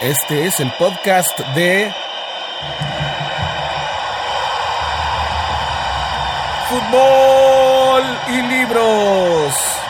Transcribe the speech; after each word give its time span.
Este 0.00 0.46
es 0.46 0.60
el 0.60 0.70
podcast 0.74 1.40
de 1.56 1.92
Fútbol 6.68 8.04
y 8.28 8.42
Libros. 8.42 9.87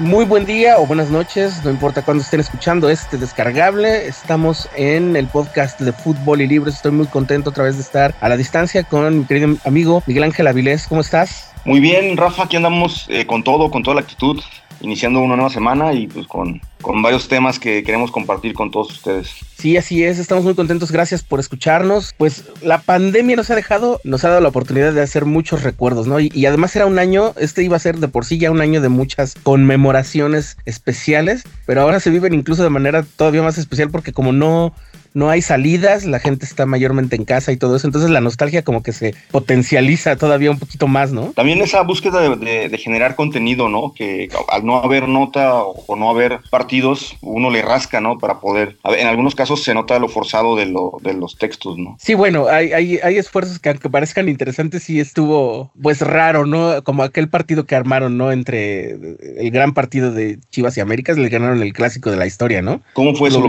Muy 0.00 0.24
buen 0.24 0.46
día 0.46 0.78
o 0.78 0.86
buenas 0.86 1.10
noches, 1.10 1.62
no 1.62 1.70
importa 1.70 2.00
cuándo 2.00 2.22
estén 2.22 2.40
escuchando 2.40 2.88
este 2.88 3.18
descargable. 3.18 4.06
Estamos 4.06 4.66
en 4.74 5.14
el 5.14 5.26
podcast 5.26 5.78
de 5.78 5.92
Fútbol 5.92 6.40
y 6.40 6.46
Libros. 6.46 6.76
Estoy 6.76 6.92
muy 6.92 7.06
contento 7.06 7.50
otra 7.50 7.64
vez 7.64 7.76
de 7.76 7.82
estar 7.82 8.14
a 8.22 8.30
la 8.30 8.38
distancia 8.38 8.82
con 8.82 9.18
mi 9.18 9.24
querido 9.26 9.58
amigo 9.66 10.02
Miguel 10.06 10.24
Ángel 10.24 10.46
Avilés. 10.46 10.86
¿Cómo 10.86 11.02
estás? 11.02 11.52
Muy 11.66 11.80
bien, 11.80 12.16
Rafa, 12.16 12.44
aquí 12.44 12.56
andamos 12.56 13.04
eh, 13.10 13.26
con 13.26 13.44
todo, 13.44 13.70
con 13.70 13.82
toda 13.82 13.96
la 13.96 14.00
actitud, 14.00 14.40
iniciando 14.80 15.20
una 15.20 15.36
nueva 15.36 15.50
semana 15.50 15.92
y 15.92 16.06
pues 16.06 16.26
con, 16.26 16.62
con 16.80 17.02
varios 17.02 17.28
temas 17.28 17.58
que 17.58 17.82
queremos 17.82 18.10
compartir 18.10 18.54
con 18.54 18.70
todos 18.70 18.90
ustedes. 18.92 19.34
Sí, 19.60 19.76
así 19.76 20.02
es, 20.02 20.18
estamos 20.18 20.42
muy 20.44 20.54
contentos, 20.54 20.90
gracias 20.90 21.22
por 21.22 21.38
escucharnos. 21.38 22.14
Pues 22.16 22.44
la 22.62 22.80
pandemia 22.80 23.36
nos 23.36 23.50
ha 23.50 23.54
dejado, 23.54 24.00
nos 24.04 24.24
ha 24.24 24.30
dado 24.30 24.40
la 24.40 24.48
oportunidad 24.48 24.94
de 24.94 25.02
hacer 25.02 25.26
muchos 25.26 25.64
recuerdos, 25.64 26.06
¿no? 26.06 26.18
Y, 26.18 26.46
además 26.46 26.74
era 26.76 26.86
un 26.86 26.98
año, 26.98 27.34
este 27.36 27.62
iba 27.62 27.76
a 27.76 27.78
ser 27.78 27.98
de 27.98 28.08
por 28.08 28.24
sí 28.24 28.38
ya 28.38 28.50
un 28.50 28.62
año 28.62 28.80
de 28.80 28.88
muchas 28.88 29.34
conmemoraciones 29.42 30.56
especiales, 30.64 31.42
pero 31.66 31.82
ahora 31.82 32.00
se 32.00 32.08
viven 32.08 32.32
incluso 32.32 32.62
de 32.62 32.70
manera 32.70 33.04
todavía 33.16 33.42
más 33.42 33.58
especial 33.58 33.90
porque 33.90 34.14
como 34.14 34.32
no 34.32 34.72
no 35.14 35.30
hay 35.30 35.42
salidas, 35.42 36.04
la 36.04 36.18
gente 36.18 36.44
está 36.44 36.66
mayormente 36.66 37.16
en 37.16 37.24
casa 37.24 37.52
y 37.52 37.56
todo 37.56 37.76
eso, 37.76 37.86
entonces 37.86 38.10
la 38.10 38.20
nostalgia 38.20 38.62
como 38.62 38.82
que 38.82 38.92
se 38.92 39.14
potencializa 39.30 40.16
todavía 40.16 40.50
un 40.50 40.58
poquito 40.58 40.86
más, 40.86 41.12
¿no? 41.12 41.32
También 41.34 41.60
esa 41.60 41.82
búsqueda 41.82 42.20
de, 42.20 42.36
de, 42.36 42.68
de 42.68 42.78
generar 42.78 43.16
contenido, 43.16 43.68
¿no? 43.68 43.92
Que 43.94 44.28
al 44.48 44.64
no 44.64 44.76
haber 44.76 45.08
nota 45.08 45.62
o, 45.64 45.84
o, 45.86 45.96
no 45.96 46.10
haber 46.10 46.40
partidos, 46.50 47.16
uno 47.20 47.50
le 47.50 47.62
rasca, 47.62 48.00
¿no? 48.00 48.18
Para 48.18 48.40
poder, 48.40 48.76
en 48.84 49.06
algunos 49.06 49.34
casos 49.34 49.62
se 49.62 49.74
nota 49.74 49.98
lo 49.98 50.08
forzado 50.08 50.56
de, 50.56 50.66
lo, 50.66 50.98
de 51.02 51.14
los 51.14 51.36
textos, 51.36 51.78
¿no? 51.78 51.96
Sí, 51.98 52.14
bueno, 52.14 52.46
hay, 52.48 52.72
hay, 52.72 52.98
hay 53.02 53.18
esfuerzos 53.18 53.58
que 53.58 53.70
aunque 53.70 53.90
parezcan 53.90 54.28
interesantes, 54.28 54.82
sí 54.84 55.00
estuvo 55.00 55.72
pues 55.80 56.00
raro, 56.00 56.46
¿no? 56.46 56.82
Como 56.84 57.02
aquel 57.02 57.28
partido 57.28 57.64
que 57.64 57.74
armaron, 57.74 58.16
¿no? 58.16 58.32
Entre 58.32 58.92
el 58.92 59.50
gran 59.50 59.74
partido 59.74 60.12
de 60.12 60.38
Chivas 60.50 60.76
y 60.76 60.80
Américas, 60.80 61.18
le 61.18 61.28
ganaron 61.28 61.62
el 61.62 61.72
clásico 61.72 62.10
de 62.10 62.16
la 62.16 62.26
historia, 62.26 62.62
¿no? 62.62 62.80
¿Cómo 62.94 63.14
fue 63.14 63.28
eso? 63.28 63.48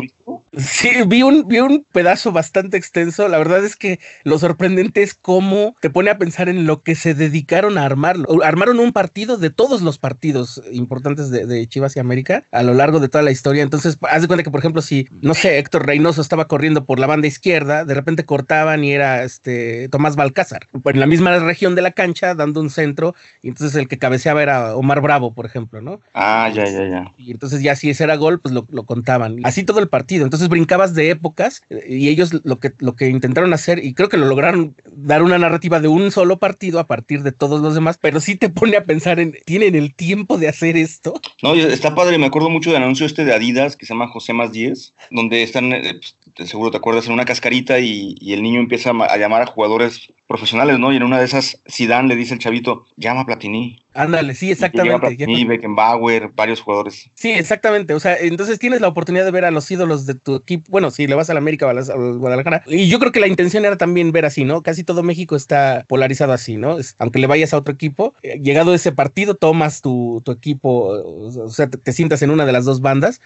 Sí, 0.57 0.89
vi 1.07 1.23
un, 1.23 1.47
vi 1.47 1.59
un 1.59 1.85
pedazo 1.93 2.33
bastante 2.33 2.75
extenso. 2.75 3.27
La 3.29 3.37
verdad 3.37 3.63
es 3.63 3.77
que 3.77 4.01
lo 4.25 4.37
sorprendente 4.37 5.01
es 5.01 5.13
cómo 5.13 5.77
te 5.79 5.89
pone 5.89 6.09
a 6.09 6.17
pensar 6.17 6.49
en 6.49 6.65
lo 6.65 6.81
que 6.81 6.95
se 6.95 7.13
dedicaron 7.13 7.77
a 7.77 7.85
armarlo. 7.85 8.43
Armaron 8.43 8.81
un 8.81 8.91
partido 8.91 9.37
de 9.37 9.49
todos 9.49 9.81
los 9.81 9.97
partidos 9.97 10.61
importantes 10.73 11.29
de, 11.29 11.45
de 11.45 11.65
Chivas 11.67 11.95
y 11.95 12.01
América 12.01 12.43
a 12.51 12.63
lo 12.63 12.73
largo 12.73 12.99
de 12.99 13.07
toda 13.07 13.23
la 13.23 13.31
historia. 13.31 13.63
Entonces, 13.63 13.97
haz 14.01 14.21
de 14.23 14.27
cuenta 14.27 14.43
que, 14.43 14.51
por 14.51 14.59
ejemplo, 14.59 14.81
si, 14.81 15.07
no 15.21 15.35
sé, 15.35 15.57
Héctor 15.57 15.85
Reynoso 15.85 16.21
estaba 16.21 16.49
corriendo 16.49 16.83
por 16.83 16.99
la 16.99 17.07
banda 17.07 17.27
izquierda, 17.27 17.85
de 17.85 17.93
repente 17.93 18.25
cortaban 18.25 18.83
y 18.83 18.91
era 18.91 19.23
este 19.23 19.87
Tomás 19.87 20.17
Balcázar. 20.17 20.67
En 20.83 20.99
la 20.99 21.05
misma 21.05 21.39
región 21.39 21.75
de 21.75 21.81
la 21.81 21.91
cancha, 21.91 22.35
dando 22.35 22.59
un 22.59 22.69
centro, 22.69 23.15
y 23.41 23.47
entonces 23.47 23.73
el 23.77 23.87
que 23.87 23.97
cabeceaba 23.97 24.43
era 24.43 24.75
Omar 24.75 24.99
Bravo, 24.99 25.33
por 25.33 25.45
ejemplo, 25.45 25.81
¿no? 25.81 26.01
Ah, 26.13 26.51
ya, 26.53 26.65
ya, 26.65 26.89
ya. 26.89 27.05
Y 27.17 27.31
entonces 27.31 27.61
ya 27.61 27.77
si 27.77 27.89
ese 27.89 28.03
era 28.03 28.17
gol, 28.17 28.41
pues 28.41 28.53
lo, 28.53 28.67
lo 28.69 28.83
contaban. 28.83 29.37
Así 29.43 29.63
todo 29.63 29.79
el 29.79 29.87
partido. 29.87 30.25
Entonces 30.25 30.40
brincabas 30.49 30.93
de 30.93 31.09
épocas 31.09 31.63
y 31.87 32.09
ellos 32.09 32.31
lo 32.43 32.59
que, 32.59 32.73
lo 32.79 32.93
que 32.93 33.09
intentaron 33.09 33.53
hacer, 33.53 33.83
y 33.83 33.93
creo 33.93 34.09
que 34.09 34.17
lo 34.17 34.25
lograron 34.25 34.75
dar 34.91 35.23
una 35.23 35.37
narrativa 35.37 35.79
de 35.79 35.87
un 35.87 36.11
solo 36.11 36.37
partido 36.37 36.79
a 36.79 36.87
partir 36.87 37.23
de 37.23 37.31
todos 37.31 37.61
los 37.61 37.75
demás, 37.75 37.97
pero 38.01 38.19
sí 38.19 38.35
te 38.35 38.49
pone 38.49 38.77
a 38.77 38.83
pensar 38.83 39.19
en, 39.19 39.35
¿tienen 39.45 39.75
el 39.75 39.93
tiempo 39.93 40.37
de 40.37 40.47
hacer 40.47 40.77
esto? 40.77 41.19
No, 41.41 41.53
está 41.53 41.95
padre, 41.95 42.17
me 42.17 42.25
acuerdo 42.25 42.49
mucho 42.49 42.71
del 42.71 42.83
anuncio 42.83 43.05
este 43.05 43.25
de 43.25 43.33
Adidas 43.33 43.75
que 43.75 43.85
se 43.85 43.93
llama 43.93 44.07
José 44.07 44.33
Más 44.33 44.51
10, 44.51 44.93
donde 45.11 45.43
están, 45.43 45.73
eh, 45.73 45.99
pues, 46.35 46.49
seguro 46.49 46.71
te 46.71 46.77
acuerdas, 46.77 47.07
en 47.07 47.13
una 47.13 47.25
cascarita 47.25 47.79
y, 47.79 48.15
y, 48.19 48.33
el 48.33 48.43
niño 48.43 48.59
empieza 48.59 48.91
a 48.91 49.17
llamar 49.17 49.41
a 49.41 49.47
jugadores 49.47 50.11
profesionales, 50.27 50.79
¿no? 50.79 50.93
Y 50.93 50.95
en 50.95 51.03
una 51.03 51.19
de 51.19 51.25
esas, 51.25 51.61
Zidane 51.69 52.07
le 52.07 52.15
dice 52.15 52.33
al 52.33 52.39
chavito, 52.39 52.85
llama 52.95 53.21
a 53.21 53.25
Platini. 53.25 53.83
Ándale, 53.93 54.35
sí, 54.35 54.51
exactamente. 54.51 54.99
Platini, 54.99 55.43
Beckenbauer, 55.45 56.29
varios 56.33 56.61
jugadores. 56.61 57.09
Sí, 57.13 57.31
exactamente. 57.31 57.93
O 57.93 57.99
sea, 57.99 58.17
entonces 58.17 58.57
tienes 58.57 58.81
la 58.81 58.87
oportunidad 58.87 59.25
de 59.25 59.31
ver 59.31 59.45
a 59.45 59.51
los 59.51 59.69
ídolos 59.69 60.05
de 60.05 60.15
tu 60.15 60.35
equipo. 60.35 60.71
Bueno, 60.71 60.91
si 60.91 61.07
le 61.07 61.15
vas 61.15 61.29
a 61.29 61.33
la 61.33 61.39
América 61.39 61.67
o 61.67 61.69
a, 61.69 61.73
a 61.73 62.13
Guadalajara. 62.17 62.63
Y 62.67 62.87
yo 62.87 62.99
creo 62.99 63.11
que 63.11 63.19
la 63.19 63.27
intención 63.27 63.65
era 63.65 63.77
también 63.77 64.11
ver 64.11 64.25
así, 64.25 64.45
¿no? 64.45 64.61
Casi 64.63 64.83
todo 64.83 65.03
México 65.03 65.35
está 65.35 65.85
polarizado 65.87 66.33
así, 66.33 66.55
¿no? 66.55 66.77
Es, 66.77 66.95
aunque 66.99 67.19
le 67.19 67.27
vayas 67.27 67.53
a 67.53 67.57
otro 67.57 67.73
equipo, 67.73 68.13
eh, 68.23 68.39
llegado 68.39 68.73
ese 68.73 68.91
partido, 68.91 69.35
tomas 69.35 69.81
tu, 69.81 70.21
tu 70.23 70.31
equipo, 70.31 70.69
o 70.71 71.49
sea, 71.49 71.69
te, 71.69 71.77
te 71.77 71.91
sientas 71.91 72.21
en 72.21 72.31
una 72.31 72.45
de 72.45 72.51
las 72.53 72.65
dos 72.65 72.81
bandas 72.81 73.21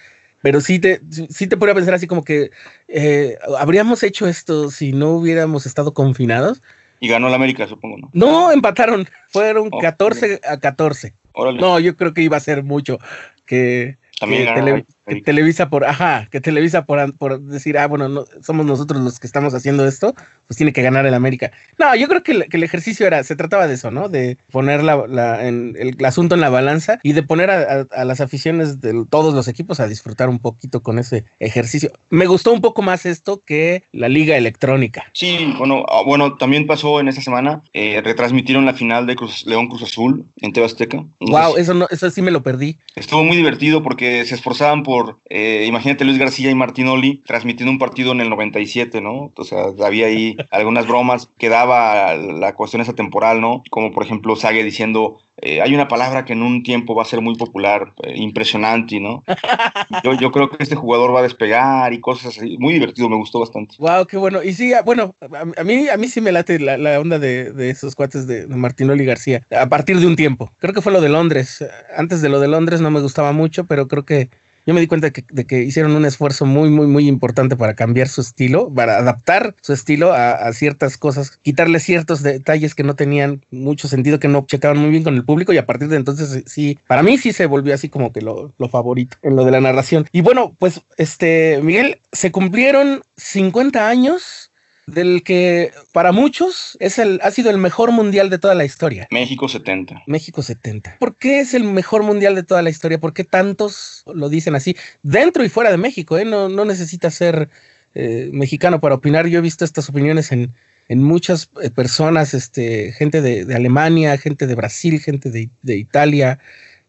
pero 0.45 0.61
sí 0.61 0.77
te, 0.77 1.01
sí 1.31 1.47
te 1.47 1.57
pone 1.57 1.71
a 1.71 1.75
pensar 1.75 1.95
así 1.95 2.05
como 2.05 2.23
que 2.23 2.51
eh, 2.87 3.35
habríamos 3.57 4.03
hecho 4.03 4.27
esto 4.27 4.69
si 4.69 4.91
no 4.91 5.13
hubiéramos 5.13 5.65
estado 5.65 5.95
confinados. 5.95 6.61
Y 7.05 7.07
ganó 7.07 7.29
la 7.29 7.35
América, 7.35 7.67
supongo, 7.67 7.97
¿no? 7.99 8.09
No, 8.13 8.51
empataron. 8.51 9.07
Fueron 9.27 9.69
oh, 9.71 9.77
14 9.77 10.41
a 10.43 10.57
14. 10.57 11.13
Órale. 11.33 11.61
No, 11.61 11.79
yo 11.79 11.95
creo 11.95 12.15
que 12.15 12.23
iba 12.23 12.35
a 12.35 12.39
ser 12.39 12.63
mucho. 12.63 12.97
Que, 13.45 13.99
También 14.19 14.45
que, 14.45 14.53
tele, 14.53 14.85
que 15.07 15.21
Televisa 15.21 15.69
por, 15.69 15.85
ajá, 15.85 16.27
que 16.31 16.39
Televisa 16.39 16.85
por, 16.85 17.15
por 17.17 17.41
decir, 17.41 17.77
ah, 17.77 17.87
bueno, 17.87 18.07
no, 18.07 18.25
somos 18.41 18.65
nosotros 18.65 19.01
los 19.01 19.19
que 19.19 19.27
estamos 19.27 19.53
haciendo 19.53 19.85
esto, 19.87 20.15
pues 20.47 20.57
tiene 20.57 20.73
que 20.73 20.81
ganar 20.81 21.05
el 21.05 21.13
América. 21.13 21.51
No, 21.77 21.95
yo 21.95 22.07
creo 22.07 22.23
que 22.23 22.31
el, 22.31 22.49
que 22.49 22.57
el 22.57 22.63
ejercicio 22.63 23.05
era, 23.05 23.23
se 23.23 23.35
trataba 23.35 23.67
de 23.67 23.73
eso, 23.73 23.91
¿no? 23.91 24.07
De 24.07 24.37
poner 24.51 24.83
la, 24.83 25.05
la, 25.07 25.47
en, 25.47 25.75
el, 25.77 25.95
el, 25.99 26.05
asunto 26.05 26.35
en 26.35 26.41
la 26.41 26.49
balanza 26.49 26.99
y 27.03 27.13
de 27.13 27.23
poner 27.23 27.51
a, 27.51 27.57
a, 27.59 28.01
a, 28.01 28.05
las 28.05 28.21
aficiones 28.21 28.79
de 28.79 29.05
todos 29.09 29.33
los 29.33 29.47
equipos 29.47 29.79
a 29.79 29.87
disfrutar 29.87 30.29
un 30.29 30.39
poquito 30.39 30.81
con 30.81 30.97
ese 30.97 31.25
ejercicio. 31.39 31.91
Me 32.09 32.25
gustó 32.25 32.53
un 32.53 32.61
poco 32.61 32.81
más 32.81 33.05
esto 33.05 33.41
que 33.45 33.83
la 33.91 34.07
liga 34.07 34.37
electrónica. 34.37 35.05
Sí, 35.13 35.53
bueno, 35.57 35.85
bueno, 36.05 36.35
también 36.37 36.67
pasó 36.67 36.99
en 36.99 37.09
esta 37.09 37.21
semana, 37.21 37.61
eh, 37.73 38.01
retransmitieron 38.03 38.65
la 38.65 38.73
final 38.73 39.05
de 39.07 39.15
Cruz, 39.15 39.45
León 39.45 39.67
Cruz 39.67 39.83
Azul 39.83 40.25
en 40.41 40.53
TV 40.53 40.65
Azteca. 40.65 41.05
Wow, 41.19 41.57
eso, 41.57 41.73
no, 41.73 41.87
eso 41.89 42.09
sí 42.09 42.21
me 42.21 42.31
lo 42.31 42.43
perdí. 42.43 42.77
Estuvo 42.95 43.23
muy 43.23 43.35
divertido 43.35 43.83
porque 43.83 44.04
se 44.25 44.35
esforzaban 44.35 44.83
por 44.83 45.19
eh, 45.29 45.65
imagínate 45.67 46.05
Luis 46.05 46.17
García 46.17 46.51
y 46.51 46.55
Martinoli 46.55 47.21
transmitiendo 47.25 47.71
un 47.71 47.79
partido 47.79 48.11
en 48.11 48.21
el 48.21 48.29
97, 48.29 49.01
¿no? 49.01 49.31
O 49.35 49.43
sea, 49.43 49.65
había 49.83 50.07
ahí 50.07 50.35
algunas 50.51 50.87
bromas 50.87 51.29
que 51.37 51.49
daba 51.49 52.15
la 52.15 52.55
cuestión 52.55 52.81
esa 52.81 52.93
temporal, 52.93 53.41
¿no? 53.41 53.63
Como 53.69 53.91
por 53.91 54.03
ejemplo 54.03 54.35
Sague 54.35 54.63
diciendo, 54.63 55.21
eh, 55.37 55.61
hay 55.61 55.73
una 55.75 55.87
palabra 55.87 56.23
que 56.23 56.33
en 56.33 56.41
un 56.41 56.63
tiempo 56.63 56.95
va 56.95 57.01
a 57.01 57.05
ser 57.05 57.19
muy 57.19 57.35
popular, 57.35 57.93
eh, 58.03 58.13
impresionante, 58.15 58.99
¿no? 58.99 59.23
Yo, 60.03 60.13
yo, 60.13 60.31
creo 60.31 60.49
que 60.49 60.61
este 60.61 60.75
jugador 60.75 61.13
va 61.13 61.19
a 61.19 61.23
despegar 61.23 61.93
y 61.93 62.01
cosas 62.01 62.37
así. 62.37 62.57
Muy 62.57 62.73
divertido, 62.73 63.09
me 63.09 63.15
gustó 63.15 63.39
bastante. 63.39 63.75
Wow, 63.79 64.05
qué 64.07 64.17
bueno. 64.17 64.43
Y 64.43 64.53
sí, 64.53 64.73
bueno, 64.85 65.15
a, 65.21 65.61
a 65.61 65.63
mí, 65.63 65.87
a 65.87 65.97
mí 65.97 66.07
sí 66.07 66.21
me 66.21 66.31
late 66.31 66.59
la, 66.59 66.77
la 66.77 66.99
onda 66.99 67.19
de, 67.19 67.51
de, 67.51 67.69
esos 67.69 67.95
cuates 67.95 68.27
de, 68.27 68.45
de 68.45 68.55
Martinoli 68.55 69.05
García, 69.05 69.45
a 69.51 69.67
partir 69.67 69.99
de 69.99 70.07
un 70.07 70.15
tiempo. 70.15 70.51
Creo 70.59 70.73
que 70.73 70.81
fue 70.81 70.91
lo 70.91 71.01
de 71.01 71.09
Londres. 71.09 71.65
Antes 71.95 72.21
de 72.21 72.29
lo 72.29 72.39
de 72.39 72.47
Londres 72.47 72.81
no 72.81 72.91
me 72.91 73.01
gustaba 73.01 73.31
mucho, 73.31 73.65
pero 73.65 73.87
creo 73.87 74.03
que 74.03 74.29
yo 74.65 74.73
me 74.73 74.81
di 74.81 74.87
cuenta 74.87 75.09
de 75.09 75.45
que, 75.45 75.63
hicieron 75.63 75.95
un 75.95 76.05
esfuerzo 76.05 76.45
muy, 76.45 76.69
muy, 76.69 76.87
muy 76.87 77.07
importante 77.07 77.55
para 77.55 77.75
cambiar 77.75 78.07
su 78.07 78.21
estilo, 78.21 78.71
para 78.73 78.97
adaptar 78.97 79.55
su 79.61 79.73
estilo 79.73 80.13
a, 80.13 80.51
ciertas 80.53 80.97
cosas, 80.97 81.37
quitarle 81.41 81.79
ciertos 81.79 82.23
detalles 82.23 82.75
que 82.75 82.83
no 82.83 82.95
tenían 82.95 83.43
mucho 83.51 83.87
sentido, 83.87 84.19
que 84.19 84.27
no 84.27 84.45
checaban 84.47 84.77
muy 84.77 84.89
bien 84.89 85.03
con 85.03 85.15
el 85.15 85.25
público 85.25 85.53
y 85.53 85.57
a 85.57 85.65
partir 85.65 85.87
de 85.89 85.97
entonces 85.97 86.43
sí, 86.45 86.79
para 86.87 87.03
mí 87.03 87.17
sí 87.17 87.33
se 87.33 87.45
volvió 87.45 87.73
así 87.73 87.89
como 87.89 88.11
que 88.11 88.21
lo, 88.21 88.53
lo 88.57 88.69
favorito 88.69 89.17
en 89.21 89.35
lo 89.35 89.45
de 89.45 89.51
la 89.51 89.61
narración. 89.61 90.07
Y 90.11 90.21
bueno, 90.21 90.55
pues 90.57 90.81
este, 90.97 91.59
Miguel, 91.61 91.99
se 92.11 92.31
cumplieron 92.31 93.01
50 93.17 93.87
años 93.87 94.44
del 94.87 95.23
que 95.23 95.71
para 95.91 96.11
muchos 96.11 96.77
es 96.79 96.99
el, 96.99 97.19
ha 97.23 97.31
sido 97.31 97.49
el 97.49 97.57
mejor 97.57 97.91
mundial 97.91 98.29
de 98.29 98.37
toda 98.37 98.55
la 98.55 98.65
historia. 98.65 99.07
México 99.11 99.47
70. 99.47 100.03
México 100.07 100.41
70. 100.41 100.97
¿Por 100.99 101.15
qué 101.15 101.39
es 101.39 101.53
el 101.53 101.63
mejor 101.63 102.03
mundial 102.03 102.35
de 102.35 102.43
toda 102.43 102.61
la 102.61 102.69
historia? 102.69 102.99
¿Por 102.99 103.13
qué 103.13 103.23
tantos 103.23 104.03
lo 104.13 104.29
dicen 104.29 104.55
así? 104.55 104.75
Dentro 105.01 105.43
y 105.43 105.49
fuera 105.49 105.71
de 105.71 105.77
México, 105.77 106.17
¿eh? 106.17 106.25
No, 106.25 106.49
no 106.49 106.65
necesita 106.65 107.09
ser 107.09 107.49
eh, 107.93 108.29
mexicano 108.31 108.79
para 108.79 108.95
opinar. 108.95 109.27
Yo 109.27 109.39
he 109.39 109.41
visto 109.41 109.65
estas 109.65 109.89
opiniones 109.89 110.31
en, 110.31 110.53
en 110.87 111.03
muchas 111.03 111.47
personas, 111.75 112.33
este, 112.33 112.91
gente 112.91 113.21
de, 113.21 113.45
de, 113.45 113.55
Alemania, 113.55 114.17
gente 114.17 114.47
de 114.47 114.55
Brasil, 114.55 114.99
gente 114.99 115.31
de, 115.31 115.49
de 115.63 115.77
Italia, 115.77 116.39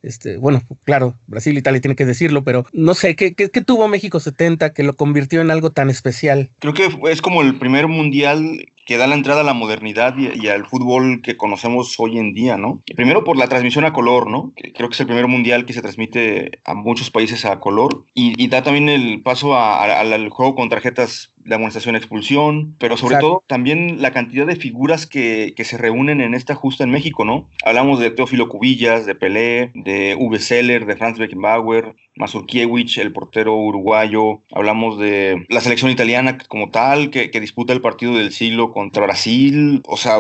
Este, 0.03 0.37
bueno, 0.37 0.63
claro, 0.85 1.15
Brasil, 1.27 1.57
Italia 1.57 1.81
tiene 1.81 1.97
que 1.97 2.05
decirlo, 2.05 2.45
pero 2.45 2.65
no 2.73 2.95
sé, 2.95 3.17
¿qué, 3.17 3.35
qué, 3.35 3.51
qué 3.51 3.61
tuvo 3.63 3.89
México 3.89 4.21
70 4.21 4.73
que 4.73 4.83
lo 4.83 4.95
convirtió 4.95 5.41
en 5.41 5.51
algo 5.51 5.71
tan 5.71 5.91
especial? 5.91 6.51
Creo 6.59 6.75
que 6.75 6.89
es 7.11 7.23
como 7.23 7.43
el 7.43 7.59
primer 7.59 7.89
mundial 7.89 8.67
que 8.87 8.97
da 8.97 9.09
la 9.09 9.17
entrada 9.17 9.41
a 9.41 9.45
la 9.45 9.53
modernidad 9.53 10.15
y, 10.17 10.47
al 10.47 10.65
fútbol 10.65 11.21
que 11.21 11.37
conocemos 11.37 11.99
hoy 11.99 12.19
en 12.19 12.33
día, 12.33 12.57
¿no? 12.57 12.83
Primero 12.95 13.25
por 13.25 13.37
la 13.37 13.49
transmisión 13.49 13.85
a 13.85 13.93
color, 13.93 14.31
¿no? 14.31 14.53
Creo 14.55 14.89
que 14.89 14.95
es 14.95 15.01
el 15.01 15.07
primer 15.07 15.27
mundial 15.27 15.67
que 15.67 15.73
se 15.73 15.83
transmite 15.83 16.61
a 16.65 16.75
muchos 16.75 17.11
países 17.11 17.45
a 17.45 17.59
color 17.59 18.05
y, 18.15 18.47
da 18.47 18.63
también 18.63 18.89
el 18.89 19.23
paso 19.23 19.59
al 19.59 20.29
juego 20.29 20.55
con 20.55 20.69
tarjetas 20.69 21.35
de 21.47 21.55
amonestación 21.55 21.97
expulsión, 21.97 22.75
pero 22.79 22.97
sobre 22.97 23.19
todo 23.19 23.45
también 23.47 24.03
la 24.03 24.13
cantidad 24.13 24.47
de 24.47 24.57
figuras 24.57 25.07
que, 25.07 25.55
que, 25.57 25.65
se 25.65 25.79
reúnen 25.79 26.21
en 26.21 26.35
esta 26.35 26.55
justa 26.55 26.85
en 26.85 26.91
México, 26.91 27.25
¿no? 27.25 27.49
Hablamos 27.65 28.01
de 28.01 28.11
Teófilo 28.11 28.49
Cubillas, 28.49 29.07
de 29.07 29.15
Pelé, 29.15 29.71
de 29.75 30.17
Uwe 30.19 30.39
Seller, 30.39 30.87
de 30.87 30.97
Franz 30.97 31.19
Beckenbauer, 31.19 31.95
Mazurkiewicz, 32.17 32.99
el 32.99 33.13
portero 33.13 33.57
uruguayo, 33.57 34.43
hablamos 34.53 34.99
de 34.99 35.47
la 35.49 35.61
selección 35.61 35.91
italiana 35.91 36.39
como 36.49 36.71
tal, 36.71 37.11
que, 37.11 37.31
que 37.31 37.41
disputa 37.41 37.73
el 37.73 37.81
partido 37.81 38.15
del 38.15 38.33
siglo 38.33 38.73
contra 38.73 39.05
Brasil, 39.05 39.83
o 39.85 39.97
sea, 39.97 40.17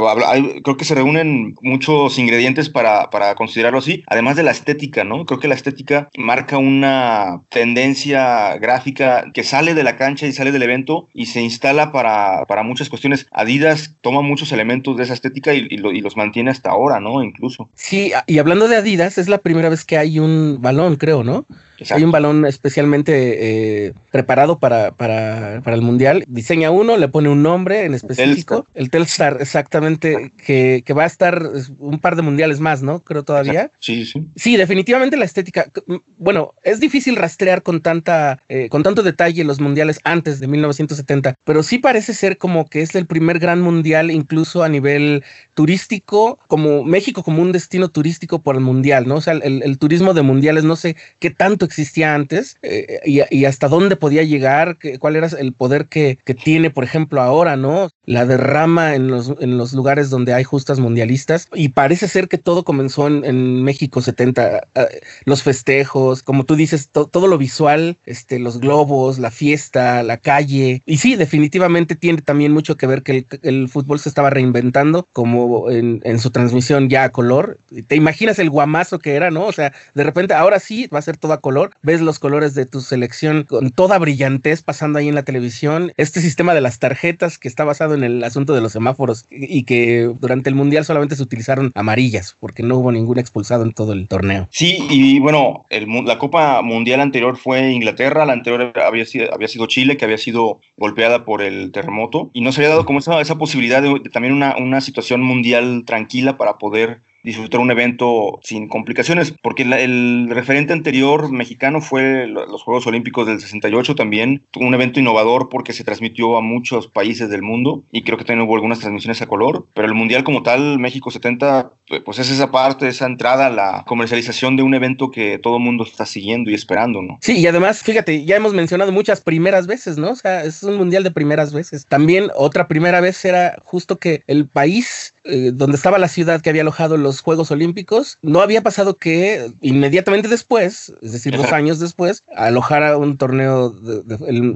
creo 0.63 0.77
que 0.77 0.85
se 0.85 0.95
reúnen 0.95 1.55
muchos 1.63 2.19
ingredientes 2.19 2.69
para, 2.69 3.11
para 3.11 3.35
considerarlo 3.35 3.79
así, 3.79 4.05
además 4.07 4.37
de 4.37 4.43
la 4.43 4.51
estética, 4.51 5.05
¿no? 5.05 5.25
Creo 5.25 5.41
que 5.41 5.49
la 5.49 5.55
estética 5.55 6.09
marca 6.17 6.59
una 6.59 7.43
tendencia 7.49 8.57
gráfica 8.59 9.25
que 9.33 9.45
sale 9.45 9.75
de 9.75 9.83
la 9.83 9.97
cancha 9.97 10.27
y 10.27 10.33
sale 10.33 10.53
del 10.53 10.63
evento 10.63 11.09
y 11.15 11.27
se 11.27 11.41
instala 11.41 11.93
para, 11.93 12.45
para 12.47 12.63
muchas 12.63 12.89
cuestiones. 12.89 13.27
Adidas 13.33 13.97
toma 14.01 14.23
muchos 14.23 14.53
elementos 14.53 14.97
de 14.97 15.05
esa 15.05 15.15
estética 15.15 15.55
y, 15.55 15.77
los 15.77 16.17
mantiene 16.17 16.51
hasta 16.51 16.71
ahora, 16.71 17.01
¿no? 17.01 17.23
Incluso. 17.23 17.71
Sí, 17.75 18.13
y 18.27 18.39
hablando 18.39 18.69
de 18.69 18.77
Adidas, 18.77 19.19
es 19.19 19.29
la 19.29 19.39
primera 19.39 19.69
vez 19.69 19.85
que 19.85 19.97
hay 19.97 20.19
un 20.19 20.59
balón, 20.61 20.97
creo, 20.97 21.25
¿no? 21.25 21.47
Hay 21.91 22.05
un 22.05 22.11
balón 22.11 22.47
especialmente 22.47 23.87
eh, 23.87 23.95
preparado 24.11 24.59
para, 24.59 24.93
para, 24.93 25.61
para, 25.63 25.77
el 25.77 25.83
mundial. 25.83 26.25
Diseña 26.27 26.71
uno, 26.71 26.97
le 26.97 27.09
pone 27.09 27.29
un 27.29 27.43
nombre 27.43 27.85
en 27.85 27.95
específico. 27.95 28.67
El 28.75 28.91
Telstar, 28.91 29.39
exactamente, 29.41 30.33
que, 30.45 30.83
que, 30.85 30.93
va 30.93 31.05
a 31.05 31.07
estar 31.07 31.43
un 31.79 31.99
par 31.99 32.17
de 32.17 32.23
mundiales 32.23 32.61
más, 32.61 32.83
¿no? 32.83 33.03
Creo 33.03 33.25
todavía. 33.25 33.71
Sí, 33.79 34.07
sí. 34.07 34.29
Sí, 34.37 34.57
definitivamente 34.57 35.17
la 35.17 35.25
estética. 35.25 35.71
Bueno, 36.19 36.55
es 36.63 36.81
difícil 36.81 37.17
rastrear 37.17 37.63
con 37.63 37.83
tanta, 37.83 38.43
eh, 38.49 38.69
con 38.69 38.83
tanto 38.83 39.03
detalle 39.03 39.45
los 39.45 39.61
mundiales 39.61 40.01
antes 40.05 40.41
de 40.41 40.47
1970, 40.47 41.35
pero 41.45 41.63
sí 41.63 41.79
parece 41.79 42.15
ser 42.15 42.39
como 42.39 42.69
que 42.69 42.83
es 42.83 42.95
el 42.95 43.07
primer 43.07 43.39
gran 43.39 43.61
mundial, 43.61 44.11
incluso 44.11 44.63
a 44.63 44.69
nivel 44.69 45.25
turístico, 45.55 46.39
como 46.49 46.85
México 46.85 47.23
como 47.23 47.43
un 47.43 47.53
destino 47.53 47.89
turístico 47.89 48.41
por 48.41 48.55
el 48.55 48.63
mundial, 48.63 49.07
¿no? 49.07 49.17
O 49.17 49.21
sea, 49.21 49.35
el, 49.35 49.63
el 49.63 49.79
turismo 49.79 50.15
de 50.15 50.23
mundiales, 50.23 50.65
no 50.65 50.77
sé 50.77 50.97
qué 51.19 51.31
tanto 51.31 51.66
existía 51.67 52.15
antes 52.15 52.57
eh, 52.63 53.01
y, 53.05 53.45
hasta 53.45 53.69
dónde 53.69 53.97
podía 53.97 54.23
llegar, 54.23 54.79
cuál 54.99 55.17
era 55.17 55.29
el 55.39 55.53
poder 55.53 55.87
que, 55.87 56.19
que, 56.25 56.35
tiene, 56.35 56.71
por 56.71 56.85
ejemplo, 56.85 57.21
ahora, 57.21 57.57
¿no? 57.57 57.91
La 58.05 58.25
derrama 58.25 58.95
en 58.95 59.09
los, 59.09 59.35
en 59.41 59.59
los 59.59 59.73
lugares 59.73 60.11
donde 60.11 60.35
hay 60.35 60.45
justas 60.45 60.79
mundialistas 60.79 61.49
y 61.55 61.71
parece 61.71 62.09
ser 62.09 62.29
que 62.29 62.39
todo 62.39 62.65
comenzó 62.65 63.07
en, 63.09 63.63
México 63.63 64.01
70, 64.01 64.69
eh, 64.75 65.01
los 65.25 65.43
festejos, 65.43 66.23
como 66.23 66.45
tú 66.45 66.57
dices, 66.57 66.91
todo 66.91 67.27
lo 67.27 67.39
visual, 67.39 67.99
este, 68.07 68.39
los 68.39 68.59
globos, 68.59 69.19
la 69.19 69.31
fiesta, 69.31 70.03
la 70.03 70.17
calle 70.17 70.83
y 70.87 70.99
sí, 70.99 71.17
definitivamente 71.17 71.97
tiene 71.97 72.23
también 72.23 72.53
mucho 72.53 72.77
que 72.77 72.87
ver 72.87 73.03
que 73.03 73.13
el, 73.13 73.27
el 73.43 73.69
fútbol 73.69 73.99
se 73.99 74.09
estaba 74.09 74.31
reinventando 74.31 75.07
como 75.13 75.71
en, 75.71 76.01
en 76.05 76.19
su 76.19 76.31
transmisión 76.31 76.89
ya 76.89 77.05
a 77.05 77.11
color. 77.11 77.59
Te 77.89 77.97
imaginas 77.97 78.39
el 78.39 78.51
guamazo 78.51 78.99
que 78.99 79.15
era, 79.15 79.31
¿no? 79.31 79.47
O 79.47 79.53
sea, 79.53 79.73
de 79.95 80.05
repente 80.05 80.35
ahora 80.35 80.61
sí 80.61 80.87
va 80.89 80.99
a 80.99 81.03
ser 81.03 81.17
todo 81.17 81.33
a 81.33 81.41
color 81.41 81.56
ves 81.83 82.01
los 82.01 82.19
colores 82.19 82.55
de 82.55 82.67
tu 82.67 82.81
selección 82.81 83.45
con 83.45 83.71
toda 83.71 83.99
brillantez 83.99 84.63
pasando 84.63 84.99
ahí 84.99 85.09
en 85.09 85.15
la 85.15 85.25
televisión, 85.25 85.93
este 85.97 86.21
sistema 86.21 86.55
de 86.55 86.61
las 86.61 86.79
tarjetas 86.79 87.39
que 87.39 87.49
está 87.49 87.65
basado 87.65 87.95
en 87.95 88.05
el 88.05 88.25
asunto 88.25 88.55
de 88.55 88.61
los 88.61 88.73
semáforos 88.73 89.27
y 89.31 89.65
que 89.65 90.11
durante 90.21 90.51
el 90.51 90.55
Mundial 90.55 90.85
solamente 90.85 91.17
se 91.17 91.23
utilizaron 91.23 91.73
amarillas 91.75 92.37
porque 92.41 92.63
no 92.63 92.77
hubo 92.79 92.93
ningún 92.93 93.19
expulsado 93.19 93.65
en 93.65 93.73
todo 93.73 93.93
el 93.93 94.09
torneo. 94.09 94.49
Sí, 94.51 94.79
y 94.91 95.19
bueno, 95.19 95.67
la 95.71 96.19
Copa 96.19 96.63
Mundial 96.63 97.01
anterior 97.01 97.37
fue 97.37 97.73
Inglaterra, 97.73 98.25
la 98.25 98.33
anterior 98.33 98.73
había 98.81 99.05
sido, 99.05 99.33
había 99.35 99.49
sido 99.49 99.67
Chile, 99.67 99.97
que 99.97 100.05
había 100.05 100.19
sido 100.19 100.61
golpeada 100.77 101.25
por 101.25 101.43
el 101.43 101.73
terremoto 101.73 102.31
y 102.33 102.41
no 102.41 102.53
se 102.53 102.61
había 102.61 102.71
dado 102.71 102.87
como 102.87 102.99
esa, 102.99 103.21
esa 103.21 103.39
posibilidad 103.39 103.83
de, 103.83 104.01
también 104.11 104.35
una, 104.35 104.57
una 104.57 104.81
situación 104.81 105.23
mundial 105.23 105.85
tranquila 105.87 106.37
para 106.37 106.59
poder 106.59 107.03
disfrutar 107.27 107.61
un 107.61 107.73
evento 107.73 108.39
sin 108.45 108.69
complicaciones, 108.69 109.35
porque 109.43 109.65
el 109.65 110.29
referente 110.31 110.73
anterior 110.73 111.33
mexicano 111.33 111.81
fue 111.81 112.29
los 112.29 112.63
Juegos 112.63 112.87
Olímpicos 112.87 113.27
del 113.27 113.41
68 113.41 113.97
también, 113.97 114.47
un 114.55 114.73
evento 114.75 115.01
innovador 115.01 115.49
porque 115.49 115.73
se 115.73 115.83
transmitió 115.83 116.39
a 116.39 116.41
muchos 116.41 116.87
países 116.87 117.29
del 117.29 117.43
mundo 117.43 117.83
y 117.91 118.03
creo 118.03 118.17
que 118.17 118.25
también 118.25 118.47
hubo 118.47 118.55
algunas 118.55 118.79
transmisiones 118.79 119.21
a 119.23 119.27
color, 119.27 119.67
pero 119.75 119.89
el 119.89 119.95
Mundial 119.95 120.23
como 120.23 120.45
tal, 120.45 120.79
México 120.79 121.11
70, 121.11 121.73
pues 122.05 122.21
es 122.21 122.31
esa 122.31 122.53
parte, 122.53 122.87
esa 122.87 123.07
entrada 123.07 123.51
la 123.51 123.83
comercialización 123.89 124.57
de 124.57 124.63
un 124.63 124.75
evento 124.75 125.11
que 125.11 125.41
todo 125.41 125.57
el 125.57 125.65
mundo 125.65 125.83
está 125.83 126.07
siguiendo 126.07 126.53
y 126.53 126.55
esperando, 126.55 127.03
¿no? 127.03 127.19
Sí, 127.23 127.39
y 127.41 127.47
además, 127.49 127.83
fíjate, 127.83 128.25
ya 128.25 128.37
hemos 128.37 128.55
mencionado 128.55 128.93
muchas 128.93 129.21
primeras 129.21 129.67
veces, 129.67 129.99
¿no? 129.99 130.11
O 130.11 130.17
sea, 130.17 130.45
es 130.45 130.63
un 130.63 130.77
Mundial 130.77 131.03
de 131.03 131.11
primeras 131.11 131.53
veces. 131.53 131.87
También 131.87 132.31
otra 132.37 132.69
primera 132.69 133.01
vez 133.01 133.25
era 133.25 133.57
justo 133.65 133.97
que 133.97 134.23
el 134.29 134.47
país 134.47 135.15
eh, 135.29 135.51
donde 135.53 135.77
estaba 135.77 135.99
la 135.99 136.07
ciudad 136.07 136.41
que 136.41 136.51
había 136.51 136.63
alojado 136.63 136.97
los 136.97 137.16
Juegos 137.21 137.51
Olímpicos, 137.51 138.19
no 138.23 138.41
había 138.41 138.63
pasado 138.63 138.97
que 138.97 139.53
inmediatamente 139.61 140.29
después, 140.29 140.93
es 141.03 141.13
decir, 141.13 141.37
dos 141.37 141.53
años 141.53 141.79
después, 141.79 142.23
alojara 142.35 142.97
un 142.97 143.17
torneo 143.17 143.71
de, 143.71 144.03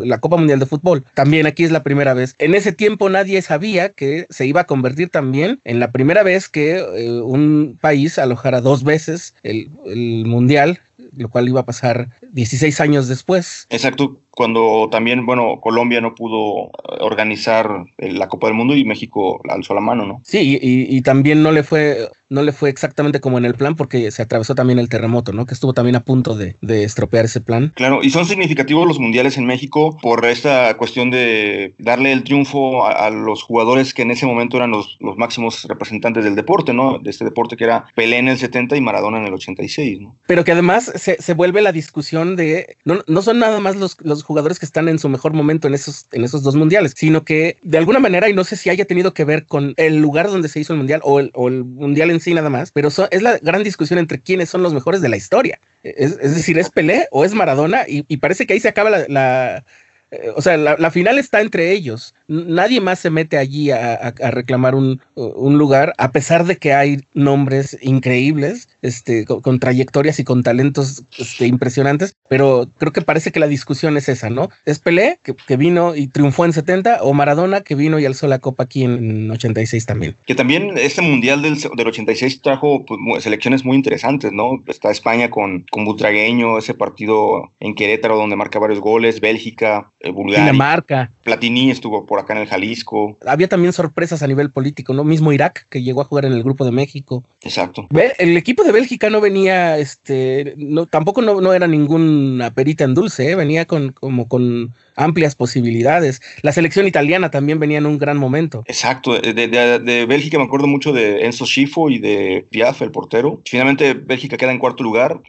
la 0.05 0.19
Copa 0.19 0.37
Mundial 0.37 0.59
de 0.59 0.67
Fútbol. 0.67 1.05
También 1.15 1.47
aquí 1.47 1.65
es 1.65 1.71
la 1.71 1.83
primera 1.83 2.15
vez. 2.15 2.35
En 2.39 2.55
ese 2.55 2.73
tiempo 2.73 3.09
nadie 3.09 3.41
sabía 3.43 3.91
que 3.91 4.27
se 4.31 4.47
iba 4.47 4.63
a 4.63 4.67
convertir 4.67 5.11
también 5.11 5.61
en 5.65 5.81
la 5.81 5.91
primera 5.91 6.23
vez 6.23 6.49
que 6.49 6.79
eh, 6.79 7.11
un 7.21 7.79
país 7.81 8.19
alojara 8.19 8.61
dos 8.61 8.85
veces 8.85 9.35
el, 9.43 9.71
el 9.87 10.25
Mundial 10.27 10.81
lo 11.17 11.29
cual 11.29 11.49
iba 11.49 11.61
a 11.61 11.67
pasar 11.67 12.11
16 12.33 12.81
años 12.81 13.09
después. 13.09 13.67
Exacto, 13.71 14.21
cuando 14.41 14.89
también, 14.91 15.27
bueno, 15.27 15.61
Colombia 15.61 16.01
no 16.01 16.15
pudo 16.15 16.69
eh, 16.69 16.97
organizar 17.01 17.85
la 17.99 18.27
Copa 18.29 18.47
del 18.47 18.57
Mundo 18.57 18.75
y 18.75 18.87
México 18.87 19.39
alzó 19.51 19.75
la 19.75 19.83
mano, 19.83 20.07
¿no? 20.07 20.23
Sí, 20.25 20.59
y, 20.63 20.97
y, 20.97 21.03
también 21.03 21.43
no 21.43 21.53
le 21.53 21.63
fue 21.63 22.09
no 22.31 22.43
le 22.43 22.53
fue 22.53 22.71
exactamente 22.71 23.21
como 23.21 23.39
en 23.39 23.45
el 23.45 23.55
plan 23.55 23.75
porque 23.75 24.11
se 24.13 24.23
atravesó 24.23 24.55
también 24.55 24.79
el 24.79 24.89
terremoto, 24.89 25.33
¿no? 25.33 25.45
Que 25.47 25.55
estuvo 25.55 25.75
también 25.75 25.97
a 25.97 26.05
punto 26.05 26.37
de, 26.37 26.57
de 26.63 26.85
estropear 26.85 27.25
ese 27.25 27.41
plan. 27.41 27.73
Claro, 27.75 28.01
y 28.03 28.11
son 28.11 28.25
significativos 28.25 28.87
los 28.87 29.01
mundiales 29.01 29.37
en 29.37 29.47
México 29.47 29.99
por 30.01 30.25
esta 30.25 30.77
cuestión 30.77 31.11
de 31.11 31.75
darle 31.79 32.13
el 32.13 32.23
triunfo 32.23 32.87
a, 32.87 32.93
a 32.93 33.11
los 33.11 33.43
jugadores 33.43 33.93
que 33.93 34.03
en 34.03 34.13
ese 34.13 34.27
momento 34.27 34.57
eran 34.57 34.71
los, 34.71 34.97
los, 35.01 35.17
máximos 35.17 35.65
representantes 35.65 36.25
del 36.25 36.37
deporte, 36.37 36.73
¿no? 36.73 37.01
De 37.01 37.11
este 37.11 37.25
deporte 37.25 37.57
que 37.57 37.65
era 37.65 37.87
Pelé 37.97 38.19
en 38.19 38.29
el 38.29 38.39
70 38.39 38.77
y 38.77 38.81
Maradona 38.81 39.19
en 39.19 39.27
el 39.27 39.35
86, 39.35 40.01
¿no? 40.01 40.17
Pero 40.27 40.45
que 40.45 40.53
además 40.53 40.93
se, 40.95 41.21
se 41.21 41.35
vuelve 41.35 41.61
la 41.61 41.73
discusión 41.73 42.37
de, 42.37 42.77
no, 42.85 43.01
no 43.09 43.23
son 43.23 43.41
nada 43.41 43.59
más 43.59 43.75
los, 43.75 43.97
los 44.03 44.23
jugadores 44.31 44.61
que 44.61 44.67
están 44.67 44.89
en 44.89 45.01
su 45.01 45.09
mejor 45.09 45.33
momento 45.33 45.67
en 45.67 45.75
esos, 45.75 46.07
en 46.13 46.23
esos 46.23 46.45
dos 46.45 46.55
mundiales, 46.55 46.95
sino 46.97 47.25
que 47.25 47.59
de 47.63 47.79
alguna 47.79 47.99
manera, 47.99 48.29
y 48.29 48.33
no 48.33 48.45
sé 48.45 48.55
si 48.55 48.71
haya 48.71 48.85
tenido 48.85 49.13
que 49.13 49.25
ver 49.25 49.45
con 49.45 49.75
el 49.77 49.97
lugar 49.97 50.29
donde 50.29 50.49
se 50.49 50.61
hizo 50.61 50.73
el 50.73 50.79
mundial 50.79 51.01
o 51.03 51.19
el, 51.19 51.65
mundial 51.65 52.13
en 52.13 52.21
sí 52.21 52.33
nada 52.33 52.49
más, 52.49 52.71
pero 52.71 52.91
es 53.11 53.23
la 53.23 53.39
gran 53.39 53.65
discusión 53.65 53.99
entre 53.99 54.21
quiénes 54.21 54.49
son 54.49 54.63
los 54.63 54.73
mejores 54.73 55.01
de 55.01 55.09
la 55.09 55.17
historia. 55.17 55.59
Es, 55.83 56.17
decir, 56.17 56.61
¿es 56.61 56.71
Pelé 56.71 57.09
o 57.11 57.25
es 57.25 57.35
Maradona? 57.35 57.87
Y, 57.89 58.17
parece 58.19 58.47
que 58.47 58.53
ahí 58.53 58.61
se 58.61 58.69
acaba 58.69 58.91
la, 59.09 59.65
eh, 60.13 60.33
o 60.37 60.43
sea, 60.43 60.57
la, 60.57 60.91
final 60.93 61.19
está 61.19 61.41
entre 61.41 61.73
ellos. 61.73 62.15
Nadie 62.31 62.81
más 62.81 63.01
se 63.01 63.11
mete 63.11 63.39
allí 63.39 63.73
a, 63.73 63.95
a, 63.95 64.15
a 64.23 64.31
reclamar 64.31 64.77
un, 64.77 65.01
un, 65.17 65.59
lugar, 65.59 65.95
a 65.99 66.13
pesar 66.13 66.45
de 66.45 66.59
que 66.59 66.73
hay 66.73 66.99
nombres 67.13 67.77
increíbles, 67.83 68.69
este, 68.83 69.25
con, 69.25 69.41
con 69.41 69.59
trayectorias 69.59 70.21
y 70.21 70.25
con 70.25 70.45
talentos 70.45 71.03
este, 71.19 71.49
impresionantes, 71.49 72.15
pero 72.29 72.69
creo 72.79 72.93
que 72.93 73.03
parece 73.03 73.33
que 73.33 73.41
la 73.41 73.49
discusión 73.49 73.97
es 73.97 74.09
esa, 74.09 74.31
¿no? 74.31 74.49
Es 74.65 74.79
Pelé, 74.79 75.19
que, 75.25 75.35
que, 75.35 75.57
vino 75.57 75.97
y 75.97 76.07
triunfó 76.07 76.45
en 76.45 76.53
70, 76.53 77.03
o 77.03 77.13
Maradona, 77.15 77.63
que 77.63 77.75
vino 77.75 77.99
y 77.99 78.07
alzó 78.07 78.29
la 78.29 78.39
copa 78.39 78.63
aquí 78.63 78.85
en 78.85 79.29
86 79.29 79.87
también. 79.87 80.17
Que 80.25 80.37
también 80.37 80.79
este 80.79 81.03
mundial 81.03 81.43
del, 81.43 81.59
del 81.59 81.87
86 81.89 82.43
trajo 82.43 82.85
pues, 82.87 83.25
selecciones 83.25 83.65
muy 83.65 83.77
interesantes, 83.77 84.33
¿no? 84.33 84.63
Está 84.69 84.93
España 84.93 85.31
con, 85.31 85.65
con 85.69 85.85
Butragueño, 85.85 86.59
ese 86.59 86.75
partido 86.75 87.51
en 87.59 87.75
Querétaro 87.75 88.17
donde 88.17 88.37
marca 88.37 88.61
varios 88.61 88.81
goles, 88.81 89.21
Bélgica, 89.21 89.91
eh, 89.99 90.13
Bulgaria. 90.13 90.45
Dinamarca. 90.45 91.13
Platini 91.25 91.73
estuvo 91.73 92.07
por 92.07 92.20
acá 92.21 92.35
en 92.35 92.41
el 92.41 92.49
Jalisco. 92.49 93.19
Había 93.27 93.49
también 93.49 93.73
sorpresas 93.73 94.23
a 94.23 94.27
nivel 94.27 94.51
político, 94.51 94.95
¿no? 94.95 95.05
Mismo 95.05 95.33
Irak, 95.33 95.67
que 95.69 95.83
llegó 95.83 96.01
a 96.01 96.05
jugar 96.05 96.25
en 96.25 96.33
el 96.33 96.43
grupo 96.43 96.65
de 96.65 96.73
México. 96.73 97.25
Exacto. 97.43 97.87
El 98.19 98.37
equipo 98.37 98.65
de 98.65 98.73
Bélgica 98.73 99.11
no 99.11 99.21
venía, 99.21 99.79
este, 99.79 100.55
no, 100.57 100.87
tampoco 100.87 101.23
no, 101.23 101.41
no 101.41 101.53
era 101.53 101.67
ninguna 101.67 102.53
perita 102.53 102.85
en 102.85 102.95
dulce, 102.95 103.31
¿eh? 103.31 103.35
venía 103.35 103.67
con, 103.67 103.93
como 103.93 104.29
con 104.29 104.75
amplias 104.97 105.35
posibilidades. 105.35 106.21
La 106.43 106.53
selección 106.53 106.87
italiana 106.87 107.31
también 107.31 107.59
venía 107.59 107.79
en 107.79 107.87
un 107.87 107.99
gran 107.99 108.17
momento. 108.17 108.63
Exacto, 108.67 109.19
de, 109.19 110.07
Bélgica 110.09 110.39
me 110.39 110.45
acuerdo 110.45 110.67
mucho 110.67 110.93
de 110.93 111.25
Enzo 111.25 111.47
Schifo 111.47 111.91
y 111.91 111.99
de 111.99 112.47
Piaf, 112.51 112.83
el 112.83 112.91
portero. 112.91 113.41
Finalmente 113.45 113.95
Bélgica 113.95 114.37
queda 114.37 114.53
en 114.53 114.59
cuarto 114.59 114.83
lugar, 114.83 115.21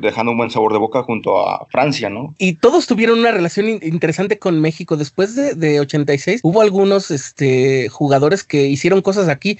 dejando 0.00 0.32
un 0.32 0.38
buen 0.38 0.50
sabor 0.50 0.72
de 0.72 0.78
boca 0.78 1.02
junto 1.02 1.38
a 1.38 1.66
Francia, 1.70 2.08
¿no? 2.10 2.34
Y 2.38 2.54
todos 2.54 2.86
tuvieron 2.86 3.18
una 3.18 3.32
relación 3.32 3.68
interesante 3.68 4.38
con 4.38 4.60
México. 4.60 4.96
Después 4.96 5.34
de, 5.34 5.54
de 5.54 5.80
86 5.80 6.40
hubo 6.42 6.60
algunos 6.60 7.10
este, 7.10 7.88
jugadores 7.88 8.44
que 8.44 8.66
hicieron 8.66 9.02
cosas 9.02 9.28
aquí. 9.28 9.58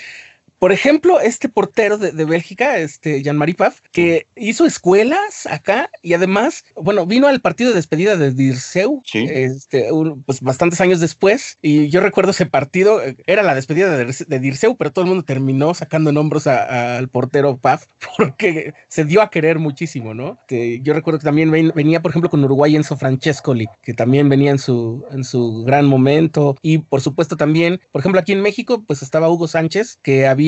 Por 0.58 0.72
ejemplo, 0.72 1.20
este 1.20 1.48
portero 1.48 1.98
de, 1.98 2.24
Bélgica, 2.24 2.78
este 2.78 3.22
Jean-Marie 3.22 3.54
Paf, 3.54 3.80
que 3.92 4.26
hizo 4.34 4.66
escuelas 4.66 5.46
acá 5.46 5.88
y 6.02 6.14
además, 6.14 6.64
bueno, 6.74 7.06
vino 7.06 7.28
al 7.28 7.40
partido 7.40 7.70
de 7.70 7.76
despedida 7.76 8.16
de 8.16 8.32
Dirceu, 8.32 9.02
este, 9.12 9.88
pues 10.26 10.40
bastantes 10.40 10.80
años 10.80 10.98
después. 10.98 11.56
Y 11.62 11.88
yo 11.90 12.00
recuerdo 12.00 12.32
ese 12.32 12.46
partido, 12.46 13.00
era 13.26 13.42
la 13.42 13.54
despedida 13.54 13.96
de, 13.96 14.38
Dirceu, 14.40 14.76
pero 14.76 14.90
todo 14.90 15.04
el 15.04 15.08
mundo 15.10 15.24
terminó 15.24 15.74
sacando 15.74 16.10
nombres 16.10 16.48
al 16.48 17.08
portero 17.08 17.56
Paf 17.56 17.86
porque 18.16 18.74
se 18.88 19.04
dio 19.04 19.22
a 19.22 19.30
querer 19.30 19.58
muchísimo, 19.58 20.14
¿no? 20.14 20.38
yo 20.48 20.94
recuerdo 20.94 21.20
que 21.20 21.24
también 21.24 21.50
venía, 21.50 22.02
por 22.02 22.10
ejemplo, 22.10 22.30
con 22.30 22.42
Uruguay 22.44 22.74
Enzo 22.74 22.96
Francescoli, 22.96 23.68
que 23.82 23.94
también 23.94 24.28
venía 24.28 24.50
en 24.50 24.58
su, 24.58 25.06
en 25.10 25.22
su 25.22 25.62
gran 25.62 25.86
momento. 25.86 26.56
Y 26.62 26.78
por 26.78 27.00
supuesto 27.00 27.36
también, 27.36 27.80
por 27.92 28.00
ejemplo, 28.00 28.20
aquí 28.20 28.32
en 28.32 28.40
México, 28.40 28.82
pues 28.86 29.02
estaba 29.02 29.30
Hugo 29.30 29.46
Sánchez, 29.46 29.98
que 30.02 30.26
había 30.26 30.47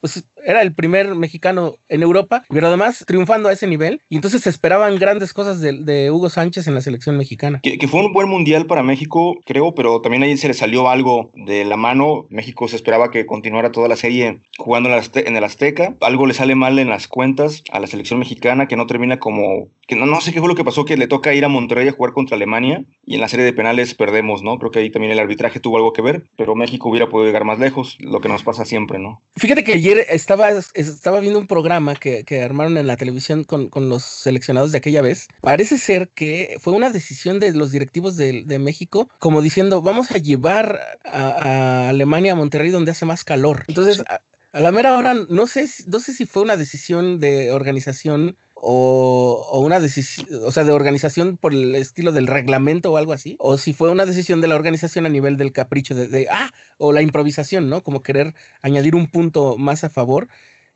pues 0.00 0.24
era 0.44 0.62
el 0.62 0.72
primer 0.72 1.14
mexicano 1.14 1.76
en 1.88 2.02
Europa, 2.02 2.44
pero 2.48 2.68
además 2.68 3.04
triunfando 3.06 3.48
a 3.48 3.52
ese 3.52 3.66
nivel. 3.66 4.00
Y 4.08 4.16
entonces 4.16 4.42
se 4.42 4.50
esperaban 4.50 4.96
grandes 4.98 5.32
cosas 5.32 5.60
de, 5.60 6.10
Hugo 6.10 6.30
Sánchez 6.30 6.66
en 6.66 6.74
la 6.74 6.80
selección 6.80 7.16
mexicana. 7.16 7.60
Que, 7.62 7.88
fue 7.88 8.04
un 8.04 8.12
buen 8.12 8.28
mundial 8.28 8.66
para 8.66 8.82
México, 8.82 9.38
creo, 9.44 9.74
pero 9.74 10.00
también 10.00 10.22
ahí 10.22 10.36
se 10.36 10.48
le 10.48 10.54
salió 10.54 10.88
algo 10.88 11.32
de 11.34 11.64
la 11.64 11.76
mano. 11.76 12.26
México 12.30 12.68
se 12.68 12.76
esperaba 12.76 13.10
que 13.10 13.26
continuara 13.26 13.72
toda 13.72 13.88
la 13.88 13.96
serie 13.96 14.40
jugando 14.56 14.88
en 14.88 15.36
el 15.36 15.44
Azteca. 15.44 15.96
Algo 16.00 16.26
le 16.26 16.34
sale 16.34 16.54
mal 16.54 16.78
en 16.78 16.88
las 16.88 17.08
cuentas 17.08 17.62
a 17.70 17.80
la 17.80 17.86
selección 17.86 18.18
mexicana, 18.18 18.68
que 18.68 18.76
no 18.76 18.86
termina 18.86 19.18
como 19.18 19.68
que 19.88 19.96
no, 19.96 20.04
no 20.04 20.20
sé 20.20 20.32
qué 20.32 20.40
fue 20.40 20.48
lo 20.50 20.54
que 20.54 20.64
pasó, 20.64 20.84
que 20.84 20.98
le 20.98 21.08
toca 21.08 21.32
ir 21.32 21.46
a 21.46 21.48
Monterrey 21.48 21.88
a 21.88 21.92
jugar 21.92 22.12
contra 22.12 22.36
Alemania 22.36 22.84
y 23.06 23.14
en 23.14 23.22
la 23.22 23.28
serie 23.28 23.46
de 23.46 23.54
penales 23.54 23.94
perdemos, 23.94 24.42
¿no? 24.42 24.58
Creo 24.58 24.70
que 24.70 24.80
ahí 24.80 24.90
también 24.90 25.12
el 25.12 25.18
arbitraje 25.18 25.60
tuvo 25.60 25.78
algo 25.78 25.94
que 25.94 26.02
ver, 26.02 26.28
pero 26.36 26.54
México 26.54 26.90
hubiera 26.90 27.08
podido 27.08 27.26
llegar 27.26 27.44
más 27.44 27.58
lejos, 27.58 27.96
lo 27.98 28.20
que 28.20 28.28
nos 28.28 28.42
pasa 28.42 28.66
siempre, 28.66 28.98
¿no? 28.98 29.22
Fíjate 29.38 29.64
que 29.64 29.74
ayer 29.74 30.06
estaba, 30.08 30.50
estaba 30.50 31.20
viendo 31.20 31.38
un 31.38 31.46
programa 31.46 31.94
que, 31.94 32.24
armaron 32.42 32.76
en 32.76 32.86
la 32.86 32.96
televisión 32.96 33.44
con, 33.44 33.70
los 33.88 34.02
seleccionados 34.02 34.72
de 34.72 34.78
aquella 34.78 35.02
vez. 35.02 35.28
Parece 35.40 35.78
ser 35.78 36.08
que 36.10 36.58
fue 36.60 36.72
una 36.72 36.90
decisión 36.90 37.38
de 37.38 37.52
los 37.52 37.70
directivos 37.70 38.16
de, 38.16 38.58
México, 38.58 39.08
como 39.18 39.40
diciendo, 39.40 39.82
vamos 39.82 40.10
a 40.10 40.18
llevar 40.18 40.98
a, 41.04 41.88
Alemania 41.88 42.32
a 42.32 42.36
Monterrey 42.36 42.70
donde 42.70 42.90
hace 42.90 43.06
más 43.06 43.24
calor. 43.24 43.64
Entonces, 43.68 44.02
a, 44.08 44.22
a 44.52 44.60
la 44.60 44.72
mera 44.72 44.96
hora, 44.96 45.14
no 45.14 45.46
sé, 45.46 45.68
no 45.86 46.00
sé 46.00 46.12
si 46.12 46.26
fue 46.26 46.42
una 46.42 46.56
decisión 46.56 47.20
de 47.20 47.52
organización 47.52 48.36
o, 48.60 49.60
una 49.60 49.80
decisión, 49.80 50.26
o 50.44 50.50
sea, 50.50 50.64
de 50.64 50.72
organización 50.72 51.36
por 51.36 51.52
el 51.52 51.74
estilo 51.74 52.12
del 52.12 52.26
reglamento 52.26 52.92
o 52.92 52.96
algo 52.96 53.12
así, 53.12 53.36
o 53.38 53.56
si 53.58 53.72
fue 53.72 53.90
una 53.90 54.06
decisión 54.06 54.40
de 54.40 54.48
la 54.48 54.56
organización 54.56 55.06
a 55.06 55.08
nivel 55.08 55.36
del 55.36 55.52
capricho 55.52 55.94
de, 55.94 56.28
ah, 56.30 56.50
o 56.76 56.92
la 56.92 57.02
improvisación, 57.02 57.68
¿no? 57.68 57.82
Como 57.82 58.02
querer 58.02 58.34
añadir 58.62 58.94
un 58.94 59.08
punto 59.08 59.56
más 59.56 59.84
a 59.84 59.90
favor. 59.90 60.28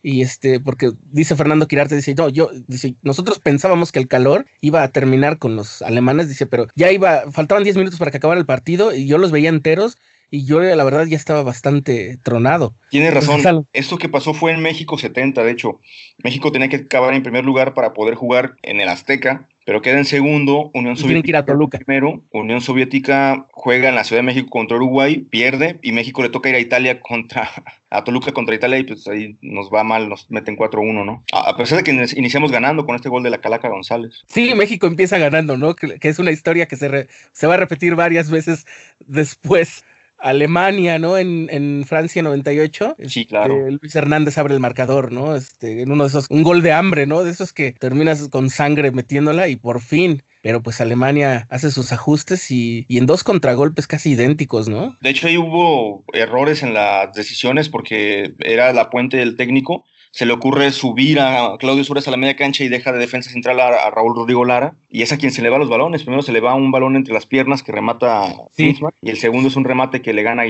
Y 0.05 0.23
este, 0.23 0.59
porque 0.59 0.93
dice 1.13 1.37
Fernando 1.37 1.69
Quirarte, 1.69 1.95
dice, 1.95 2.15
no, 2.17 2.29
yo, 2.29 2.51
dice, 2.67 2.97
nosotros 3.03 3.39
pensábamos 3.39 3.93
que 3.93 4.01
el 4.01 4.09
calor 4.09 4.47
iba 4.61 4.83
a 4.83 4.89
terminar 4.89 5.39
con 5.39 5.55
los 5.55 5.81
alemanes, 5.81 6.29
dice, 6.29 6.47
pero 6.47 6.67
ya 6.75 6.91
iba, 6.91 7.31
faltaban 7.31 7.63
10 7.63 7.77
minutos 7.77 8.01
para 8.01 8.11
que 8.11 8.17
acabara 8.17 8.41
el 8.41 8.47
partido 8.47 8.93
y 8.93 9.07
yo 9.07 9.19
los 9.19 9.31
veía 9.31 9.49
enteros 9.49 9.99
y 10.33 10.47
yo 10.47 10.61
la 10.63 10.83
verdad 10.83 11.05
ya 11.05 11.17
estaba 11.17 11.43
bastante 11.43 12.17
tronado. 12.23 12.75
Tiene 12.89 13.11
razón. 13.11 13.69
Esto 13.75 13.99
que 13.99 14.09
pasó 14.09 14.33
fue 14.33 14.53
en 14.53 14.63
México 14.63 14.97
70, 14.97 15.45
de 15.45 15.51
hecho. 15.53 15.81
México 16.25 16.51
tenía 16.51 16.71
que 16.71 16.77
acabar 16.77 17.13
en 17.13 17.23
primer 17.23 17.45
lugar 17.45 17.75
para 17.75 17.93
poder 17.93 18.15
jugar 18.15 18.57
en 18.63 18.81
el 18.81 18.89
Azteca, 18.89 19.51
pero 19.67 19.83
queda 19.83 19.99
en 19.99 20.07
segundo. 20.07 20.71
Unión 20.73 20.97
Soviética 20.97 21.45
primero. 21.45 22.25
Unión 22.31 22.63
Soviética 22.63 23.47
juega 23.53 23.91
en 23.91 23.95
la 23.95 24.05
Ciudad 24.05 24.21
de 24.23 24.27
México 24.27 24.49
contra 24.49 24.79
Uruguay, 24.79 25.19
pierde 25.19 25.79
y 25.83 25.93
México 25.93 26.23
le 26.23 26.31
toca 26.31 26.49
ir 26.49 26.55
a 26.55 26.61
Italia 26.61 27.03
contra 27.03 27.51
a 27.91 28.03
Toluca 28.03 28.33
contra 28.33 28.55
Italia 28.55 28.79
y 28.79 28.85
pues 28.85 29.07
ahí 29.09 29.37
nos 29.43 29.69
va 29.69 29.85
mal, 29.85 30.09
nos 30.09 30.31
meten 30.31 30.57
4-1, 30.57 31.05
¿no? 31.05 31.25
A 31.31 31.55
pesar 31.59 31.77
de 31.77 31.85
que 31.85 31.93
iniciamos 32.17 32.51
ganando 32.51 32.87
con 32.87 32.97
este 32.97 33.11
gol 33.11 33.23
de 33.23 33.29
la 33.29 33.43
Calaca 33.43 33.69
González. 33.69 34.25
Sí, 34.29 34.55
México 34.55 34.87
empieza 34.87 35.19
ganando, 35.19 35.59
¿no? 35.59 35.75
Que, 35.75 35.99
es 36.01 36.19
una 36.19 36.31
historia 36.31 36.67
que 36.67 36.77
se, 36.77 37.09
se 37.33 37.47
va 37.47 37.55
a 37.55 37.59
repetir 37.59 37.95
varias 37.97 38.31
veces 38.31 38.67
después 39.01 39.85
Alemania, 40.23 40.99
¿no? 40.99 41.19
En, 41.19 41.49
en 41.51 41.85
Francia 41.87 42.23
98. 42.23 42.97
Sí, 42.99 43.05
este, 43.05 43.27
claro. 43.27 43.71
Luis 43.71 43.95
Hernández 43.95 44.39
abre 44.39 44.55
el 44.55 44.61
marcador, 44.61 45.13
¿no? 45.13 45.35
Este, 45.35 45.83
en 45.83 45.91
uno 45.91 46.05
de 46.05 46.09
esos, 46.09 46.27
un 46.31 46.43
gol 46.43 46.63
de 46.63 46.73
hambre, 46.73 47.07
¿no? 47.07 47.25
De 47.25 47.31
esos 47.31 47.53
que 47.53 47.73
terminas 47.73 48.29
con 48.29 48.49
sangre 48.51 48.91
metiéndola 48.93 49.49
y 49.49 49.57
por 49.57 49.81
fin. 49.81 50.23
Pero 50.43 50.63
pues 50.63 50.81
Alemania 50.81 51.47
hace 51.51 51.71
sus 51.71 51.93
ajustes 51.93 52.51
y, 52.51 52.85
y 52.89 52.99
en 52.99 53.07
dos 53.07 53.23
contragolpes 53.23 53.87
casi 53.87 54.13
idénticos, 54.13 54.69
¿no? 54.69 54.97
De 55.01 55.11
hecho, 55.11 55.29
ahí 55.29 55.37
hubo 55.37 56.05
errores 56.13 56.63
en 56.63 56.75
las 56.75 57.13
decisiones 57.13 57.69
porque 57.69 58.35
era 58.41 58.73
la 58.73 58.91
puente 58.91 59.19
del 59.19 59.37
técnico 59.37 59.85
se 60.13 60.27
le 60.27 60.35
ocurre 60.35 60.71
subir 60.73 61.19
a 61.21 61.57
Claudio 61.59 61.85
Suárez 61.85 62.07
a 62.07 62.11
la 62.11 62.19
media 62.19 62.37
cancha 62.37 62.63
y 62.63 62.69
deja 62.69 62.93
de 62.93 62.99
defensa 62.99 63.31
central 63.31 63.59
a, 63.61 63.91
Raúl 63.91 64.15
Rodrigo 64.15 64.45
Lara, 64.45 64.75
y 64.91 65.01
es 65.01 65.11
a 65.11 65.17
quien 65.17 65.33
se 65.33 65.41
le 65.41 65.49
va 65.49 65.57
los 65.57 65.71
balones. 65.71 66.03
Primero 66.03 66.23
se 66.23 66.33
le 66.33 66.41
va 66.41 66.55
un 66.55 66.71
balón 66.71 66.97
entre 66.97 67.15
las 67.15 67.25
piernas 67.25 67.63
que 67.63 67.73
remata 67.73 68.35
sí. 68.51 68.79
y 69.01 69.09
el 69.09 69.17
segundo 69.17 69.49
es 69.49 69.57
un 69.57 69.65
remate 69.65 70.03
que 70.03 70.13
le 70.13 70.23
gana 70.23 70.43
a 70.43 70.47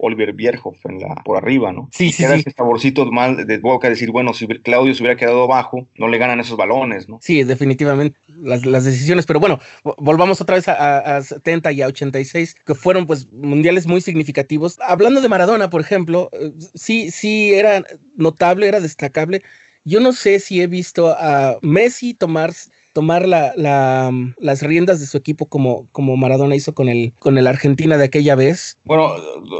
Oliver 0.00 0.34
Bierhoff 0.34 0.84
en 0.84 1.00
la, 1.00 1.14
por 1.24 1.38
arriba, 1.38 1.72
¿no? 1.72 1.88
Sí, 1.92 2.12
sí, 2.12 2.24
Queda 2.24 2.36
ese 2.36 2.50
saborcito 2.50 3.06
mal 3.06 3.46
de 3.46 3.58
boca, 3.58 3.88
decir, 3.88 4.10
bueno, 4.10 4.34
si 4.34 4.46
Claudio 4.46 4.94
se 4.94 5.02
hubiera 5.02 5.16
quedado 5.16 5.44
abajo, 5.44 5.88
no 5.96 6.08
le 6.08 6.18
ganan 6.18 6.38
esos 6.40 6.58
balones, 6.58 7.08
¿no? 7.08 7.18
Sí, 7.22 7.42
definitivamente 7.42 8.18
las, 8.42 8.62
decisiones, 8.84 9.24
pero 9.24 9.40
bueno, 9.40 9.58
volvamos 9.96 10.42
otra 10.42 10.56
vez 10.56 10.68
a, 10.68 11.16
a 11.16 11.22
70 11.22 11.72
y 11.72 11.80
a 11.80 11.86
86, 11.86 12.56
que 12.66 12.74
fueron 12.74 13.06
pues 13.06 13.32
mundiales 13.32 13.86
muy 13.86 14.02
significativos. 14.02 14.76
Hablando 14.86 15.22
de 15.22 15.28
Maradona, 15.30 15.70
por 15.70 15.80
ejemplo, 15.80 16.28
eh, 16.34 16.52
sí, 16.74 17.10
sí 17.10 17.54
era 17.54 17.82
notable, 18.16 18.68
era 18.68 18.80
destacable. 18.80 19.05
Yo 19.84 20.00
no 20.00 20.12
sé 20.12 20.40
si 20.40 20.60
he 20.60 20.66
visto 20.66 21.08
a 21.16 21.58
Messi 21.62 22.14
tomar 22.14 22.52
tomar 22.96 23.28
la, 23.28 23.52
las 24.38 24.62
riendas 24.62 25.00
de 25.00 25.06
su 25.06 25.18
equipo 25.18 25.44
como, 25.44 25.86
como 25.92 26.16
Maradona 26.16 26.56
hizo 26.56 26.74
con 26.74 26.88
el, 26.88 27.12
con 27.18 27.36
el 27.36 27.46
Argentina 27.46 27.98
de 27.98 28.04
aquella 28.06 28.34
vez? 28.34 28.78
Bueno, 28.84 29.12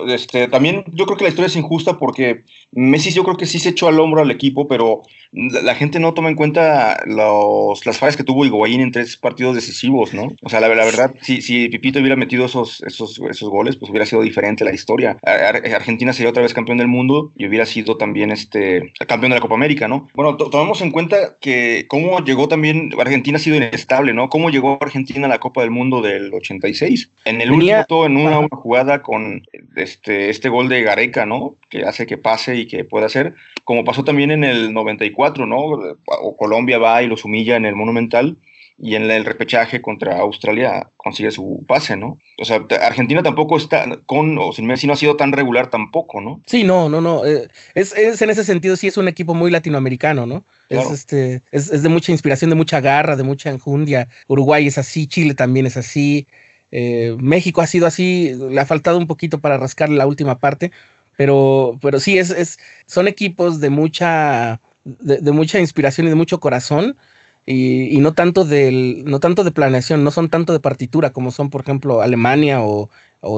este, 0.08 0.48
también 0.48 0.84
yo 0.94 1.04
creo 1.04 1.18
que 1.18 1.24
la 1.24 1.28
historia 1.28 1.48
es 1.48 1.56
injusta 1.56 1.98
porque 1.98 2.44
Messi 2.72 3.10
yo 3.10 3.24
creo 3.24 3.36
que 3.36 3.44
sí 3.44 3.58
se 3.58 3.68
echó 3.68 3.88
al 3.88 4.00
hombro 4.00 4.22
al 4.22 4.30
equipo, 4.30 4.66
pero 4.66 5.02
la, 5.32 5.74
gente 5.74 6.00
no 6.00 6.14
toma 6.14 6.30
en 6.30 6.34
cuenta 6.34 7.02
los, 7.04 7.84
las 7.84 7.98
fallas 7.98 8.16
que 8.16 8.24
tuvo 8.24 8.46
Higuaín 8.46 8.80
en 8.80 8.90
tres 8.90 9.18
partidos 9.18 9.54
decisivos, 9.54 10.14
¿no? 10.14 10.32
O 10.42 10.48
sea, 10.48 10.60
la, 10.60 10.68
verdad, 10.68 11.14
si, 11.20 11.42
si 11.42 11.68
Pipito 11.68 11.98
hubiera 11.98 12.16
metido 12.16 12.46
esos, 12.46 12.82
esos, 12.82 13.20
esos 13.30 13.50
goles, 13.50 13.76
pues 13.76 13.90
hubiera 13.90 14.06
sido 14.06 14.22
diferente 14.22 14.64
la 14.64 14.72
historia. 14.72 15.18
Argentina 15.22 16.14
sería 16.14 16.30
otra 16.30 16.42
vez 16.42 16.54
campeón 16.54 16.78
del 16.78 16.88
mundo 16.88 17.32
y 17.36 17.46
hubiera 17.46 17.66
sido 17.66 17.98
también 17.98 18.30
este 18.30 18.94
campeón 19.06 19.30
de 19.30 19.36
la 19.36 19.42
Copa 19.42 19.56
América, 19.56 19.88
¿no? 19.88 20.08
Bueno, 20.14 20.36
tomemos 20.36 20.80
en 20.80 20.90
cuenta 20.90 21.36
que 21.38 21.84
cómo 21.88 22.24
llegó 22.24 22.48
también 22.48 22.90
Argentina 22.98 23.25
Argentina 23.26 23.36
ha 23.38 23.40
sido 23.40 23.56
inestable, 23.56 24.12
¿no? 24.12 24.28
¿Cómo 24.28 24.50
llegó 24.50 24.78
Argentina 24.80 25.26
a 25.26 25.28
la 25.28 25.40
Copa 25.40 25.62
del 25.62 25.72
Mundo 25.72 26.00
del 26.00 26.32
86? 26.32 27.10
En 27.24 27.40
el 27.40 27.50
último, 27.50 28.06
en 28.06 28.16
una, 28.16 28.46
jugada 28.48 29.02
con 29.02 29.42
este, 29.74 30.30
este 30.30 30.48
gol 30.48 30.68
de 30.68 30.82
Gareca, 30.82 31.26
¿no? 31.26 31.56
Que 31.68 31.82
hace 31.82 32.06
que 32.06 32.18
pase 32.18 32.54
y 32.54 32.68
que 32.68 32.84
pueda 32.84 33.06
hacer, 33.06 33.34
como 33.64 33.84
pasó 33.84 34.04
también 34.04 34.30
en 34.30 34.44
el 34.44 34.72
94, 34.72 35.44
¿no? 35.44 35.58
O 36.06 36.36
Colombia 36.36 36.78
va 36.78 37.02
y 37.02 37.08
los 37.08 37.24
humilla 37.24 37.56
en 37.56 37.66
el 37.66 37.74
Monumental 37.74 38.36
y 38.78 38.94
en 38.94 39.10
el 39.10 39.24
repechaje 39.24 39.80
contra 39.80 40.18
Australia 40.20 40.90
consigue 40.98 41.30
su 41.30 41.64
pase, 41.66 41.96
¿no? 41.96 42.18
O 42.38 42.44
sea, 42.44 42.66
Argentina 42.82 43.22
tampoco 43.22 43.56
está 43.56 43.86
con, 44.04 44.36
o 44.38 44.52
sin 44.52 44.66
Messi 44.66 44.86
no 44.86 44.92
ha 44.92 44.96
sido 44.96 45.16
tan 45.16 45.32
regular 45.32 45.70
tampoco, 45.70 46.20
¿no? 46.20 46.42
Sí, 46.46 46.62
no, 46.62 46.90
no, 46.90 47.00
no. 47.00 47.24
Eh, 47.24 47.48
es, 47.74 47.96
es, 47.96 48.20
en 48.20 48.30
ese 48.30 48.44
sentido 48.44 48.76
sí 48.76 48.86
es 48.86 48.98
un 48.98 49.08
equipo 49.08 49.32
muy 49.32 49.50
latinoamericano, 49.50 50.26
¿no? 50.26 50.44
Es, 50.68 50.90
este, 50.90 51.42
es, 51.52 51.70
es, 51.70 51.82
de 51.82 51.88
mucha 51.88 52.12
inspiración, 52.12 52.50
de 52.50 52.56
mucha 52.56 52.80
garra, 52.80 53.16
de 53.16 53.22
mucha 53.22 53.50
enjundia. 53.50 54.08
Uruguay 54.28 54.66
es 54.66 54.76
así, 54.76 55.06
Chile 55.06 55.34
también 55.34 55.64
es 55.64 55.78
así. 55.78 56.26
Eh, 56.70 57.16
México 57.18 57.62
ha 57.62 57.66
sido 57.66 57.86
así, 57.86 58.34
le 58.50 58.60
ha 58.60 58.66
faltado 58.66 58.98
un 58.98 59.06
poquito 59.06 59.40
para 59.40 59.56
rascar 59.56 59.88
la 59.88 60.06
última 60.06 60.38
parte, 60.38 60.70
pero, 61.16 61.78
pero 61.80 61.98
sí, 61.98 62.18
es, 62.18 62.28
es, 62.28 62.58
son 62.86 63.08
equipos 63.08 63.60
de 63.60 63.70
mucha, 63.70 64.60
de, 64.84 65.18
de 65.18 65.32
mucha 65.32 65.60
inspiración 65.60 66.08
y 66.08 66.10
de 66.10 66.16
mucho 66.16 66.40
corazón 66.40 66.98
y, 67.46 67.98
no 68.00 68.12
tanto 68.12 68.44
del, 68.44 69.04
no 69.04 69.20
tanto 69.20 69.44
de 69.44 69.52
planeación, 69.52 70.02
no 70.02 70.10
son 70.10 70.28
tanto 70.28 70.52
de 70.52 70.58
partitura 70.58 71.12
como 71.12 71.30
son, 71.30 71.48
por 71.48 71.60
ejemplo, 71.60 72.02
Alemania 72.02 72.60
o, 72.60 72.90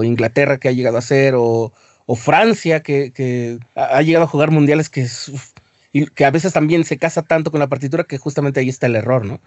Inglaterra 0.03 0.59
que 0.59 0.69
ha 0.69 0.73
llegado 0.73 0.97
a 0.97 1.03
ser, 1.03 1.35
o, 1.37 1.73
Francia 2.17 2.81
que, 2.83 3.59
ha 3.75 4.01
llegado 4.03 4.25
a 4.25 4.29
jugar 4.29 4.51
mundiales 4.51 4.89
que, 4.89 5.07
y 5.93 6.07
que 6.07 6.25
a 6.25 6.31
veces 6.31 6.55
también 6.55 6.85
se 6.85 6.97
casa 6.97 7.23
tanto 7.23 7.51
con 7.51 7.61
la 7.61 7.69
partitura 7.69 8.05
que 8.05 8.17
justamente 8.17 8.61
ahí 8.61 8.71
está 8.71 8.87
el 8.87 8.97
error, 8.97 9.27
¿no? 9.27 9.41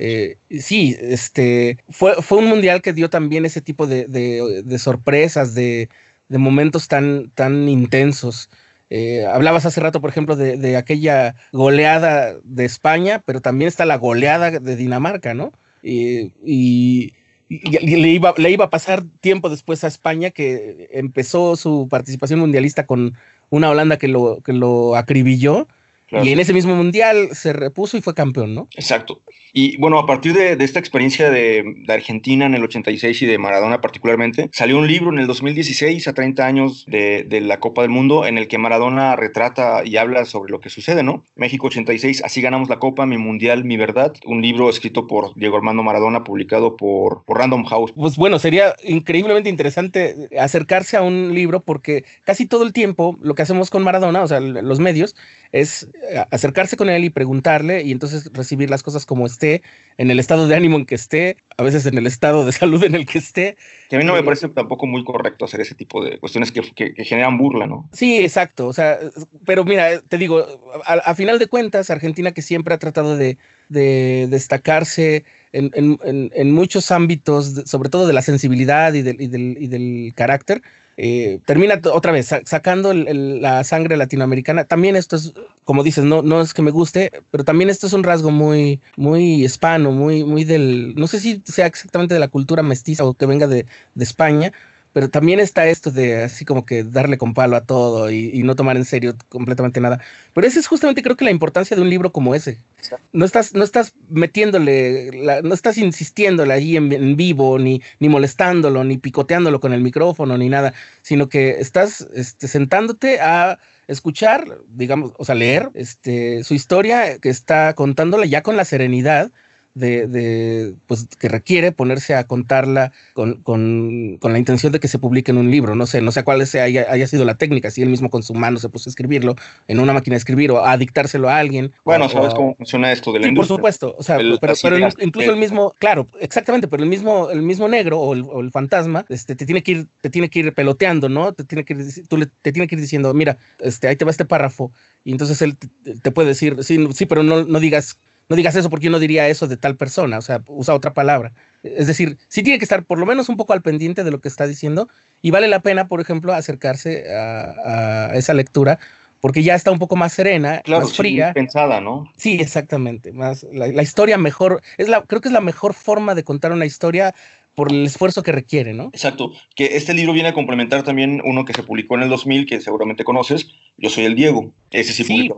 Eh, 0.00 0.36
sí, 0.50 0.96
este 0.98 1.84
fue, 1.90 2.14
fue 2.22 2.38
un 2.38 2.46
mundial 2.46 2.80
que 2.80 2.94
dio 2.94 3.10
también 3.10 3.44
ese 3.44 3.60
tipo 3.60 3.86
de, 3.86 4.06
de, 4.06 4.78
sorpresas, 4.78 5.54
de, 5.54 5.90
de, 6.28 6.38
momentos 6.38 6.88
tan, 6.88 7.30
tan 7.30 7.68
intensos. 7.68 8.48
Eh, 8.88 9.26
hablabas 9.26 9.66
hace 9.66 9.80
rato, 9.80 10.00
por 10.00 10.10
ejemplo, 10.10 10.36
de, 10.36 10.76
aquella 10.76 11.34
goleada 11.52 12.36
de 12.44 12.64
España, 12.64 13.22
pero 13.26 13.40
también 13.40 13.68
está 13.68 13.84
la 13.84 13.96
goleada 13.96 14.50
de 14.50 14.76
Dinamarca, 14.76 15.34
¿no? 15.34 15.52
y, 15.82 17.12
le, 17.48 18.08
iba, 18.08 18.34
le 18.36 18.50
iba 18.50 18.64
a 18.64 18.70
pasar 18.70 19.04
tiempo 19.20 19.48
después 19.48 19.84
a 19.84 19.88
España, 19.88 20.30
que 20.30 20.88
empezó 20.92 21.56
su 21.56 21.88
participación 21.88 22.40
mundialista 22.40 22.86
con 22.86 23.16
una 23.50 23.70
Holanda 23.70 23.98
que 23.98 24.08
lo, 24.08 24.40
que 24.40 24.52
lo 24.52 24.96
acribilló 24.96 25.68
y 26.10 26.30
en 26.30 26.38
ese 26.38 26.52
mismo 26.52 26.74
mundial 26.74 27.30
se 27.32 27.52
repuso 27.52 27.96
y 27.96 28.00
fue 28.00 28.14
campeón, 28.14 28.54
¿no? 28.54 28.68
Exacto. 28.76 29.22
Y 29.52 29.78
bueno, 29.78 29.98
a 29.98 30.04
partir 30.04 30.34
de, 30.34 30.62
esta 30.62 30.78
experiencia 30.78 31.30
de, 31.30 31.64
Argentina 31.88 32.44
en 32.44 32.54
el 32.54 32.62
86 32.64 33.22
y 33.22 33.26
de 33.26 33.38
Maradona 33.38 33.80
particularmente, 33.80 34.50
salió 34.52 34.78
un 34.78 34.86
libro 34.86 35.10
en 35.10 35.18
el 35.18 35.26
2016, 35.26 36.06
a 36.08 36.12
30 36.12 36.46
años 36.46 36.84
de, 36.86 37.26
la 37.40 37.58
Copa 37.58 37.80
del 37.80 37.90
Mundo, 37.90 38.26
en 38.26 38.36
el 38.36 38.48
que 38.48 38.58
Maradona 38.58 39.16
retrata 39.16 39.82
y 39.84 39.96
habla 39.96 40.26
sobre 40.26 40.50
lo 40.50 40.60
que 40.60 40.68
sucede, 40.68 41.02
¿no? 41.02 41.24
México 41.36 41.68
86, 41.68 42.22
así 42.24 42.42
ganamos 42.42 42.68
la 42.68 42.78
Copa, 42.78 43.06
mi 43.06 43.16
Mundial, 43.16 43.64
mi 43.64 43.78
verdad. 43.78 44.14
Un 44.26 44.42
libro 44.42 44.68
escrito 44.68 45.06
por 45.06 45.34
Diego 45.36 45.56
Armando 45.56 45.82
Maradona, 45.82 46.22
publicado 46.22 46.76
por, 46.76 47.24
por 47.24 47.38
Random 47.38 47.64
House. 47.64 47.92
Pues 47.96 48.16
bueno, 48.16 48.38
sería 48.38 48.74
increíblemente 48.84 49.48
interesante 49.48 50.28
acercarse 50.38 50.98
a 50.98 51.02
un 51.02 51.34
libro 51.34 51.60
porque 51.60 52.04
casi 52.24 52.44
todo 52.44 52.62
el 52.64 52.74
tiempo 52.74 53.16
lo 53.22 53.34
que 53.34 53.40
hacemos 53.40 53.70
con 53.70 53.82
Maradona, 53.82 54.22
o 54.22 54.28
sea, 54.28 54.40
los 54.40 54.80
medios, 54.80 55.16
es 55.52 55.88
acercarse 56.30 56.76
con 56.76 56.88
él 56.88 57.04
y 57.04 57.10
preguntarle 57.10 57.82
y 57.82 57.92
entonces 57.92 58.30
recibir 58.32 58.70
las 58.70 58.82
cosas 58.82 59.06
como 59.06 59.26
esté, 59.26 59.62
en 59.98 60.10
el 60.10 60.18
estado 60.18 60.46
de 60.46 60.54
ánimo 60.54 60.76
en 60.76 60.86
que 60.86 60.94
esté, 60.94 61.38
a 61.56 61.62
veces 61.62 61.86
en 61.86 61.96
el 61.98 62.06
estado 62.06 62.44
de 62.44 62.52
salud 62.52 62.82
en 62.84 62.94
el 62.94 63.06
que 63.06 63.18
esté. 63.18 63.56
Que 63.88 63.96
a 63.96 63.98
mí 63.98 64.04
no 64.04 64.14
me 64.14 64.22
parece 64.22 64.48
tampoco 64.48 64.86
muy 64.86 65.04
correcto 65.04 65.44
hacer 65.44 65.60
ese 65.60 65.74
tipo 65.74 66.04
de 66.04 66.18
cuestiones 66.18 66.52
que, 66.52 66.62
generan 67.04 67.38
burla, 67.38 67.66
¿no? 67.66 67.88
Sí, 67.92 68.18
exacto. 68.18 68.66
O 68.66 68.72
sea, 68.72 68.98
pero 69.44 69.64
mira, 69.64 70.00
te 70.00 70.18
digo, 70.18 70.70
a, 70.84 71.14
final 71.14 71.38
de 71.38 71.46
cuentas, 71.46 71.90
Argentina 71.90 72.32
que 72.32 72.42
siempre 72.42 72.74
ha 72.74 72.78
tratado 72.78 73.16
de, 73.16 73.38
destacarse 73.68 75.24
en, 75.52 76.52
muchos 76.52 76.90
ámbitos, 76.90 77.62
sobre 77.64 77.88
todo 77.88 78.06
de 78.06 78.12
la 78.12 78.22
sensibilidad 78.22 78.92
y 78.92 79.02
del, 79.02 79.20
y 79.20 79.66
del 79.66 80.12
carácter, 80.14 80.62
eh, 80.96 81.40
termina 81.44 81.80
otra 81.92 82.12
vez 82.12 82.30
sacando 82.44 82.94
la 82.94 83.64
sangre 83.64 83.96
latinoamericana. 83.96 84.64
También 84.64 84.96
esto 84.96 85.16
es, 85.16 85.32
como 85.64 85.82
dices, 85.82 86.04
no, 86.04 86.22
no 86.22 86.40
es 86.40 86.54
que 86.54 86.62
me 86.62 86.70
guste, 86.70 87.10
pero 87.30 87.44
también 87.44 87.70
esto 87.70 87.86
es 87.86 87.92
un 87.92 88.04
rasgo 88.04 88.30
muy, 88.30 88.80
muy 88.96 89.44
hispano, 89.44 89.92
muy, 89.92 90.24
muy 90.24 90.44
del, 90.44 90.94
no 90.96 91.06
sé 91.06 91.20
si 91.20 91.42
sea 91.44 91.66
exactamente 91.66 92.14
de 92.14 92.20
la 92.20 92.28
cultura 92.28 92.62
mestiza 92.62 93.04
o 93.04 93.14
que 93.14 93.26
venga 93.26 93.46
de, 93.46 93.66
de 93.94 94.04
España, 94.04 94.52
pero 94.96 95.10
también 95.10 95.40
está 95.40 95.66
esto 95.66 95.90
de 95.90 96.22
así 96.22 96.46
como 96.46 96.64
que 96.64 96.82
darle 96.82 97.18
con 97.18 97.34
palo 97.34 97.54
a 97.56 97.66
todo 97.66 98.10
y, 98.10 98.42
no 98.44 98.56
tomar 98.56 98.78
en 98.78 98.86
serio 98.86 99.14
completamente 99.28 99.78
nada. 99.78 100.00
Pero 100.32 100.46
ese 100.46 100.58
es 100.58 100.66
justamente 100.66 101.02
creo 101.02 101.18
que 101.18 101.26
la 101.26 101.30
importancia 101.30 101.76
de 101.76 101.82
un 101.82 101.90
libro 101.90 102.12
como 102.12 102.34
ese. 102.34 102.64
No 103.12 103.26
estás, 103.26 103.52
no 103.52 103.62
estás 103.62 103.92
metiéndole, 104.08 105.10
no 105.44 105.52
estás 105.52 105.76
insistiéndole 105.76 106.54
allí 106.54 106.78
en, 106.78 107.14
vivo, 107.14 107.58
ni, 107.58 107.82
ni 107.98 108.08
molestándolo, 108.08 108.84
ni 108.84 108.96
picoteándolo 108.96 109.60
con 109.60 109.74
el 109.74 109.82
micrófono, 109.82 110.38
ni 110.38 110.48
nada, 110.48 110.72
sino 111.02 111.28
que 111.28 111.60
estás 111.60 112.08
este, 112.14 112.48
sentándote 112.48 113.20
a 113.20 113.58
escuchar, 113.88 114.62
digamos, 114.66 115.12
o 115.18 115.26
sea, 115.26 115.34
leer 115.34 115.68
este, 115.74 116.42
su 116.42 116.54
historia 116.54 117.18
que 117.18 117.28
está 117.28 117.74
contándola 117.74 118.24
ya 118.24 118.42
con 118.42 118.56
la 118.56 118.64
serenidad 118.64 119.30
de, 119.76 120.06
de, 120.06 120.74
pues, 120.86 121.06
que 121.18 121.28
requiere 121.28 121.70
ponerse 121.70 122.14
a 122.14 122.24
contarla 122.24 122.92
con, 123.12 123.42
con, 123.42 124.16
con, 124.20 124.32
la 124.32 124.38
intención 124.38 124.72
de 124.72 124.80
que 124.80 124.88
se 124.88 124.98
publique 124.98 125.30
en 125.30 125.36
un 125.36 125.50
libro. 125.50 125.74
No 125.74 125.86
sé, 125.86 126.00
no 126.00 126.12
sé 126.12 126.24
cuál 126.24 126.46
sea, 126.46 126.64
haya, 126.64 126.86
haya, 126.90 127.06
sido 127.06 127.26
la 127.26 127.36
técnica, 127.36 127.70
si 127.70 127.82
él 127.82 127.90
mismo 127.90 128.08
con 128.08 128.22
su 128.22 128.32
mano 128.32 128.58
se 128.58 128.70
puso 128.70 128.88
a 128.88 128.92
escribirlo 128.92 129.36
en 129.68 129.78
una 129.78 129.92
máquina 129.92 130.14
de 130.14 130.18
escribir 130.18 130.50
o 130.50 130.64
a 130.64 130.78
dictárselo 130.78 131.28
a 131.28 131.36
alguien. 131.36 131.72
Bueno, 131.84 132.08
¿sabes 132.08 132.32
cómo 132.32 132.56
funciona 132.56 132.90
esto 132.90 133.12
de 133.12 133.20
la 133.20 133.28
sí, 133.28 133.34
por 133.34 133.46
supuesto. 133.46 133.94
O 133.98 134.02
sea, 134.02 134.16
pero, 134.16 134.54
pero 134.62 134.78
incluso 134.78 135.30
el 135.30 135.38
mismo, 135.38 135.74
claro, 135.78 136.06
exactamente, 136.20 136.68
pero 136.68 136.82
el 136.82 136.88
mismo, 136.88 137.28
el 137.30 137.42
mismo 137.42 137.68
negro 137.68 138.00
o 138.00 138.14
el, 138.14 138.22
o 138.22 138.40
el, 138.40 138.50
fantasma 138.50 139.04
este, 139.10 139.36
te, 139.36 139.44
tiene 139.44 139.62
que 139.62 139.72
ir, 139.72 139.86
te 140.00 140.08
tiene 140.08 140.30
que 140.30 140.38
ir 140.38 140.54
peloteando, 140.54 141.10
¿no? 141.10 141.34
Te 141.34 141.44
tiene 141.44 141.66
que 141.66 141.74
ir, 141.74 142.08
tú 142.08 142.16
le, 142.16 142.26
te 142.26 142.50
tiene 142.50 142.66
que 142.66 142.76
ir 142.76 142.80
diciendo, 142.80 143.12
mira, 143.12 143.36
este, 143.60 143.88
ahí 143.88 143.96
te 143.96 144.06
va 144.06 144.10
este 144.10 144.24
párrafo. 144.24 144.72
Y 145.04 145.12
entonces 145.12 145.42
él 145.42 145.58
te, 145.58 145.68
te 146.00 146.10
puede 146.10 146.28
decir, 146.28 146.64
sí, 146.64 146.78
sí, 146.94 147.04
pero 147.04 147.22
no, 147.22 147.44
no 147.44 147.60
digas 147.60 147.98
no 148.28 148.36
digas 148.36 148.56
eso 148.56 148.70
porque 148.70 148.86
yo 148.86 148.90
no 148.90 148.98
diría 148.98 149.28
eso 149.28 149.46
de 149.46 149.56
tal 149.56 149.76
persona, 149.76 150.18
o 150.18 150.22
sea, 150.22 150.42
usa 150.46 150.74
otra 150.74 150.92
palabra. 150.94 151.32
Es 151.62 151.86
decir, 151.86 152.18
sí 152.28 152.42
tiene 152.42 152.58
que 152.58 152.64
estar 152.64 152.84
por 152.84 152.98
lo 152.98 153.06
menos 153.06 153.28
un 153.28 153.36
poco 153.36 153.52
al 153.52 153.62
pendiente 153.62 154.04
de 154.04 154.10
lo 154.10 154.20
que 154.20 154.28
está 154.28 154.46
diciendo 154.46 154.88
y 155.22 155.30
vale 155.30 155.48
la 155.48 155.60
pena, 155.60 155.88
por 155.88 156.00
ejemplo, 156.00 156.32
acercarse 156.32 157.12
a, 157.12 158.10
esa 158.14 158.34
lectura 158.34 158.78
porque 159.20 159.42
ya 159.42 159.54
está 159.54 159.72
un 159.72 159.78
poco 159.78 159.96
más 159.96 160.12
serena, 160.12 160.62
más 160.68 160.92
fría. 160.92 161.32
pensada, 161.32 161.80
¿no? 161.80 162.12
Sí, 162.16 162.36
exactamente. 162.38 163.12
Más 163.12 163.44
la, 163.50 163.66
la, 163.68 163.82
historia 163.82 164.18
mejor, 164.18 164.60
es 164.76 164.88
la, 164.88 165.02
creo 165.02 165.20
que 165.20 165.28
es 165.28 165.32
la 165.32 165.40
mejor 165.40 165.74
forma 165.74 166.14
de 166.14 166.22
contar 166.22 166.52
una 166.52 166.66
historia 166.66 167.14
por 167.56 167.72
el 167.72 167.86
esfuerzo 167.86 168.22
que 168.22 168.30
requiere, 168.30 168.74
¿no? 168.74 168.90
Exacto, 168.92 169.32
que 169.56 169.76
este 169.76 169.94
libro 169.94 170.12
viene 170.12 170.28
a 170.28 170.34
complementar 170.34 170.82
también 170.82 171.22
uno 171.24 171.44
que 171.46 171.54
se 171.54 171.62
publicó 171.62 171.96
en 171.96 172.02
el 172.02 172.10
2000, 172.10 172.46
que 172.46 172.60
seguramente 172.60 173.02
conoces, 173.02 173.48
Yo 173.78 173.90
soy 173.90 174.04
el 174.04 174.14
Diego. 174.14 174.52
Ese 174.72 174.92
sí, 174.92 175.04
sí. 175.04 175.30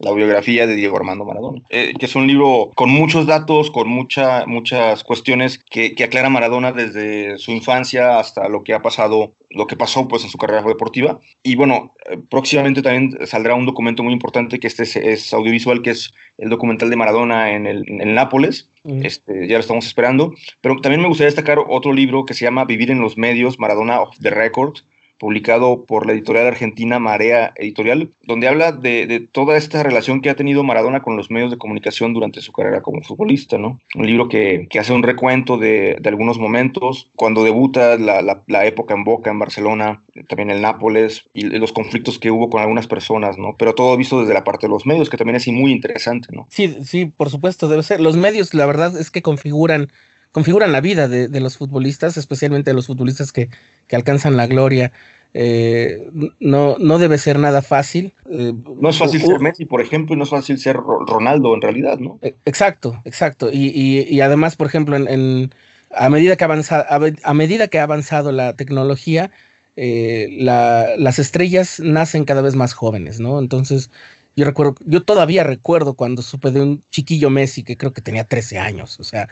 la 0.00 0.12
biografía 0.12 0.66
de 0.66 0.76
Diego 0.76 0.96
Armando 0.96 1.24
Maradona, 1.24 1.62
eh, 1.70 1.94
que 1.98 2.06
es 2.06 2.14
un 2.14 2.26
libro 2.26 2.70
con 2.76 2.90
muchos 2.90 3.26
datos, 3.26 3.70
con 3.70 3.88
mucha, 3.88 4.44
muchas 4.46 5.02
cuestiones 5.02 5.58
que, 5.70 5.94
que 5.94 6.04
aclara 6.04 6.28
Maradona 6.28 6.72
desde 6.72 7.38
su 7.38 7.52
infancia 7.52 8.18
hasta 8.20 8.48
lo 8.48 8.62
que 8.62 8.74
ha 8.74 8.82
pasado 8.82 9.34
lo 9.50 9.66
que 9.66 9.76
pasó 9.76 10.06
pues 10.06 10.22
en 10.24 10.30
su 10.30 10.38
carrera 10.38 10.62
deportiva. 10.62 11.18
Y 11.42 11.56
bueno, 11.56 11.94
eh, 12.08 12.18
próximamente 12.30 12.82
también 12.82 13.26
saldrá 13.26 13.54
un 13.54 13.66
documento 13.66 14.02
muy 14.02 14.12
importante 14.12 14.60
que 14.60 14.66
este 14.66 14.82
es, 14.82 15.32
audiovisual, 15.32 15.82
que 15.82 15.90
es 15.90 16.12
el 16.36 16.50
documental 16.50 16.90
de 16.90 16.96
Maradona 16.96 17.52
en, 17.52 17.66
el, 17.66 17.84
en 17.88 18.14
Nápoles. 18.14 18.70
Este, 19.02 19.48
ya 19.48 19.54
lo 19.54 19.60
estamos 19.60 19.86
esperando. 19.86 20.32
Pero 20.60 20.80
también 20.80 21.00
me 21.00 21.08
gustaría 21.08 21.28
destacar 21.28 21.58
otro 21.66 21.92
libro 21.92 22.24
que 22.24 22.34
se 22.34 22.44
llama 22.44 22.66
Vivir 22.66 22.90
en 22.90 23.00
los 23.00 23.16
medios, 23.16 23.58
Maradona 23.58 24.00
of 24.00 24.16
the 24.20 24.30
Record, 24.30 24.76
publicado 25.18 25.84
por 25.84 26.06
la 26.06 26.12
editorial 26.12 26.46
argentina 26.46 26.98
Marea 26.98 27.52
Editorial, 27.56 28.10
donde 28.22 28.48
habla 28.48 28.72
de, 28.72 29.28
toda 29.32 29.56
esta 29.56 29.82
relación 29.82 30.20
que 30.20 30.30
ha 30.30 30.36
tenido 30.36 30.64
Maradona 30.64 31.02
con 31.02 31.16
los 31.16 31.30
medios 31.30 31.50
de 31.50 31.58
comunicación 31.58 32.12
durante 32.12 32.40
su 32.40 32.52
carrera 32.52 32.82
como 32.82 33.02
futbolista, 33.02 33.58
¿no? 33.58 33.80
Un 33.94 34.06
libro 34.06 34.28
que, 34.28 34.68
hace 34.78 34.92
un 34.92 35.02
recuento 35.02 35.56
de, 35.58 36.00
algunos 36.04 36.38
momentos, 36.38 37.10
cuando 37.16 37.44
debuta 37.44 37.96
la, 37.98 38.66
época 38.66 38.94
en 38.94 39.04
Boca, 39.04 39.30
en 39.30 39.38
Barcelona, 39.38 40.02
también 40.28 40.50
el 40.50 40.62
Nápoles, 40.62 41.28
y 41.34 41.44
los 41.44 41.72
conflictos 41.72 42.18
que 42.18 42.30
hubo 42.30 42.50
con 42.50 42.60
algunas 42.60 42.86
personas, 42.86 43.38
¿no? 43.38 43.54
Pero 43.58 43.74
todo 43.74 43.96
visto 43.96 44.20
desde 44.20 44.34
la 44.34 44.44
parte 44.44 44.66
de 44.66 44.70
los 44.70 44.86
medios, 44.86 45.10
que 45.10 45.16
también 45.16 45.36
es 45.36 45.46
muy 45.48 45.72
interesante, 45.72 46.28
¿no? 46.32 46.46
Sí, 46.50 46.76
sí, 46.84 47.06
por 47.06 47.30
supuesto, 47.30 47.68
debe 47.68 47.82
ser. 47.82 48.00
Los 48.00 48.16
medios, 48.16 48.54
la 48.54 48.66
verdad 48.66 48.98
es 48.98 49.10
que 49.10 49.22
configuran 49.22 49.88
configuran 50.36 50.70
la 50.70 50.82
vida 50.82 51.08
de, 51.08 51.40
los 51.40 51.56
futbolistas, 51.56 52.18
especialmente 52.18 52.68
de 52.68 52.74
los 52.74 52.88
futbolistas 52.88 53.32
que, 53.32 53.48
alcanzan 53.90 54.36
la 54.36 54.46
gloria. 54.46 54.92
Eh, 55.32 56.10
no, 56.40 56.76
no 56.78 56.98
debe 56.98 57.16
ser 57.16 57.38
nada 57.38 57.62
fácil. 57.62 58.12
Eh, 58.30 58.52
no 58.78 58.90
es 58.90 58.98
fácil 58.98 59.22
ser 59.22 59.40
Messi, 59.40 59.64
por 59.64 59.80
ejemplo, 59.80 60.14
y 60.14 60.18
no 60.18 60.24
es 60.24 60.28
fácil 60.28 60.58
ser 60.58 60.76
Ronaldo 60.76 61.54
en 61.54 61.62
realidad, 61.62 61.96
¿no? 61.96 62.18
Eh, 62.20 62.34
exacto, 62.44 63.00
exacto. 63.06 63.48
Y, 63.50 64.20
además, 64.20 64.56
por 64.56 64.66
ejemplo, 64.66 64.94
en, 64.94 65.54
a, 65.90 66.10
medida 66.10 66.36
que 66.36 66.44
avanza, 66.44 66.84
a, 66.86 67.32
medida 67.32 67.68
que 67.68 67.78
ha 67.78 67.84
avanzado 67.84 68.30
la 68.30 68.52
tecnología, 68.52 69.30
las 69.74 71.18
estrellas 71.18 71.80
nacen 71.80 72.26
cada 72.26 72.42
vez 72.42 72.56
más 72.56 72.74
jóvenes, 72.74 73.20
¿no? 73.20 73.38
Entonces, 73.38 73.90
yo 74.36 74.44
recuerdo, 74.44 74.74
yo 74.84 75.02
todavía 75.02 75.44
recuerdo 75.44 75.94
cuando 75.94 76.20
supe 76.20 76.50
de 76.50 76.60
un 76.60 76.82
chiquillo 76.90 77.30
Messi 77.30 77.64
que 77.64 77.78
creo 77.78 77.94
que 77.94 78.02
tenía 78.02 78.24
13 78.24 78.58
años, 78.58 79.00
o 79.00 79.04
sea, 79.04 79.30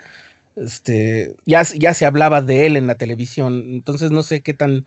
este, 0.56 1.36
ya, 1.44 1.62
ya 1.62 1.94
se 1.94 2.06
hablaba 2.06 2.42
de 2.42 2.66
él 2.66 2.76
en 2.76 2.86
la 2.86 2.96
televisión, 2.96 3.64
entonces 3.68 4.10
no 4.10 4.22
sé 4.22 4.40
qué 4.40 4.54
tan, 4.54 4.86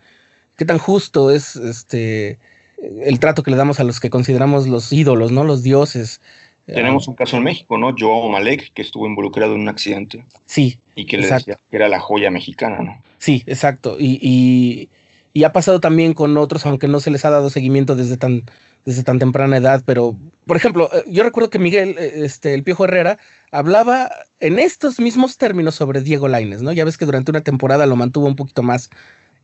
qué 0.56 0.64
tan 0.64 0.78
justo 0.78 1.30
es 1.30 1.56
este, 1.56 2.38
el 2.78 3.18
trato 3.18 3.42
que 3.42 3.50
le 3.50 3.56
damos 3.56 3.80
a 3.80 3.84
los 3.84 4.00
que 4.00 4.10
consideramos 4.10 4.66
los 4.66 4.92
ídolos, 4.92 5.32
¿no? 5.32 5.44
Los 5.44 5.62
dioses. 5.62 6.20
Tenemos 6.66 7.08
un 7.08 7.14
caso 7.14 7.38
en 7.38 7.44
México, 7.44 7.78
¿no? 7.78 7.94
Joao 7.98 8.28
Malek, 8.28 8.72
que 8.74 8.82
estuvo 8.82 9.06
involucrado 9.06 9.54
en 9.54 9.62
un 9.62 9.68
accidente. 9.68 10.24
Sí. 10.44 10.80
Y 10.94 11.06
que 11.06 11.16
le 11.16 11.26
decía 11.26 11.58
que 11.70 11.76
era 11.76 11.88
la 11.88 11.98
joya 11.98 12.30
mexicana, 12.30 12.78
¿no? 12.80 13.02
Sí, 13.18 13.42
exacto. 13.46 13.96
Y, 13.98 14.18
y, 14.20 14.90
y, 15.32 15.44
ha 15.44 15.52
pasado 15.52 15.80
también 15.80 16.12
con 16.12 16.36
otros, 16.36 16.66
aunque 16.66 16.86
no 16.86 17.00
se 17.00 17.10
les 17.10 17.24
ha 17.24 17.30
dado 17.30 17.48
seguimiento 17.48 17.96
desde 17.96 18.18
tan, 18.18 18.42
desde 18.84 19.02
tan 19.02 19.18
temprana 19.18 19.56
edad, 19.56 19.82
pero 19.86 20.16
por 20.48 20.56
ejemplo, 20.56 20.90
eh, 20.92 21.04
yo 21.06 21.22
recuerdo 21.22 21.50
que 21.50 21.60
Miguel, 21.60 21.94
eh, 21.98 22.24
este, 22.24 22.54
el 22.54 22.64
Piojo 22.64 22.86
Herrera, 22.86 23.18
hablaba 23.52 24.10
en 24.40 24.58
estos 24.58 24.98
mismos 24.98 25.36
términos 25.36 25.76
sobre 25.76 26.00
Diego 26.00 26.26
Laines, 26.26 26.62
¿no? 26.62 26.72
Ya 26.72 26.84
ves 26.84 26.96
que 26.96 27.04
durante 27.04 27.30
una 27.30 27.42
temporada 27.42 27.86
lo 27.86 27.94
mantuvo 27.94 28.26
un 28.26 28.34
poquito 28.34 28.64
más. 28.64 28.90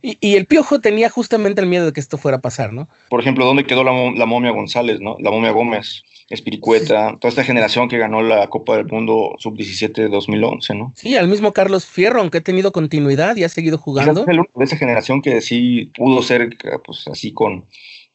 Y, 0.01 0.35
el 0.35 0.45
Piojo 0.45 0.81
tenía 0.81 1.09
justamente 1.09 1.61
el 1.61 1.67
miedo 1.67 1.85
de 1.85 1.93
que 1.93 1.99
esto 1.99 2.19
fuera 2.19 2.37
a 2.37 2.41
pasar, 2.41 2.73
¿no? 2.73 2.89
Por 3.09 3.21
ejemplo, 3.21 3.45
¿dónde 3.45 3.65
quedó 3.65 3.83
la, 3.83 4.25
momia 4.25 4.51
González, 4.51 4.99
¿no? 4.99 5.15
La 5.19 5.31
momia 5.31 5.51
Gómez. 5.51 6.03
Espiricueta, 6.27 7.15
toda 7.19 7.29
esta 7.29 7.43
generación 7.43 7.87
que 7.87 7.99
ganó 7.99 8.23
la 8.23 8.47
Copa 8.47 8.77
del 8.77 8.87
Mundo 8.87 9.35
Sub-17 9.37 9.93
de 9.93 10.09
2011, 10.09 10.73
¿no? 10.73 10.91
Sí, 10.95 11.15
al 11.15 11.27
mismo 11.27 11.53
Carlos 11.53 11.85
Fierro, 11.85 12.19
aunque 12.19 12.39
ha 12.39 12.41
tenido 12.41 12.71
continuidad 12.71 13.35
y 13.35 13.43
ha 13.43 13.49
seguido 13.49 13.77
jugando. 13.77 14.23
Es 14.23 14.27
el 14.27 14.39
único 14.39 14.59
de 14.59 14.65
esa 14.65 14.75
generación 14.75 15.21
que 15.21 15.39
sí 15.41 15.91
pudo 15.95 16.23
ser, 16.23 16.49
pues 16.83 17.07
así 17.07 17.31
con, 17.31 17.65